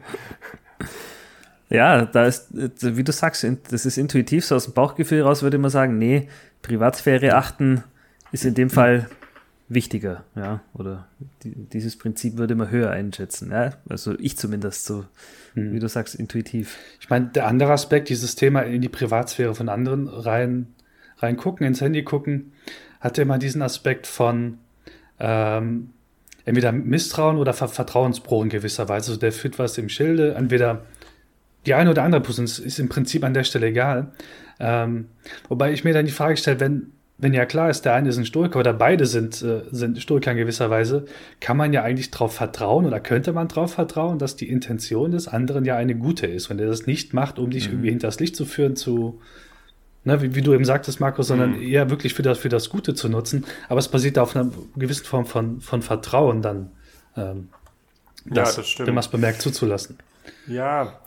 Ja, 1.69 2.05
da 2.05 2.25
ist, 2.25 2.47
wie 2.51 3.03
du 3.03 3.11
sagst, 3.11 3.45
das 3.69 3.85
ist 3.85 3.97
intuitiv, 3.97 4.45
so 4.45 4.55
aus 4.55 4.63
dem 4.65 4.73
Bauchgefühl 4.73 5.21
raus 5.21 5.43
würde 5.43 5.57
man 5.57 5.69
sagen, 5.69 5.97
nee, 5.97 6.27
Privatsphäre 6.61 7.35
achten, 7.35 7.83
ist 8.31 8.45
in 8.45 8.53
dem 8.53 8.69
Fall 8.69 9.09
wichtiger, 9.69 10.23
ja, 10.35 10.61
oder 10.73 11.07
die, 11.43 11.53
dieses 11.53 11.97
Prinzip 11.97 12.37
würde 12.37 12.55
man 12.55 12.71
höher 12.71 12.89
einschätzen, 12.89 13.51
ja, 13.51 13.73
also 13.89 14.17
ich 14.19 14.37
zumindest 14.37 14.85
so, 14.85 15.05
hm. 15.53 15.73
wie 15.73 15.79
du 15.79 15.89
sagst, 15.89 16.15
intuitiv. 16.15 16.77
Ich 17.01 17.09
meine, 17.09 17.27
der 17.27 17.47
andere 17.47 17.73
Aspekt, 17.73 18.09
dieses 18.09 18.35
Thema 18.35 18.61
in 18.61 18.81
die 18.81 18.89
Privatsphäre 18.89 19.53
von 19.55 19.67
anderen 19.67 20.07
rein, 20.07 20.67
reingucken, 21.17 21.67
ins 21.67 21.81
Handy 21.81 22.03
gucken, 22.03 22.53
hat 22.99 23.17
immer 23.17 23.37
diesen 23.37 23.61
Aspekt 23.61 24.07
von 24.07 24.59
ähm, 25.19 25.89
entweder 26.45 26.71
Misstrauen 26.71 27.37
oder 27.37 27.53
Vertrauensbruch 27.53 28.43
in 28.43 28.49
gewisser 28.49 28.87
Weise. 28.87 29.11
Also 29.11 29.19
der 29.19 29.31
führt 29.31 29.59
was 29.59 29.77
im 29.77 29.89
Schilde, 29.89 30.33
entweder 30.35 30.85
die 31.65 31.73
eine 31.73 31.89
oder 31.89 32.03
andere 32.03 32.21
Person 32.21 32.45
ist 32.45 32.79
im 32.79 32.87
Prinzip 32.87 33.23
an 33.23 33.33
der 33.33 33.43
Stelle 33.43 33.67
egal. 33.67 34.13
Ähm, 34.59 35.09
wobei 35.49 35.73
ich 35.73 35.83
mir 35.83 35.93
dann 35.93 36.05
die 36.05 36.11
Frage 36.11 36.37
stelle, 36.37 36.59
wenn 36.61 36.93
wenn 37.19 37.34
ja 37.34 37.45
klar 37.45 37.69
ist, 37.69 37.84
der 37.84 37.95
eine 37.95 38.10
ist 38.10 38.17
ein 38.17 38.25
Stoiker 38.25 38.60
oder 38.60 38.73
beide 38.73 39.08
sind, 39.08 39.41
äh, 39.41 39.63
sind 39.71 39.99
Stoiker 40.01 40.32
in 40.32 40.38
gewisser 40.38 40.69
Weise, 40.69 41.06
kann 41.39 41.58
man 41.58 41.73
ja 41.73 41.82
eigentlich 41.84 42.12
darauf 42.12 42.36
vertrauen 42.36 42.86
oder 42.86 42.99
könnte 42.99 43.34
man 43.34 43.47
darauf 43.47 43.73
vertrauen, 43.73 44.19
dass 44.19 44.36
die 44.36 44.49
Intention 44.49 45.12
des 45.12 45.27
anderen 45.27 45.65
ja 45.65 45.75
eine 45.75 45.95
gute 45.95 46.27
ist. 46.27 46.49
Wenn 46.49 46.60
er 46.60 46.67
das 46.67 46.86
nicht 46.86 47.13
macht, 47.13 47.39
um 47.39 47.49
dich 47.49 47.67
mhm. 47.67 47.73
irgendwie 47.73 47.89
hinters 47.89 48.19
Licht 48.19 48.36
zu 48.36 48.45
führen, 48.45 48.75
zu, 48.75 49.19
ne, 50.03 50.21
wie, 50.21 50.36
wie, 50.36 50.41
du 50.41 50.53
eben 50.53 50.65
sagtest, 50.65 50.99
Markus, 50.99 51.27
sondern 51.27 51.58
mhm. 51.58 51.62
eher 51.62 51.89
wirklich 51.89 52.13
für 52.13 52.21
das, 52.21 52.38
für 52.38 52.49
das 52.49 52.69
Gute 52.69 52.93
zu 52.93 53.10
nutzen. 53.10 53.45
Aber 53.67 53.80
es 53.80 53.88
basiert 53.88 54.19
auf 54.19 54.36
einer 54.36 54.51
gewissen 54.75 55.06
Form 55.06 55.25
von, 55.25 55.60
von 55.60 55.82
Vertrauen 55.82 56.43
dann, 56.43 56.69
ähm, 57.15 57.49
das, 58.25 58.51
ja, 58.51 58.62
das 58.62 58.69
stimmt. 58.69 58.89
dem 58.89 58.95
was 58.95 59.08
bemerkt 59.08 59.41
zuzulassen. 59.41 59.97
Ja, 60.45 60.99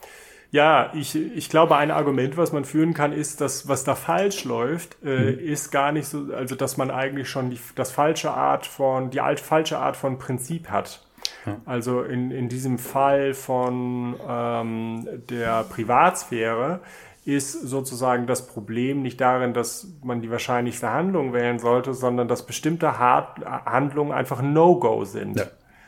ja, 0.51 0.91
ich, 0.93 1.15
ich 1.15 1.49
glaube, 1.49 1.77
ein 1.77 1.91
Argument, 1.91 2.35
was 2.35 2.51
man 2.51 2.65
führen 2.65 2.93
kann, 2.93 3.13
ist, 3.13 3.39
dass 3.39 3.69
was 3.69 3.85
da 3.85 3.95
falsch 3.95 4.43
läuft, 4.43 4.97
äh, 5.03 5.31
mhm. 5.31 5.39
ist 5.39 5.71
gar 5.71 5.93
nicht 5.93 6.07
so, 6.07 6.33
also 6.35 6.55
dass 6.55 6.75
man 6.75 6.91
eigentlich 6.91 7.29
schon 7.29 7.49
die, 7.49 7.59
das 7.75 7.91
falsche 7.91 8.31
Art 8.31 8.65
von, 8.65 9.11
die 9.11 9.21
alt, 9.21 9.39
falsche 9.39 9.79
Art 9.79 9.95
von 9.95 10.19
Prinzip 10.19 10.69
hat. 10.69 11.05
Ja. 11.45 11.55
Also 11.65 12.01
in, 12.01 12.31
in 12.31 12.49
diesem 12.49 12.79
Fall 12.79 13.33
von 13.33 14.15
ähm, 14.27 15.07
der 15.29 15.63
Privatsphäre 15.63 16.81
ist 17.23 17.53
sozusagen 17.53 18.27
das 18.27 18.45
Problem 18.45 19.01
nicht 19.01 19.21
darin, 19.21 19.53
dass 19.53 19.87
man 20.03 20.21
die 20.21 20.31
wahrscheinlichste 20.31 20.89
Handlung 20.89 21.33
wählen 21.33 21.59
sollte, 21.59 21.93
sondern 21.93 22.27
dass 22.27 22.45
bestimmte 22.45 22.99
Hard 22.99 23.45
Handlungen 23.45 24.11
einfach 24.11 24.41
No-Go 24.41 25.05
sind. 25.05 25.39
Ja. 25.39 25.45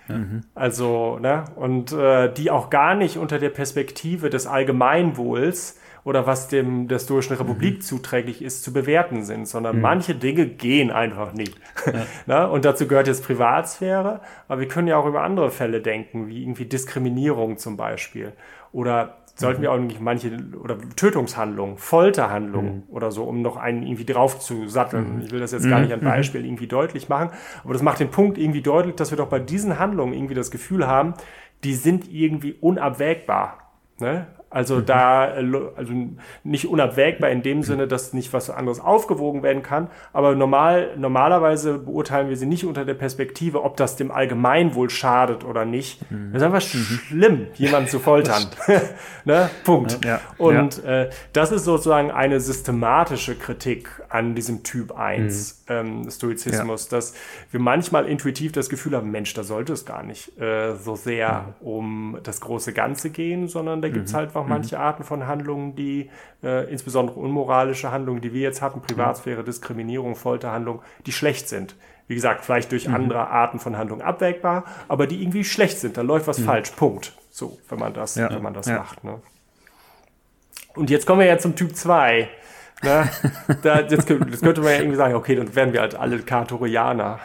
Mhm. 0.08 0.42
Also, 0.54 1.18
ne, 1.20 1.46
und 1.56 1.92
äh, 1.94 2.32
die 2.32 2.52
auch 2.52 2.70
gar 2.70 2.96
nicht 2.96 3.18
unter 3.18 3.40
der 3.40 3.50
Perspektive 3.50 4.30
des 4.30 4.48
Allgemeinwohls 4.48 5.80
oder 6.04 6.28
was 6.28 6.50
dem 6.50 6.88
der 6.88 6.98
historischen 6.98 7.34
Republik 7.34 7.78
mhm. 7.78 7.82
zuträglich 7.82 8.42
ist, 8.42 8.64
zu 8.64 8.74
bewerten 8.74 9.24
sind, 9.24 9.48
sondern 9.48 9.78
mhm. 9.78 9.82
manche 9.82 10.16
Dinge 10.16 10.48
gehen 10.48 10.92
einfach 10.92 11.34
nicht. 11.34 11.56
Ja. 11.86 12.06
ne? 12.26 12.50
Und 12.50 12.66
dazu 12.66 12.88
gehört 12.88 13.08
jetzt 13.08 13.26
Privatsphäre, 13.26 14.20
aber 14.48 14.60
wir 14.60 14.68
können 14.68 14.88
ja 14.88 14.98
auch 14.98 15.06
über 15.06 15.22
andere 15.22 15.50
Fälle 15.50 15.82
denken, 15.82 16.28
wie 16.28 16.44
irgendwie 16.44 16.66
Diskriminierung 16.66 17.58
zum 17.58 17.78
Beispiel 17.78 18.34
oder 18.74 19.23
sollten 19.36 19.62
wir 19.62 19.72
auch 19.72 19.80
nicht 19.80 20.00
manche 20.00 20.38
oder 20.62 20.78
Tötungshandlungen, 20.96 21.78
Folterhandlungen 21.78 22.76
mhm. 22.76 22.84
oder 22.90 23.12
so, 23.12 23.24
um 23.24 23.42
noch 23.42 23.58
einen 23.58 23.84
irgendwie 23.84 24.06
drauf 24.06 24.40
zu 24.40 24.68
satteln. 24.68 25.16
Mhm. 25.16 25.22
Ich 25.22 25.32
will 25.32 25.40
das 25.40 25.52
jetzt 25.52 25.68
gar 25.68 25.80
nicht 25.80 25.92
an 25.92 26.02
mhm. 26.02 26.06
Beispiel 26.06 26.46
irgendwie 26.46 26.68
deutlich 26.68 27.10
machen, 27.10 27.32
aber 27.64 27.74
das 27.74 27.82
macht 27.82 28.00
den 28.00 28.12
Punkt 28.12 28.38
irgendwie 28.38 28.62
deutlich, 28.62 28.96
dass 28.96 29.12
wir 29.12 29.18
doch 29.18 29.30
bei 29.30 29.40
diesen 29.40 29.80
Handlungen 29.80 30.14
irgendwie 30.14 30.36
das 30.36 30.52
Gefühl 30.52 30.88
haben, 30.88 31.16
die 31.64 31.74
sind 31.74 32.12
irgendwie 32.12 32.54
unabwägbar. 32.54 33.58
Ne? 34.00 34.28
Also 34.54 34.76
mhm. 34.76 34.86
da, 34.86 35.24
also 35.76 35.94
nicht 36.44 36.68
unabwägbar 36.68 37.32
in 37.32 37.42
dem 37.42 37.64
Sinne, 37.64 37.88
dass 37.88 38.14
nicht 38.14 38.32
was 38.34 38.52
anderes 38.52 38.80
aufgewogen 38.80 39.42
werden 39.42 39.64
kann, 39.64 39.88
aber 40.14 40.36
normal, 40.36 40.92
normalerweise 40.96 41.80
beurteilen 41.80 42.30
wir 42.30 42.38
sie 42.38 42.46
nicht 42.46 42.64
unter 42.64 42.86
der 42.86 42.94
Perspektive, 42.94 43.64
ob 43.64 43.78
das 43.78 43.96
dem 43.96 44.12
Allgemeinwohl 44.12 44.92
schadet 44.92 45.44
oder 45.44 45.66
nicht. 45.66 46.10
Mhm. 46.12 46.34
Das 46.34 46.42
ist 46.44 46.46
einfach 46.46 46.62
mhm. 46.62 46.84
schlimm, 46.84 47.48
jemanden 47.56 47.90
zu 47.90 47.98
foltern. 47.98 48.44
ne? 49.26 49.50
Punkt. 49.64 50.06
Ja, 50.06 50.12
ja. 50.12 50.20
Und 50.38 50.84
ja. 50.84 51.02
Äh, 51.04 51.10
das 51.34 51.52
ist 51.52 51.66
sozusagen 51.66 52.12
eine 52.12 52.40
systematische 52.40 53.34
Kritik 53.34 54.03
an 54.14 54.36
diesem 54.36 54.62
Typ 54.62 54.92
1 54.92 55.66
mhm. 55.68 55.76
ähm, 55.76 56.12
Stoizismus, 56.12 56.88
dass 56.88 57.16
wir 57.50 57.60
manchmal 57.60 58.08
intuitiv 58.08 58.52
das 58.52 58.70
Gefühl 58.70 58.96
haben, 58.96 59.10
Mensch, 59.10 59.34
da 59.34 59.44
sollte 59.44 59.74
es 59.74 59.86
gar 59.86 60.04
nicht 60.04 60.40
äh, 60.40 60.76
so 60.76 60.96
sehr 60.96 61.56
um 61.62 62.20
das 62.22 62.40
große 62.40 62.74
Ganze 62.74 63.10
gehen, 63.10 63.48
sondern 63.48 63.82
da 63.82 63.90
gibt 63.90 64.06
es 64.06 64.14
mhm. 64.14 64.18
halt 64.18 64.36
auch 64.36 64.46
manche 64.46 64.76
mhm. 64.76 64.82
Arten 64.82 65.04
von 65.04 65.26
Handlungen, 65.26 65.76
die 65.76 66.12
äh, 66.44 66.72
insbesondere 66.72 67.20
unmoralische 67.20 67.92
Handlungen, 67.92 68.22
die 68.22 68.34
wir 68.34 68.42
jetzt 68.42 68.62
hatten, 68.62 68.82
Privatsphäre, 68.82 69.44
Diskriminierung, 69.44 70.16
Folterhandlungen, 70.16 70.84
die 71.08 71.12
schlecht 71.12 71.50
sind. 71.50 71.76
Wie 72.08 72.14
gesagt, 72.14 72.46
vielleicht 72.46 72.72
durch 72.72 72.88
mhm. 72.88 72.94
andere 72.94 73.30
Arten 73.30 73.58
von 73.58 73.78
Handlungen 73.78 74.04
abwägbar, 74.04 74.66
aber 74.88 75.08
die 75.08 75.24
irgendwie 75.24 75.44
schlecht 75.44 75.80
sind. 75.80 75.98
Da 75.98 76.04
läuft 76.04 76.28
was 76.28 76.38
mhm. 76.38 76.46
falsch. 76.46 76.70
Punkt. 76.72 77.18
So, 77.32 77.58
wenn 77.68 77.80
man 77.80 77.96
das, 77.96 78.14
ja. 78.14 78.30
wenn 78.30 78.44
man 78.44 78.54
das 78.54 78.68
ja. 78.68 78.78
macht. 78.78 79.04
Ne? 79.04 79.20
Und 80.76 80.92
jetzt 80.92 81.08
kommen 81.08 81.22
wir 81.22 81.28
ja 81.28 81.40
zum 81.40 81.56
Typ 81.56 81.76
2. 81.76 82.30
Ne? 82.84 83.10
Da, 83.62 83.80
jetzt, 83.80 84.10
das 84.10 84.42
könnte 84.42 84.62
man 84.62 84.72
ja 84.72 84.80
irgendwie 84.80 84.98
sagen, 84.98 85.16
okay, 85.16 85.36
dann 85.36 85.56
wären 85.56 85.74
wir 85.74 85.82
halt 85.82 85.96
alle 85.96 86.20
Katorianer. 86.20 87.20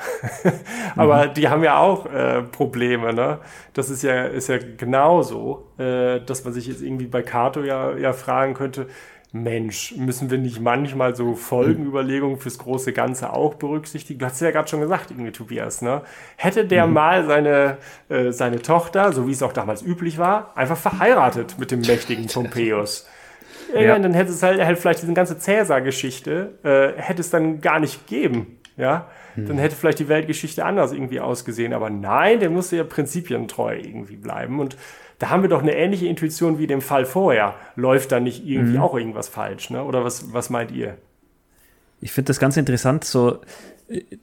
Aber 0.96 1.26
mhm. 1.26 1.34
die 1.34 1.48
haben 1.48 1.64
ja 1.64 1.78
auch 1.78 2.06
äh, 2.06 2.42
Probleme. 2.42 3.12
Ne? 3.12 3.38
Das 3.72 3.90
ist 3.90 4.02
ja, 4.02 4.24
ist 4.24 4.48
ja 4.48 4.58
genauso, 4.58 5.66
äh, 5.78 6.20
dass 6.20 6.44
man 6.44 6.52
sich 6.52 6.66
jetzt 6.66 6.82
irgendwie 6.82 7.06
bei 7.06 7.22
Kato 7.22 7.62
ja, 7.62 7.96
ja 7.96 8.12
fragen 8.12 8.54
könnte, 8.54 8.86
Mensch, 9.30 9.94
müssen 9.96 10.30
wir 10.30 10.38
nicht 10.38 10.60
manchmal 10.60 11.14
so 11.14 11.34
Folgenüberlegungen 11.34 12.38
fürs 12.38 12.56
große 12.56 12.94
Ganze 12.94 13.32
auch 13.32 13.54
berücksichtigen? 13.54 14.18
Du 14.18 14.26
hast 14.26 14.40
ja 14.40 14.50
gerade 14.50 14.68
schon 14.68 14.80
gesagt, 14.80 15.10
irgendwie 15.10 15.32
Tobias, 15.32 15.82
ne? 15.82 16.00
Hätte 16.36 16.64
der 16.64 16.86
mhm. 16.86 16.94
mal 16.94 17.26
seine, 17.26 17.76
äh, 18.08 18.32
seine 18.32 18.62
Tochter, 18.62 19.12
so 19.12 19.26
wie 19.26 19.32
es 19.32 19.42
auch 19.42 19.52
damals 19.52 19.82
üblich 19.82 20.16
war, 20.16 20.56
einfach 20.56 20.78
verheiratet 20.78 21.56
mit 21.58 21.70
dem 21.70 21.80
mächtigen 21.80 22.26
Pompeius. 22.32 23.06
Ja. 23.74 23.98
Dann 23.98 24.14
hätte 24.14 24.30
es 24.30 24.42
halt, 24.42 24.60
hätte 24.60 24.80
vielleicht 24.80 25.02
diese 25.02 25.12
ganze 25.12 25.38
Cäsar-Geschichte, 25.38 26.58
äh, 26.62 27.00
hätte 27.00 27.20
es 27.20 27.30
dann 27.30 27.60
gar 27.60 27.80
nicht 27.80 28.06
gegeben. 28.06 28.58
Ja, 28.76 29.08
hm. 29.34 29.46
dann 29.46 29.58
hätte 29.58 29.74
vielleicht 29.74 29.98
die 29.98 30.08
Weltgeschichte 30.08 30.64
anders 30.64 30.92
irgendwie 30.92 31.20
ausgesehen. 31.20 31.72
Aber 31.72 31.90
nein, 31.90 32.38
der 32.40 32.48
musste 32.48 32.76
ja 32.76 32.84
prinzipientreu 32.84 33.76
irgendwie 33.76 34.16
bleiben. 34.16 34.60
Und 34.60 34.76
da 35.18 35.30
haben 35.30 35.42
wir 35.42 35.48
doch 35.48 35.62
eine 35.62 35.74
ähnliche 35.74 36.06
Intuition 36.06 36.58
wie 36.58 36.68
dem 36.68 36.80
Fall 36.80 37.04
vorher. 37.04 37.54
Läuft 37.74 38.12
da 38.12 38.20
nicht 38.20 38.46
irgendwie 38.46 38.76
mhm. 38.76 38.82
auch 38.82 38.94
irgendwas 38.94 39.28
falsch? 39.28 39.70
Ne? 39.70 39.82
Oder 39.82 40.04
was, 40.04 40.32
was 40.32 40.48
meint 40.48 40.70
ihr? 40.70 40.96
Ich 42.00 42.12
finde 42.12 42.28
das 42.28 42.38
ganz 42.38 42.56
interessant, 42.56 43.02
so 43.02 43.40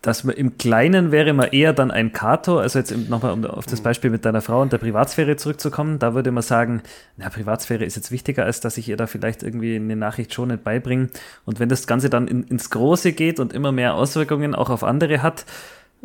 dass 0.01 0.23
man 0.23 0.35
im 0.35 0.57
Kleinen 0.57 1.11
wäre 1.11 1.33
man 1.33 1.47
eher 1.51 1.73
dann 1.73 1.89
ein 1.89 2.11
Kato, 2.11 2.59
also 2.59 2.77
jetzt 2.77 2.95
nochmal 3.09 3.31
um 3.31 3.43
auf 3.45 3.65
das 3.65 3.79
mhm. 3.79 3.83
Beispiel 3.83 4.09
mit 4.11 4.23
deiner 4.23 4.41
Frau 4.41 4.61
und 4.61 4.71
der 4.71 4.77
Privatsphäre 4.77 5.37
zurückzukommen, 5.37 5.97
da 5.97 6.13
würde 6.13 6.31
man 6.31 6.43
sagen, 6.43 6.83
na, 7.17 7.29
Privatsphäre 7.29 7.83
ist 7.83 7.95
jetzt 7.95 8.11
wichtiger, 8.11 8.45
als 8.45 8.59
dass 8.59 8.77
ich 8.77 8.87
ihr 8.89 8.97
da 8.97 9.07
vielleicht 9.07 9.41
irgendwie 9.41 9.75
eine 9.75 9.95
Nachricht 9.95 10.33
schon 10.33 10.49
nicht 10.49 10.63
beibringe. 10.63 11.07
Und 11.45 11.59
wenn 11.59 11.69
das 11.69 11.87
Ganze 11.87 12.11
dann 12.11 12.27
in, 12.27 12.43
ins 12.43 12.69
Große 12.69 13.13
geht 13.13 13.39
und 13.39 13.53
immer 13.53 13.71
mehr 13.71 13.95
Auswirkungen 13.95 14.53
auch 14.53 14.69
auf 14.69 14.83
andere 14.83 15.23
hat, 15.23 15.45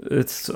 jetzt, 0.08 0.48
äh, 0.48 0.54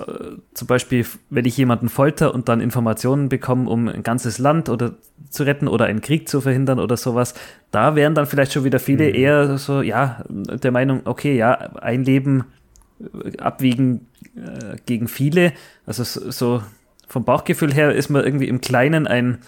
zum 0.55 0.66
Beispiel, 0.66 1.05
wenn 1.28 1.44
ich 1.44 1.59
jemanden 1.59 1.90
folter 1.90 2.32
und 2.32 2.48
dann 2.48 2.62
Informationen 2.62 3.28
bekomme, 3.28 3.68
um 3.68 3.88
ein 3.88 4.02
ganzes 4.02 4.38
Land 4.38 4.70
oder 4.70 4.94
zu 5.28 5.42
retten 5.42 5.68
oder 5.68 5.84
einen 5.84 6.00
Krieg 6.00 6.26
zu 6.26 6.40
verhindern 6.40 6.78
oder 6.78 6.96
sowas, 6.96 7.34
da 7.70 7.96
wären 7.96 8.14
dann 8.14 8.24
vielleicht 8.24 8.55
schon 8.55 8.64
wieder 8.64 8.78
viele 8.78 9.09
mhm. 9.11 9.14
eher 9.14 9.59
so, 9.59 9.82
ja, 9.82 10.24
der 10.28 10.70
Meinung, 10.70 11.02
okay, 11.05 11.36
ja, 11.36 11.52
ein 11.76 12.05
Leben 12.05 12.44
abwiegen 13.38 14.07
äh, 14.36 14.76
gegen 14.86 15.09
viele. 15.09 15.53
Also 15.86 16.05
so 16.05 16.62
vom 17.09 17.24
Bauchgefühl 17.24 17.72
her 17.72 17.95
ist 17.95 18.09
man 18.09 18.24
irgendwie 18.24 18.49
im 18.49 18.61
Kleinen 18.61 19.07
ein, 19.07 19.38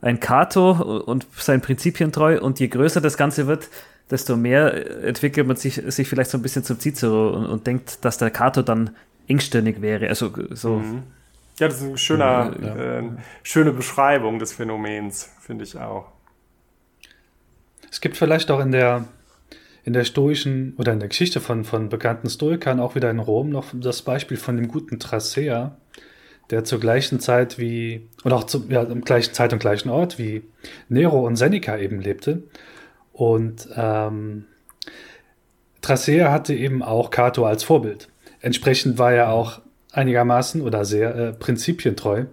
ein 0.00 0.20
Kato 0.20 0.72
und 1.02 1.26
seinen 1.36 1.60
Prinzipien 1.60 2.12
treu 2.12 2.40
und 2.40 2.60
je 2.60 2.68
größer 2.68 3.00
das 3.00 3.16
Ganze 3.16 3.46
wird, 3.46 3.68
desto 4.10 4.36
mehr 4.36 5.04
entwickelt 5.04 5.46
man 5.46 5.56
sich, 5.56 5.82
sich 5.86 6.08
vielleicht 6.08 6.30
so 6.30 6.38
ein 6.38 6.42
bisschen 6.42 6.64
zum 6.64 6.78
Cicero 6.78 7.30
und, 7.30 7.46
und 7.46 7.66
denkt, 7.66 8.04
dass 8.04 8.18
der 8.18 8.30
Kato 8.30 8.62
dann 8.62 8.90
engstirnig 9.26 9.82
wäre. 9.82 10.08
Also 10.08 10.32
so. 10.50 10.76
Mhm. 10.76 11.02
Ja, 11.58 11.66
das 11.66 11.78
ist 11.78 11.88
eine 11.88 11.98
schöner, 11.98 12.54
ja. 12.62 12.76
äh, 12.76 13.02
schöne 13.42 13.72
Beschreibung 13.72 14.38
des 14.38 14.52
Phänomens, 14.52 15.28
finde 15.40 15.64
ich 15.64 15.76
auch. 15.76 16.12
Es 17.90 18.00
gibt 18.00 18.16
vielleicht 18.16 18.50
auch 18.50 18.60
in 18.60 18.70
der 18.70 19.06
in 19.88 19.94
der 19.94 20.04
stoischen 20.04 20.74
oder 20.76 20.92
in 20.92 21.00
der 21.00 21.08
Geschichte 21.08 21.40
von, 21.40 21.64
von 21.64 21.88
bekannten 21.88 22.28
Stoikern, 22.28 22.78
auch 22.78 22.94
wieder 22.94 23.10
in 23.10 23.18
Rom, 23.18 23.48
noch 23.48 23.68
das 23.72 24.02
Beispiel 24.02 24.36
von 24.36 24.58
dem 24.58 24.68
guten 24.68 24.98
Tracea, 24.98 25.78
der 26.50 26.64
zur 26.64 26.78
gleichen 26.78 27.20
Zeit 27.20 27.58
wie, 27.58 28.06
und 28.22 28.34
auch 28.34 28.44
zu, 28.44 28.66
ja, 28.68 28.84
gleichen 28.84 29.32
Zeit 29.32 29.54
und 29.54 29.60
gleichen 29.60 29.88
Ort 29.88 30.18
wie 30.18 30.42
Nero 30.90 31.26
und 31.26 31.36
Seneca 31.36 31.78
eben 31.78 32.02
lebte. 32.02 32.42
Und 33.14 33.66
ähm, 33.76 34.44
Tracea 35.80 36.30
hatte 36.30 36.52
eben 36.52 36.82
auch 36.82 37.08
Cato 37.10 37.46
als 37.46 37.64
Vorbild. 37.64 38.10
Entsprechend 38.42 38.98
war 38.98 39.14
er 39.14 39.30
auch 39.30 39.62
einigermaßen 39.92 40.60
oder 40.60 40.84
sehr 40.84 41.14
äh, 41.14 41.32
prinzipientreu, 41.32 42.26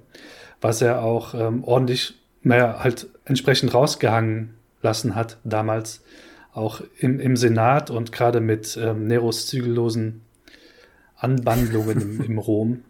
was 0.60 0.82
er 0.82 1.02
auch 1.02 1.34
ähm, 1.34 1.64
ordentlich, 1.64 2.16
naja, 2.44 2.80
halt 2.84 3.08
entsprechend 3.24 3.74
rausgehangen 3.74 4.56
lassen 4.82 5.16
hat 5.16 5.38
damals 5.46 6.02
auch 6.56 6.82
im, 6.98 7.20
im 7.20 7.36
Senat 7.36 7.92
und 7.92 8.12
gerade 8.12 8.40
mit 8.40 8.80
ähm, 8.82 9.08
Neros 9.08 9.46
zügellosen 9.46 10.22
Anbandlungen 11.18 12.02
im, 12.02 12.22
im 12.22 12.38
Rom. 12.38 12.82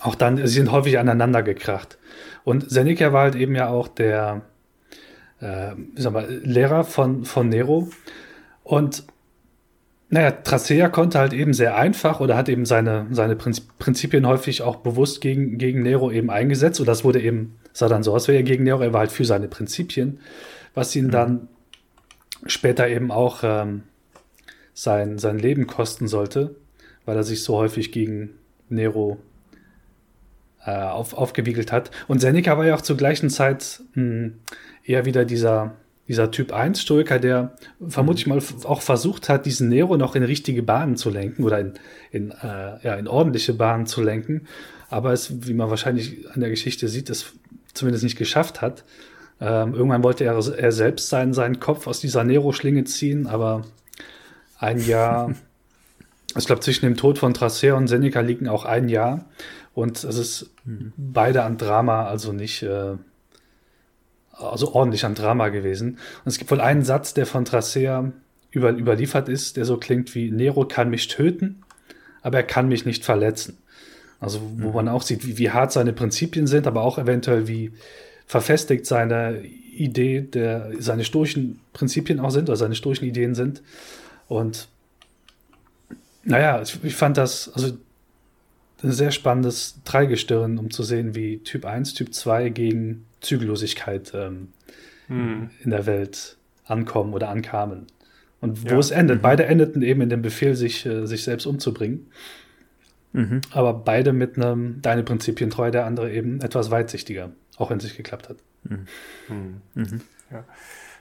Auch 0.00 0.16
dann, 0.16 0.36
sie 0.36 0.46
sind 0.48 0.72
häufig 0.72 0.98
aneinander 0.98 1.42
gekracht. 1.42 1.98
Und 2.42 2.68
Seneca 2.68 3.12
war 3.12 3.22
halt 3.22 3.36
eben 3.36 3.54
ja 3.54 3.68
auch 3.68 3.86
der 3.86 4.42
äh, 5.40 5.72
sag 5.94 6.12
mal, 6.12 6.28
Lehrer 6.42 6.84
von, 6.84 7.24
von 7.24 7.48
Nero. 7.48 7.88
Und 8.64 9.04
naja, 10.08 10.32
Tracea 10.32 10.88
konnte 10.88 11.20
halt 11.20 11.32
eben 11.32 11.54
sehr 11.54 11.76
einfach 11.76 12.18
oder 12.18 12.36
hat 12.36 12.48
eben 12.48 12.66
seine, 12.66 13.06
seine 13.12 13.36
Prinzipien 13.36 14.26
häufig 14.26 14.62
auch 14.62 14.76
bewusst 14.76 15.20
gegen, 15.20 15.58
gegen 15.58 15.82
Nero 15.82 16.10
eben 16.10 16.30
eingesetzt. 16.30 16.80
Und 16.80 16.86
das 16.86 17.04
wurde 17.04 17.20
eben, 17.20 17.56
sah 17.72 17.88
dann 17.88 18.02
so 18.02 18.12
aus, 18.12 18.26
wie 18.26 18.32
er 18.32 18.42
gegen 18.42 18.64
Nero, 18.64 18.82
er 18.82 18.92
war 18.92 19.00
halt 19.00 19.12
für 19.12 19.24
seine 19.24 19.46
Prinzipien, 19.46 20.18
was 20.74 20.96
ihn 20.96 21.06
mhm. 21.06 21.10
dann 21.12 21.48
später 22.46 22.88
eben 22.88 23.10
auch 23.10 23.40
ähm, 23.42 23.82
sein, 24.74 25.18
sein 25.18 25.38
Leben 25.38 25.66
kosten 25.66 26.08
sollte, 26.08 26.54
weil 27.04 27.16
er 27.16 27.24
sich 27.24 27.42
so 27.42 27.56
häufig 27.56 27.92
gegen 27.92 28.30
Nero 28.68 29.18
äh, 30.64 30.70
auf, 30.70 31.14
aufgewiegelt 31.14 31.72
hat. 31.72 31.90
Und 32.08 32.20
Seneca 32.20 32.56
war 32.56 32.66
ja 32.66 32.74
auch 32.74 32.80
zur 32.80 32.96
gleichen 32.96 33.30
Zeit 33.30 33.82
mh, 33.94 34.02
hm, 34.02 34.34
eher 34.84 35.04
wieder 35.04 35.24
dieser, 35.24 35.76
dieser 36.08 36.30
Typ 36.30 36.52
1 36.52 36.80
Stoiker, 36.80 37.18
der 37.18 37.54
vermutlich 37.86 38.26
mal 38.26 38.40
auch 38.64 38.82
versucht 38.82 39.28
hat, 39.28 39.46
diesen 39.46 39.68
Nero 39.68 39.96
noch 39.96 40.16
in 40.16 40.22
richtige 40.22 40.62
Bahnen 40.62 40.96
zu 40.96 41.10
lenken 41.10 41.44
oder 41.44 41.60
in, 41.60 41.74
in, 42.10 42.30
äh, 42.30 42.78
ja, 42.82 42.94
in 42.94 43.08
ordentliche 43.08 43.54
Bahnen 43.54 43.86
zu 43.86 44.02
lenken. 44.02 44.46
Aber 44.88 45.12
es, 45.12 45.46
wie 45.46 45.54
man 45.54 45.70
wahrscheinlich 45.70 46.28
an 46.30 46.40
der 46.40 46.50
Geschichte 46.50 46.88
sieht, 46.88 47.10
es 47.10 47.32
zumindest 47.74 48.02
nicht 48.02 48.18
geschafft 48.18 48.60
hat. 48.60 48.84
Ähm, 49.40 49.74
irgendwann 49.74 50.04
wollte 50.04 50.24
er, 50.24 50.36
er 50.36 50.72
selbst 50.72 51.08
seinen, 51.08 51.32
seinen 51.32 51.60
Kopf 51.60 51.86
aus 51.86 52.00
dieser 52.00 52.24
Nero-Schlinge 52.24 52.84
ziehen, 52.84 53.26
aber 53.26 53.62
ein 54.58 54.84
Jahr, 54.84 55.34
ich 56.36 56.46
glaube, 56.46 56.60
zwischen 56.60 56.84
dem 56.84 56.96
Tod 56.96 57.18
von 57.18 57.32
Tracer 57.32 57.76
und 57.76 57.88
Seneca 57.88 58.20
liegen 58.20 58.48
auch 58.48 58.64
ein 58.64 58.88
Jahr. 58.88 59.24
Und 59.72 60.04
es 60.04 60.18
ist 60.18 60.50
mhm. 60.64 60.92
beide 60.96 61.42
an 61.44 61.56
Drama, 61.56 62.06
also 62.06 62.32
nicht, 62.32 62.62
äh, 62.62 62.96
also 64.32 64.74
ordentlich 64.74 65.04
an 65.04 65.14
Drama 65.14 65.48
gewesen. 65.48 65.92
Und 66.24 66.26
es 66.26 66.38
gibt 66.38 66.50
wohl 66.50 66.60
einen 66.60 66.84
Satz, 66.84 67.14
der 67.14 67.24
von 67.24 67.44
Tracea 67.46 68.12
über, 68.50 68.70
überliefert 68.72 69.28
ist, 69.28 69.56
der 69.56 69.64
so 69.64 69.78
klingt 69.78 70.14
wie 70.14 70.30
Nero 70.30 70.66
kann 70.66 70.90
mich 70.90 71.08
töten, 71.08 71.62
aber 72.20 72.38
er 72.38 72.44
kann 72.44 72.68
mich 72.68 72.84
nicht 72.84 73.04
verletzen. 73.04 73.58
Also 74.18 74.40
wo 74.58 74.68
mhm. 74.68 74.74
man 74.74 74.88
auch 74.88 75.02
sieht, 75.02 75.26
wie, 75.26 75.38
wie 75.38 75.50
hart 75.50 75.72
seine 75.72 75.94
Prinzipien 75.94 76.46
sind, 76.46 76.66
aber 76.66 76.82
auch 76.82 76.98
eventuell 76.98 77.48
wie 77.48 77.72
verfestigt 78.30 78.86
seine 78.86 79.42
Idee, 79.42 80.20
der, 80.20 80.70
seine 80.78 81.04
stoischen 81.04 81.58
Prinzipien 81.72 82.20
auch 82.20 82.30
sind 82.30 82.48
oder 82.48 82.56
seine 82.56 82.76
stoischen 82.76 83.08
Ideen 83.08 83.34
sind. 83.34 83.60
Und 84.28 84.68
naja, 86.22 86.62
ich, 86.62 86.78
ich 86.84 86.94
fand 86.94 87.16
das, 87.16 87.50
also 87.52 87.72
ein 88.84 88.92
sehr 88.92 89.10
spannendes 89.10 89.80
Dreigestirn, 89.84 90.58
um 90.58 90.70
zu 90.70 90.84
sehen, 90.84 91.16
wie 91.16 91.38
Typ 91.38 91.64
1, 91.64 91.94
Typ 91.94 92.14
2 92.14 92.50
gegen 92.50 93.04
Zügellosigkeit 93.20 94.12
ähm, 94.14 94.52
hm. 95.08 95.50
in 95.64 95.70
der 95.70 95.86
Welt 95.86 96.36
ankommen 96.66 97.14
oder 97.14 97.30
ankamen. 97.30 97.88
Und 98.40 98.62
wo 98.62 98.74
ja. 98.74 98.78
es 98.78 98.92
endet. 98.92 99.18
Mhm. 99.18 99.22
Beide 99.22 99.46
endeten 99.46 99.82
eben 99.82 100.02
in 100.02 100.08
dem 100.08 100.22
Befehl, 100.22 100.54
sich, 100.54 100.86
äh, 100.86 101.04
sich 101.04 101.24
selbst 101.24 101.46
umzubringen. 101.46 102.06
Mhm. 103.12 103.40
Aber 103.50 103.74
beide 103.74 104.12
mit 104.12 104.36
einem 104.36 104.80
deine 104.82 105.02
Prinzipien 105.02 105.50
treu, 105.50 105.72
der 105.72 105.84
andere 105.84 106.12
eben 106.12 106.40
etwas 106.40 106.70
weitsichtiger, 106.70 107.32
auch 107.56 107.70
wenn 107.70 107.78
es 107.78 107.84
nicht 107.84 107.96
geklappt 107.96 108.28
hat. 108.28 108.36
Mhm. 108.64 109.62
Mhm. 109.74 110.00
Ja. 110.30 110.44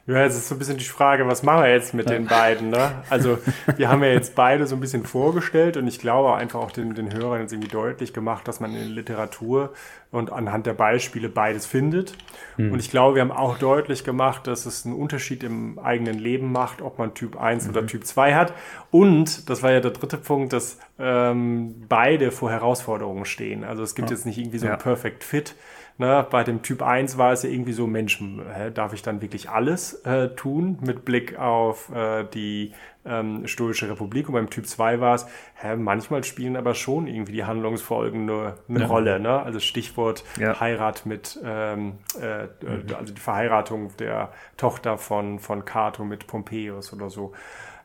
Ja, 0.09 0.23
jetzt 0.23 0.37
ist 0.37 0.47
so 0.47 0.55
ein 0.55 0.57
bisschen 0.57 0.77
die 0.77 0.85
Frage, 0.85 1.27
was 1.27 1.43
machen 1.43 1.61
wir 1.61 1.71
jetzt 1.71 1.93
mit 1.93 2.09
den 2.09 2.25
beiden? 2.25 2.69
Ne? 2.71 2.93
Also 3.11 3.37
wir 3.77 3.89
haben 3.89 4.03
ja 4.03 4.09
jetzt 4.09 4.33
beide 4.33 4.65
so 4.65 4.75
ein 4.75 4.79
bisschen 4.79 5.05
vorgestellt 5.05 5.77
und 5.77 5.87
ich 5.87 5.99
glaube 5.99 6.33
einfach 6.33 6.59
auch 6.59 6.71
den, 6.71 6.95
den 6.95 7.13
Hörern 7.13 7.41
jetzt 7.41 7.53
irgendwie 7.53 7.69
deutlich 7.69 8.11
gemacht, 8.11 8.47
dass 8.47 8.59
man 8.59 8.73
in 8.73 8.87
Literatur 8.87 9.71
und 10.09 10.31
anhand 10.31 10.65
der 10.65 10.73
Beispiele 10.73 11.29
beides 11.29 11.67
findet. 11.67 12.17
Mhm. 12.57 12.71
Und 12.71 12.79
ich 12.79 12.89
glaube, 12.89 13.15
wir 13.15 13.21
haben 13.21 13.31
auch 13.31 13.59
deutlich 13.59 14.03
gemacht, 14.03 14.47
dass 14.47 14.65
es 14.65 14.83
einen 14.83 14.95
Unterschied 14.95 15.43
im 15.43 15.77
eigenen 15.77 16.17
Leben 16.17 16.51
macht, 16.51 16.81
ob 16.81 16.97
man 16.97 17.13
Typ 17.13 17.39
1 17.39 17.65
mhm. 17.65 17.69
oder 17.69 17.85
Typ 17.85 18.03
2 18.03 18.33
hat. 18.33 18.53
Und, 18.89 19.47
das 19.47 19.61
war 19.61 19.71
ja 19.71 19.79
der 19.79 19.91
dritte 19.91 20.17
Punkt, 20.17 20.53
dass 20.53 20.79
ähm, 20.97 21.85
beide 21.87 22.31
vor 22.31 22.49
Herausforderungen 22.49 23.25
stehen. 23.25 23.63
Also 23.63 23.83
es 23.83 23.93
gibt 23.93 24.09
ja. 24.09 24.15
jetzt 24.15 24.25
nicht 24.25 24.39
irgendwie 24.39 24.57
so 24.57 24.67
ein 24.67 24.79
Perfect 24.79 25.23
Fit 25.23 25.53
Ne, 25.99 26.25
bei 26.29 26.45
dem 26.45 26.61
Typ 26.61 26.81
1 26.81 27.17
war 27.17 27.33
es 27.33 27.43
ja 27.43 27.49
irgendwie 27.49 27.73
so, 27.73 27.85
Mensch, 27.85 28.21
hä, 28.21 28.71
darf 28.73 28.93
ich 28.93 29.01
dann 29.01 29.21
wirklich 29.21 29.49
alles 29.49 29.95
äh, 30.05 30.29
tun 30.29 30.77
mit 30.79 31.03
Blick 31.03 31.37
auf 31.37 31.93
äh, 31.93 32.23
die 32.23 32.71
ähm, 33.05 33.45
Stoische 33.47 33.89
Republik? 33.89 34.29
Und 34.29 34.35
beim 34.35 34.49
Typ 34.49 34.65
2 34.65 35.01
war 35.01 35.15
es, 35.15 35.27
hä, 35.55 35.75
manchmal 35.75 36.23
spielen 36.23 36.55
aber 36.55 36.73
schon 36.73 37.05
irgendwie 37.05 37.33
die 37.33 37.43
Handlungsfolgen 37.43 38.23
nur 38.23 38.55
eine 38.69 38.79
ja. 38.79 38.85
Rolle. 38.85 39.19
Ne? 39.19 39.43
Also 39.43 39.59
Stichwort 39.59 40.23
ja. 40.39 40.57
Heirat 40.57 41.05
mit, 41.05 41.37
ähm, 41.43 41.97
äh, 42.17 42.43
mhm. 42.43 42.95
also 42.97 43.13
die 43.13 43.19
Verheiratung 43.19 43.91
der 43.97 44.31
Tochter 44.55 44.97
von, 44.97 45.39
von 45.39 45.65
Cato 45.65 46.05
mit 46.05 46.27
Pompeius 46.27 46.93
oder 46.93 47.09
so. 47.09 47.33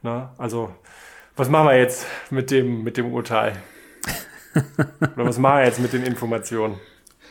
Ne? 0.02 0.28
Also, 0.38 0.72
was 1.34 1.48
machen 1.48 1.66
wir 1.66 1.78
jetzt 1.78 2.06
mit 2.30 2.52
dem, 2.52 2.84
mit 2.84 2.96
dem 2.96 3.12
Urteil? 3.12 3.56
oder 5.16 5.26
was 5.26 5.38
machen 5.38 5.58
wir 5.58 5.64
jetzt 5.64 5.80
mit 5.80 5.92
den 5.92 6.04
Informationen? 6.04 6.78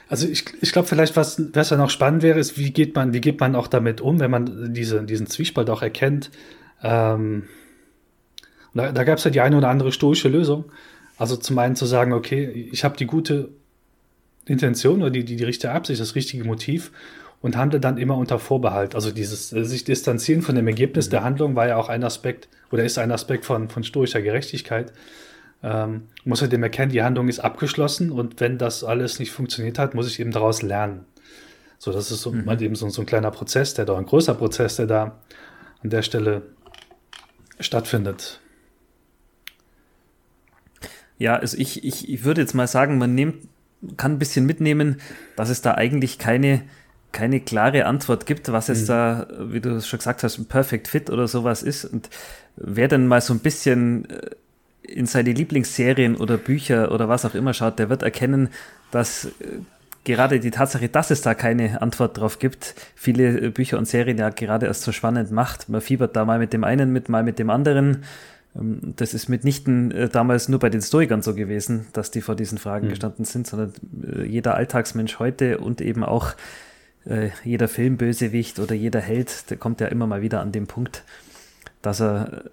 Also 0.07 0.27
ich, 0.27 0.45
ich 0.61 0.71
glaube 0.71 0.87
vielleicht, 0.87 1.15
was, 1.15 1.41
was 1.53 1.69
ja 1.69 1.77
noch 1.77 1.89
spannend 1.89 2.23
wäre, 2.23 2.39
ist, 2.39 2.57
wie 2.57 2.71
geht 2.71 2.95
man, 2.95 3.13
wie 3.13 3.21
geht 3.21 3.39
man 3.39 3.55
auch 3.55 3.67
damit 3.67 4.01
um, 4.01 4.19
wenn 4.19 4.31
man 4.31 4.73
diese, 4.73 5.03
diesen 5.03 5.27
Zwiespalt 5.27 5.69
auch 5.69 5.81
erkennt. 5.81 6.29
Ähm, 6.83 7.43
da 8.73 8.91
da 8.91 9.03
gab 9.03 9.17
es 9.17 9.23
ja 9.23 9.31
die 9.31 9.41
eine 9.41 9.57
oder 9.57 9.69
andere 9.69 9.91
stoische 9.91 10.29
Lösung. 10.29 10.65
Also 11.17 11.35
zum 11.35 11.57
einen 11.59 11.75
zu 11.75 11.85
sagen, 11.85 12.13
okay, 12.13 12.69
ich 12.71 12.83
habe 12.83 12.97
die 12.97 13.05
gute 13.05 13.49
Intention 14.45 15.01
oder 15.01 15.11
die, 15.11 15.23
die, 15.23 15.35
die 15.35 15.43
richtige 15.43 15.73
Absicht, 15.73 16.01
das 16.01 16.15
richtige 16.15 16.43
Motiv 16.43 16.91
und 17.41 17.55
handle 17.55 17.79
dann 17.79 17.97
immer 17.97 18.17
unter 18.17 18.39
Vorbehalt. 18.39 18.95
Also 18.95 19.11
dieses 19.11 19.53
äh, 19.53 19.63
sich 19.63 19.83
distanzieren 19.83 20.41
von 20.41 20.55
dem 20.55 20.67
Ergebnis 20.67 21.07
mhm. 21.07 21.11
der 21.11 21.23
Handlung 21.23 21.55
war 21.55 21.67
ja 21.67 21.77
auch 21.77 21.89
ein 21.89 22.03
Aspekt 22.03 22.47
oder 22.71 22.83
ist 22.83 22.97
ein 22.97 23.11
Aspekt 23.11 23.45
von, 23.45 23.69
von 23.69 23.83
stoischer 23.83 24.21
Gerechtigkeit 24.21 24.91
ähm, 25.63 26.09
muss 26.25 26.41
halt 26.41 26.53
eben 26.53 26.61
erkennen, 26.61 26.91
die 26.91 27.03
Handlung 27.03 27.29
ist 27.29 27.39
abgeschlossen 27.39 28.11
und 28.11 28.39
wenn 28.41 28.57
das 28.57 28.83
alles 28.83 29.19
nicht 29.19 29.31
funktioniert 29.31 29.79
hat, 29.79 29.95
muss 29.95 30.07
ich 30.07 30.19
eben 30.19 30.31
daraus 30.31 30.61
lernen. 30.61 31.05
So, 31.79 31.91
das 31.91 32.11
ist 32.11 32.21
so, 32.21 32.31
mhm. 32.31 32.49
halt 32.49 32.61
eben 32.61 32.75
so, 32.75 32.87
so, 32.89 33.01
ein 33.01 33.05
kleiner 33.05 33.31
Prozess, 33.31 33.73
der 33.73 33.85
da, 33.85 33.97
ein 33.97 34.05
größer 34.05 34.35
Prozess, 34.35 34.75
der 34.75 34.87
da 34.87 35.19
an 35.81 35.89
der 35.89 36.01
Stelle 36.01 36.43
stattfindet. 37.59 38.41
Ja, 41.17 41.35
also 41.37 41.57
ich, 41.57 41.83
ich, 41.85 42.09
ich 42.09 42.23
würde 42.25 42.41
jetzt 42.41 42.53
mal 42.53 42.67
sagen, 42.67 42.97
man 42.97 43.15
nimmt, 43.15 43.47
kann 43.97 44.13
ein 44.13 44.19
bisschen 44.19 44.45
mitnehmen, 44.45 44.99
dass 45.35 45.49
es 45.49 45.61
da 45.61 45.75
eigentlich 45.75 46.19
keine, 46.19 46.63
keine 47.13 47.39
klare 47.39 47.85
Antwort 47.85 48.25
gibt, 48.25 48.51
was 48.51 48.67
es 48.69 48.83
mhm. 48.83 48.87
da, 48.87 49.27
wie 49.39 49.61
du 49.61 49.81
schon 49.81 49.99
gesagt 49.99 50.23
hast, 50.23 50.37
ein 50.37 50.45
Perfect 50.45 50.87
Fit 50.89 51.09
oder 51.09 51.27
sowas 51.27 51.63
ist. 51.63 51.85
Und 51.85 52.09
wer 52.55 52.87
denn 52.87 53.07
mal 53.07 53.21
so 53.21 53.33
ein 53.33 53.39
bisschen 53.39 54.09
äh, 54.09 54.31
in 54.83 55.05
seine 55.05 55.31
Lieblingsserien 55.31 56.15
oder 56.15 56.37
Bücher 56.37 56.91
oder 56.91 57.09
was 57.09 57.25
auch 57.25 57.35
immer 57.35 57.53
schaut, 57.53 57.79
der 57.79 57.89
wird 57.89 58.03
erkennen, 58.03 58.49
dass 58.91 59.25
äh, 59.25 59.29
gerade 60.03 60.39
die 60.39 60.51
Tatsache, 60.51 60.89
dass 60.89 61.09
es 61.09 61.21
da 61.21 61.33
keine 61.33 61.81
Antwort 61.81 62.17
drauf 62.17 62.39
gibt, 62.39 62.75
viele 62.95 63.39
äh, 63.39 63.49
Bücher 63.49 63.77
und 63.77 63.87
Serien 63.87 64.17
ja 64.17 64.29
gerade 64.29 64.65
erst 64.65 64.83
so 64.83 64.91
spannend 64.91 65.31
macht. 65.31 65.69
Man 65.69 65.81
fiebert 65.81 66.15
da 66.15 66.25
mal 66.25 66.39
mit 66.39 66.53
dem 66.53 66.63
einen 66.63 66.91
mit, 66.91 67.09
mal 67.09 67.23
mit 67.23 67.39
dem 67.39 67.49
anderen. 67.49 68.03
Ähm, 68.55 68.93
das 68.97 69.13
ist 69.13 69.29
mitnichten 69.29 69.91
äh, 69.91 70.09
damals 70.09 70.49
nur 70.49 70.59
bei 70.59 70.69
den 70.69 70.81
Stoikern 70.81 71.21
so 71.21 71.33
gewesen, 71.33 71.87
dass 71.93 72.11
die 72.11 72.21
vor 72.21 72.35
diesen 72.35 72.57
Fragen 72.57 72.87
mhm. 72.87 72.91
gestanden 72.91 73.25
sind, 73.25 73.47
sondern 73.47 73.73
jeder 74.25 74.55
Alltagsmensch 74.55 75.19
heute 75.19 75.59
und 75.59 75.81
eben 75.81 76.03
auch 76.03 76.33
jeder 77.43 77.67
Filmbösewicht 77.67 78.59
oder 78.59 78.73
jeder 78.73 79.01
Held, 79.01 79.49
der 79.49 79.57
kommt 79.57 79.81
ja 79.81 79.87
immer 79.87 80.07
mal 80.07 80.21
wieder 80.21 80.39
an 80.39 80.53
den 80.53 80.67
Punkt, 80.67 81.03
dass 81.83 82.01
er 82.01 82.45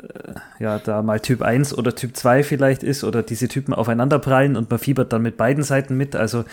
äh, 0.58 0.62
ja 0.62 0.78
da 0.78 1.00
mal 1.00 1.20
Typ 1.20 1.40
1 1.40 1.76
oder 1.76 1.94
Typ 1.94 2.14
2 2.16 2.42
vielleicht 2.42 2.82
ist 2.82 3.04
oder 3.04 3.22
diese 3.22 3.48
Typen 3.48 3.72
aufeinander 3.72 4.18
prallen 4.18 4.56
und 4.56 4.68
man 4.68 4.78
fiebert 4.78 5.12
dann 5.12 5.22
mit 5.22 5.38
beiden 5.38 5.62
Seiten 5.62 5.96
mit. 5.96 6.14
Also 6.14 6.44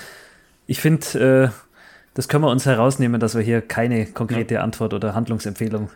ich 0.68 0.80
finde, 0.80 1.52
äh, 1.52 1.78
das 2.14 2.30
können 2.30 2.44
wir 2.46 2.52
uns 2.52 2.66
herausnehmen, 2.66 3.20
dass 3.20 3.36
wir 3.36 3.42
hier 3.42 3.62
keine 3.62 4.06
konkrete 4.06 4.56
ja. 4.56 4.62
Antwort 4.62 4.94
oder 4.94 5.14
Handlungsempfehlung 5.14 5.90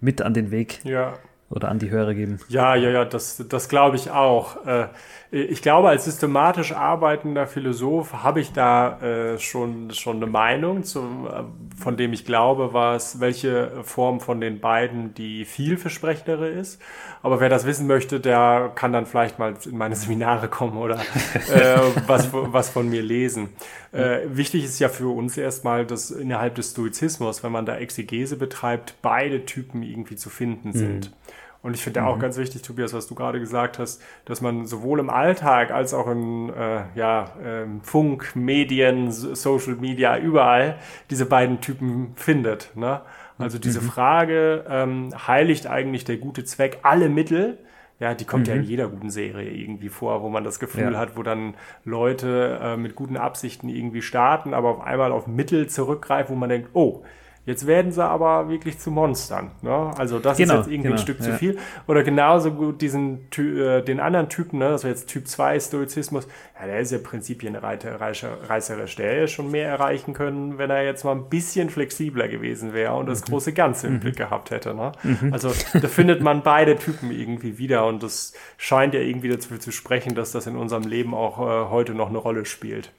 mit 0.00 0.22
an 0.22 0.34
den 0.34 0.52
Weg 0.52 0.84
ja 0.84 1.14
oder 1.50 1.68
an 1.68 1.78
die 1.80 1.90
Hörer 1.90 2.14
geben. 2.14 2.38
Ja, 2.48 2.76
ja, 2.76 2.90
ja, 2.90 3.04
das, 3.04 3.44
das 3.48 3.68
glaube 3.68 3.96
ich 3.96 4.10
auch. 4.10 4.64
Äh, 4.66 4.86
ich 5.32 5.62
glaube, 5.62 5.88
als 5.88 6.06
systematisch 6.06 6.72
arbeitender 6.72 7.46
Philosoph 7.46 8.12
habe 8.14 8.40
ich 8.40 8.52
da 8.52 8.98
äh, 9.00 9.38
schon, 9.38 9.92
schon 9.92 10.16
eine 10.16 10.26
Meinung, 10.26 10.82
zum, 10.82 11.26
äh, 11.26 11.44
von 11.80 11.96
dem 11.96 12.12
ich 12.12 12.24
glaube, 12.24 12.72
was, 12.72 13.20
welche 13.20 13.84
Form 13.84 14.18
von 14.18 14.40
den 14.40 14.58
beiden 14.58 15.14
die 15.14 15.44
vielversprechendere 15.44 16.48
ist. 16.48 16.82
Aber 17.22 17.38
wer 17.38 17.48
das 17.48 17.64
wissen 17.64 17.86
möchte, 17.86 18.18
der 18.18 18.72
kann 18.74 18.92
dann 18.92 19.06
vielleicht 19.06 19.38
mal 19.38 19.54
in 19.64 19.78
meine 19.78 19.94
Seminare 19.94 20.48
kommen 20.48 20.76
oder 20.76 20.96
äh, 21.54 21.78
was, 22.08 22.30
was 22.32 22.68
von 22.68 22.88
mir 22.88 23.02
lesen. 23.02 23.50
Äh, 23.92 24.22
wichtig 24.26 24.64
ist 24.64 24.80
ja 24.80 24.88
für 24.88 25.14
uns 25.14 25.36
erstmal, 25.36 25.86
dass 25.86 26.10
innerhalb 26.10 26.56
des 26.56 26.72
Stoizismus, 26.72 27.44
wenn 27.44 27.52
man 27.52 27.66
da 27.66 27.76
Exegese 27.76 28.36
betreibt, 28.36 28.96
beide 29.00 29.44
Typen 29.44 29.84
irgendwie 29.84 30.16
zu 30.16 30.28
finden 30.28 30.72
sind. 30.72 31.10
Mhm. 31.10 31.14
Und 31.62 31.74
ich 31.74 31.82
finde 31.82 32.00
mhm. 32.00 32.06
auch 32.06 32.18
ganz 32.18 32.38
wichtig, 32.38 32.62
Tobias, 32.62 32.94
was 32.94 33.06
du 33.06 33.14
gerade 33.14 33.38
gesagt 33.38 33.78
hast, 33.78 34.02
dass 34.24 34.40
man 34.40 34.66
sowohl 34.66 34.98
im 34.98 35.10
Alltag 35.10 35.70
als 35.70 35.92
auch 35.92 36.08
in 36.08 36.48
äh, 36.50 36.84
ja, 36.94 37.32
ähm, 37.44 37.82
Funk, 37.82 38.34
Medien, 38.34 39.10
Social 39.10 39.74
Media, 39.74 40.16
überall 40.18 40.78
diese 41.10 41.26
beiden 41.26 41.60
Typen 41.60 42.12
findet. 42.16 42.74
Ne? 42.76 43.02
Also 43.38 43.58
diese 43.58 43.80
mhm. 43.80 43.86
Frage, 43.86 44.64
ähm, 44.68 45.10
heiligt 45.26 45.66
eigentlich 45.66 46.04
der 46.04 46.16
gute 46.16 46.44
Zweck 46.44 46.78
alle 46.82 47.08
Mittel? 47.08 47.58
Ja, 47.98 48.14
die 48.14 48.24
kommt 48.24 48.46
mhm. 48.46 48.48
ja 48.48 48.54
in 48.56 48.62
mhm. 48.62 48.68
jeder 48.68 48.88
guten 48.88 49.10
Serie 49.10 49.50
irgendwie 49.50 49.90
vor, 49.90 50.22
wo 50.22 50.30
man 50.30 50.44
das 50.44 50.58
Gefühl 50.58 50.92
ja. 50.94 50.98
hat, 50.98 51.18
wo 51.18 51.22
dann 51.22 51.54
Leute 51.84 52.58
äh, 52.62 52.76
mit 52.78 52.94
guten 52.94 53.18
Absichten 53.18 53.68
irgendwie 53.68 54.00
starten, 54.00 54.54
aber 54.54 54.70
auf 54.70 54.80
einmal 54.80 55.12
auf 55.12 55.26
Mittel 55.26 55.68
zurückgreifen, 55.68 56.34
wo 56.34 56.38
man 56.38 56.48
denkt, 56.48 56.70
oh, 56.72 57.02
Jetzt 57.50 57.66
werden 57.66 57.90
sie 57.90 58.04
aber 58.04 58.48
wirklich 58.48 58.78
zu 58.78 58.92
Monstern. 58.92 59.50
Ne? 59.60 59.90
Also 59.98 60.20
das 60.20 60.38
genau, 60.38 60.54
ist 60.54 60.58
jetzt 60.60 60.72
irgendwie 60.72 60.88
genau, 60.88 60.94
ein 60.94 61.02
Stück 61.02 61.18
ja. 61.18 61.24
zu 61.24 61.32
viel. 61.32 61.58
Oder 61.88 62.04
genauso 62.04 62.52
gut 62.52 62.80
diesen 62.80 63.28
äh, 63.36 63.82
den 63.82 63.98
anderen 63.98 64.28
Typen, 64.28 64.60
ne? 64.60 64.68
das 64.68 64.84
wäre 64.84 64.94
jetzt 64.94 65.08
Typ 65.08 65.26
2 65.26 65.58
Stoizismus, 65.58 66.28
ja, 66.60 66.66
der 66.66 66.78
ist 66.78 66.92
ja 66.92 66.98
prinzipienreißerisch. 66.98 68.96
Der 68.96 69.12
hätte 69.12 69.28
schon 69.28 69.50
mehr 69.50 69.68
erreichen 69.68 70.14
können, 70.14 70.58
wenn 70.58 70.70
er 70.70 70.84
jetzt 70.84 71.04
mal 71.04 71.12
ein 71.12 71.28
bisschen 71.28 71.70
flexibler 71.70 72.28
gewesen 72.28 72.72
wäre 72.72 72.94
und 72.94 73.06
das 73.06 73.22
mhm. 73.22 73.30
große 73.32 73.52
Ganze 73.52 73.88
im 73.88 73.94
mhm. 73.94 74.00
Blick 74.00 74.16
gehabt 74.16 74.52
hätte. 74.52 74.72
Ne? 74.72 74.92
Mhm. 75.02 75.32
Also 75.32 75.52
da 75.72 75.88
findet 75.88 76.22
man 76.22 76.42
beide 76.42 76.76
Typen 76.76 77.10
irgendwie 77.10 77.58
wieder 77.58 77.84
und 77.86 78.02
das 78.02 78.32
scheint 78.58 78.94
ja 78.94 79.00
irgendwie 79.00 79.28
dazu 79.28 79.58
zu 79.58 79.72
sprechen, 79.72 80.14
dass 80.14 80.30
das 80.30 80.46
in 80.46 80.56
unserem 80.56 80.84
Leben 80.84 81.14
auch 81.14 81.38
äh, 81.40 81.70
heute 81.70 81.94
noch 81.94 82.10
eine 82.10 82.18
Rolle 82.18 82.44
spielt. 82.44 82.92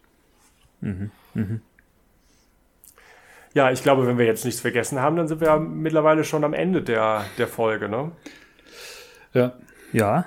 Mhm. 0.82 1.12
Mhm. 1.34 1.62
Ja, 3.54 3.72
ich 3.72 3.84
glaube, 3.84 4.08
wenn 4.08 4.18
wir 4.18 4.26
jetzt 4.26 4.46
nichts 4.46 4.62
vergessen 4.62 5.00
haben, 5.00 5.18
dann 5.18 5.28
sind 5.28 5.42
wir 5.42 5.48
ja 5.48 5.58
mittlerweile 5.58 6.24
schon 6.24 6.44
am 6.44 6.54
Ende 6.54 6.82
der, 6.82 7.26
der 7.38 7.48
Folge, 7.48 7.90
ne? 7.90 8.12
Ja. 9.34 9.54
Ja. 9.92 10.26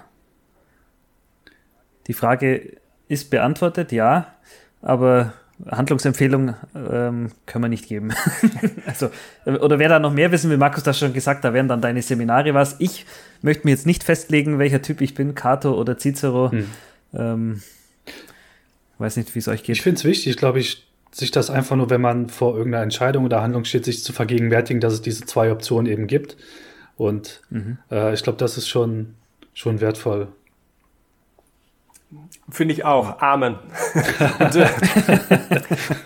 Die 2.07 2.13
Frage 2.13 2.77
ist 3.09 3.31
beantwortet, 3.31 3.93
ja, 3.93 4.35
aber 4.83 5.33
Handlungsempfehlung 5.71 6.55
ähm, 6.75 7.31
können 7.47 7.65
wir 7.65 7.69
nicht 7.69 7.89
geben. 7.89 8.13
also, 8.87 9.11
oder 9.47 9.79
wer 9.79 9.89
da 9.89 9.99
noch 9.99 10.13
mehr 10.13 10.33
wissen 10.33 10.51
will, 10.51 10.59
Markus 10.59 10.83
das 10.83 10.99
schon 10.99 11.13
gesagt, 11.13 11.45
da 11.45 11.55
wären 11.55 11.69
dann 11.69 11.81
deine 11.81 12.03
Seminare 12.03 12.53
was. 12.53 12.77
Ich 12.81 13.07
möchte 13.41 13.67
mir 13.67 13.71
jetzt 13.71 13.87
nicht 13.87 14.05
festlegen, 14.05 14.59
welcher 14.59 14.83
Typ 14.83 15.01
ich 15.01 15.15
bin, 15.15 15.35
Cato 15.35 15.73
oder 15.73 15.97
Cicero. 15.97 16.51
Hm. 16.51 16.71
Ähm, 17.15 17.63
weiß 18.99 19.17
nicht, 19.17 19.35
wie 19.35 19.39
es 19.39 19.49
euch 19.49 19.63
geht. 19.63 19.77
Ich 19.77 19.83
finde 19.83 19.99
es 19.99 20.05
wichtig, 20.05 20.37
glaube 20.37 20.61
ich, 20.61 20.87
sich 21.15 21.31
das 21.31 21.51
einfach 21.51 21.77
nur, 21.77 21.91
wenn 21.91 22.01
man 22.01 22.29
vor 22.29 22.57
irgendeiner 22.57 22.83
Entscheidung 22.83 23.25
oder 23.25 23.43
Handlung 23.43 23.65
steht, 23.65 23.85
sich 23.85 24.03
zu 24.03 24.13
vergegenwärtigen, 24.13 24.81
dass 24.81 24.93
es 24.93 25.03
diese 25.03 25.25
zwei 25.25 25.53
Optionen 25.53 25.91
eben 25.91 26.07
gibt. 26.07 26.37
Und 26.97 27.41
mhm. 27.51 27.79
äh, 27.91 28.13
ich 28.15 28.23
glaube, 28.23 28.39
das 28.39 28.59
ist 28.59 28.69
schon, 28.69 29.15
schon 29.53 29.81
wertvoll. 29.81 30.29
Finde 32.51 32.75
ich 32.75 32.85
auch. 32.85 33.21
Amen. 33.21 33.57
und, 34.39 34.57
äh, 34.57 34.69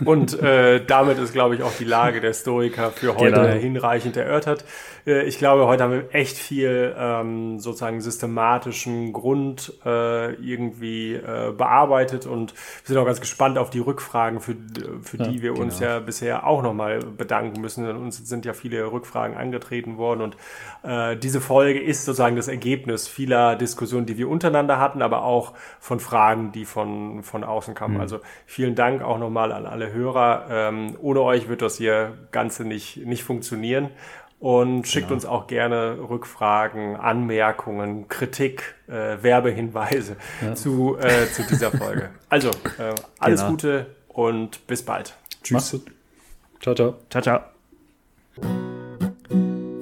und 0.04 0.40
äh, 0.40 0.84
damit 0.84 1.18
ist, 1.18 1.32
glaube 1.32 1.56
ich, 1.56 1.62
auch 1.62 1.72
die 1.78 1.84
Lage 1.84 2.20
der 2.20 2.32
Stoiker 2.32 2.90
für 2.90 3.16
heute 3.16 3.40
genau. 3.40 3.48
hinreichend 3.48 4.16
erörtert. 4.16 4.64
Äh, 5.09 5.24
ich 5.24 5.38
glaube, 5.38 5.66
heute 5.66 5.82
haben 5.82 5.92
wir 5.92 6.14
echt 6.14 6.36
viel 6.36 6.94
ähm, 6.96 7.59
sozusagen 7.59 8.00
systematischen 8.00 9.12
Grund 9.12 9.72
äh, 9.84 10.34
irgendwie 10.34 11.14
äh, 11.14 11.52
bearbeitet 11.56 12.26
und 12.26 12.52
wir 12.52 12.84
sind 12.84 12.98
auch 12.98 13.06
ganz 13.06 13.20
gespannt 13.20 13.59
auf 13.59 13.70
die 13.70 13.80
Rückfragen, 13.80 14.40
für, 14.40 14.54
für 15.02 15.16
ja, 15.16 15.28
die 15.28 15.42
wir 15.42 15.52
genau. 15.52 15.64
uns 15.64 15.80
ja 15.80 15.98
bisher 15.98 16.46
auch 16.46 16.62
nochmal 16.62 17.00
bedanken 17.00 17.61
müssen. 17.61 17.84
Denn 17.84 17.96
uns 17.96 18.18
sind 18.18 18.44
ja 18.44 18.52
viele 18.52 18.92
Rückfragen 18.92 19.36
angetreten 19.36 19.96
worden 19.96 20.20
und 20.20 20.36
äh, 20.82 21.16
diese 21.16 21.40
Folge 21.40 21.80
ist 21.80 22.04
sozusagen 22.04 22.36
das 22.36 22.48
Ergebnis 22.48 23.09
vieler 23.09 23.56
Diskussionen, 23.56 24.06
die 24.06 24.18
wir 24.18 24.28
untereinander 24.28 24.78
hatten, 24.78 25.02
aber 25.02 25.22
auch 25.22 25.54
von 25.99 26.11
Fragen, 26.11 26.53
die 26.53 26.64
von, 26.64 27.22
von 27.22 27.44
außen 27.44 27.74
kamen. 27.74 27.94
Mhm. 27.94 28.01
Also 28.01 28.20
vielen 28.46 28.74
Dank 28.74 29.03
auch 29.03 29.18
nochmal 29.18 29.53
an 29.53 29.66
alle 29.66 29.92
Hörer. 29.92 30.46
Ähm, 30.51 30.96
ohne 31.01 31.20
euch 31.22 31.49
wird 31.49 31.62
das 31.62 31.76
hier 31.76 32.16
Ganze 32.30 32.64
nicht, 32.64 32.99
nicht 32.99 33.24
funktionieren. 33.24 33.90
Und 34.40 34.86
schickt 34.86 35.09
genau. 35.09 35.14
uns 35.16 35.26
auch 35.26 35.49
gerne 35.49 35.99
Rückfragen, 36.09 36.94
Anmerkungen, 36.94 38.07
Kritik, 38.07 38.76
äh, 38.86 39.20
Werbehinweise 39.20 40.16
ja. 40.40 40.55
zu, 40.55 40.96
äh, 40.96 41.26
zu 41.26 41.42
dieser 41.42 41.72
Folge. 41.72 42.11
Also, 42.28 42.51
äh, 42.51 42.94
alles 43.18 43.40
genau. 43.40 43.51
Gute 43.51 43.86
und 44.07 44.64
bis 44.68 44.84
bald. 44.84 45.16
Tschüss. 45.42 45.55
Mach's 45.55 45.70
gut. 45.72 45.92
Ciao, 46.61 46.74
ciao. 46.76 46.94
Ciao, 47.11 47.22
ciao. 47.22 47.40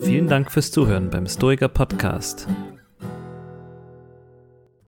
Vielen 0.01 0.29
Dank 0.29 0.51
fürs 0.51 0.71
Zuhören 0.71 1.11
beim 1.11 1.27
Stoiker 1.27 1.69
Podcast. 1.69 2.47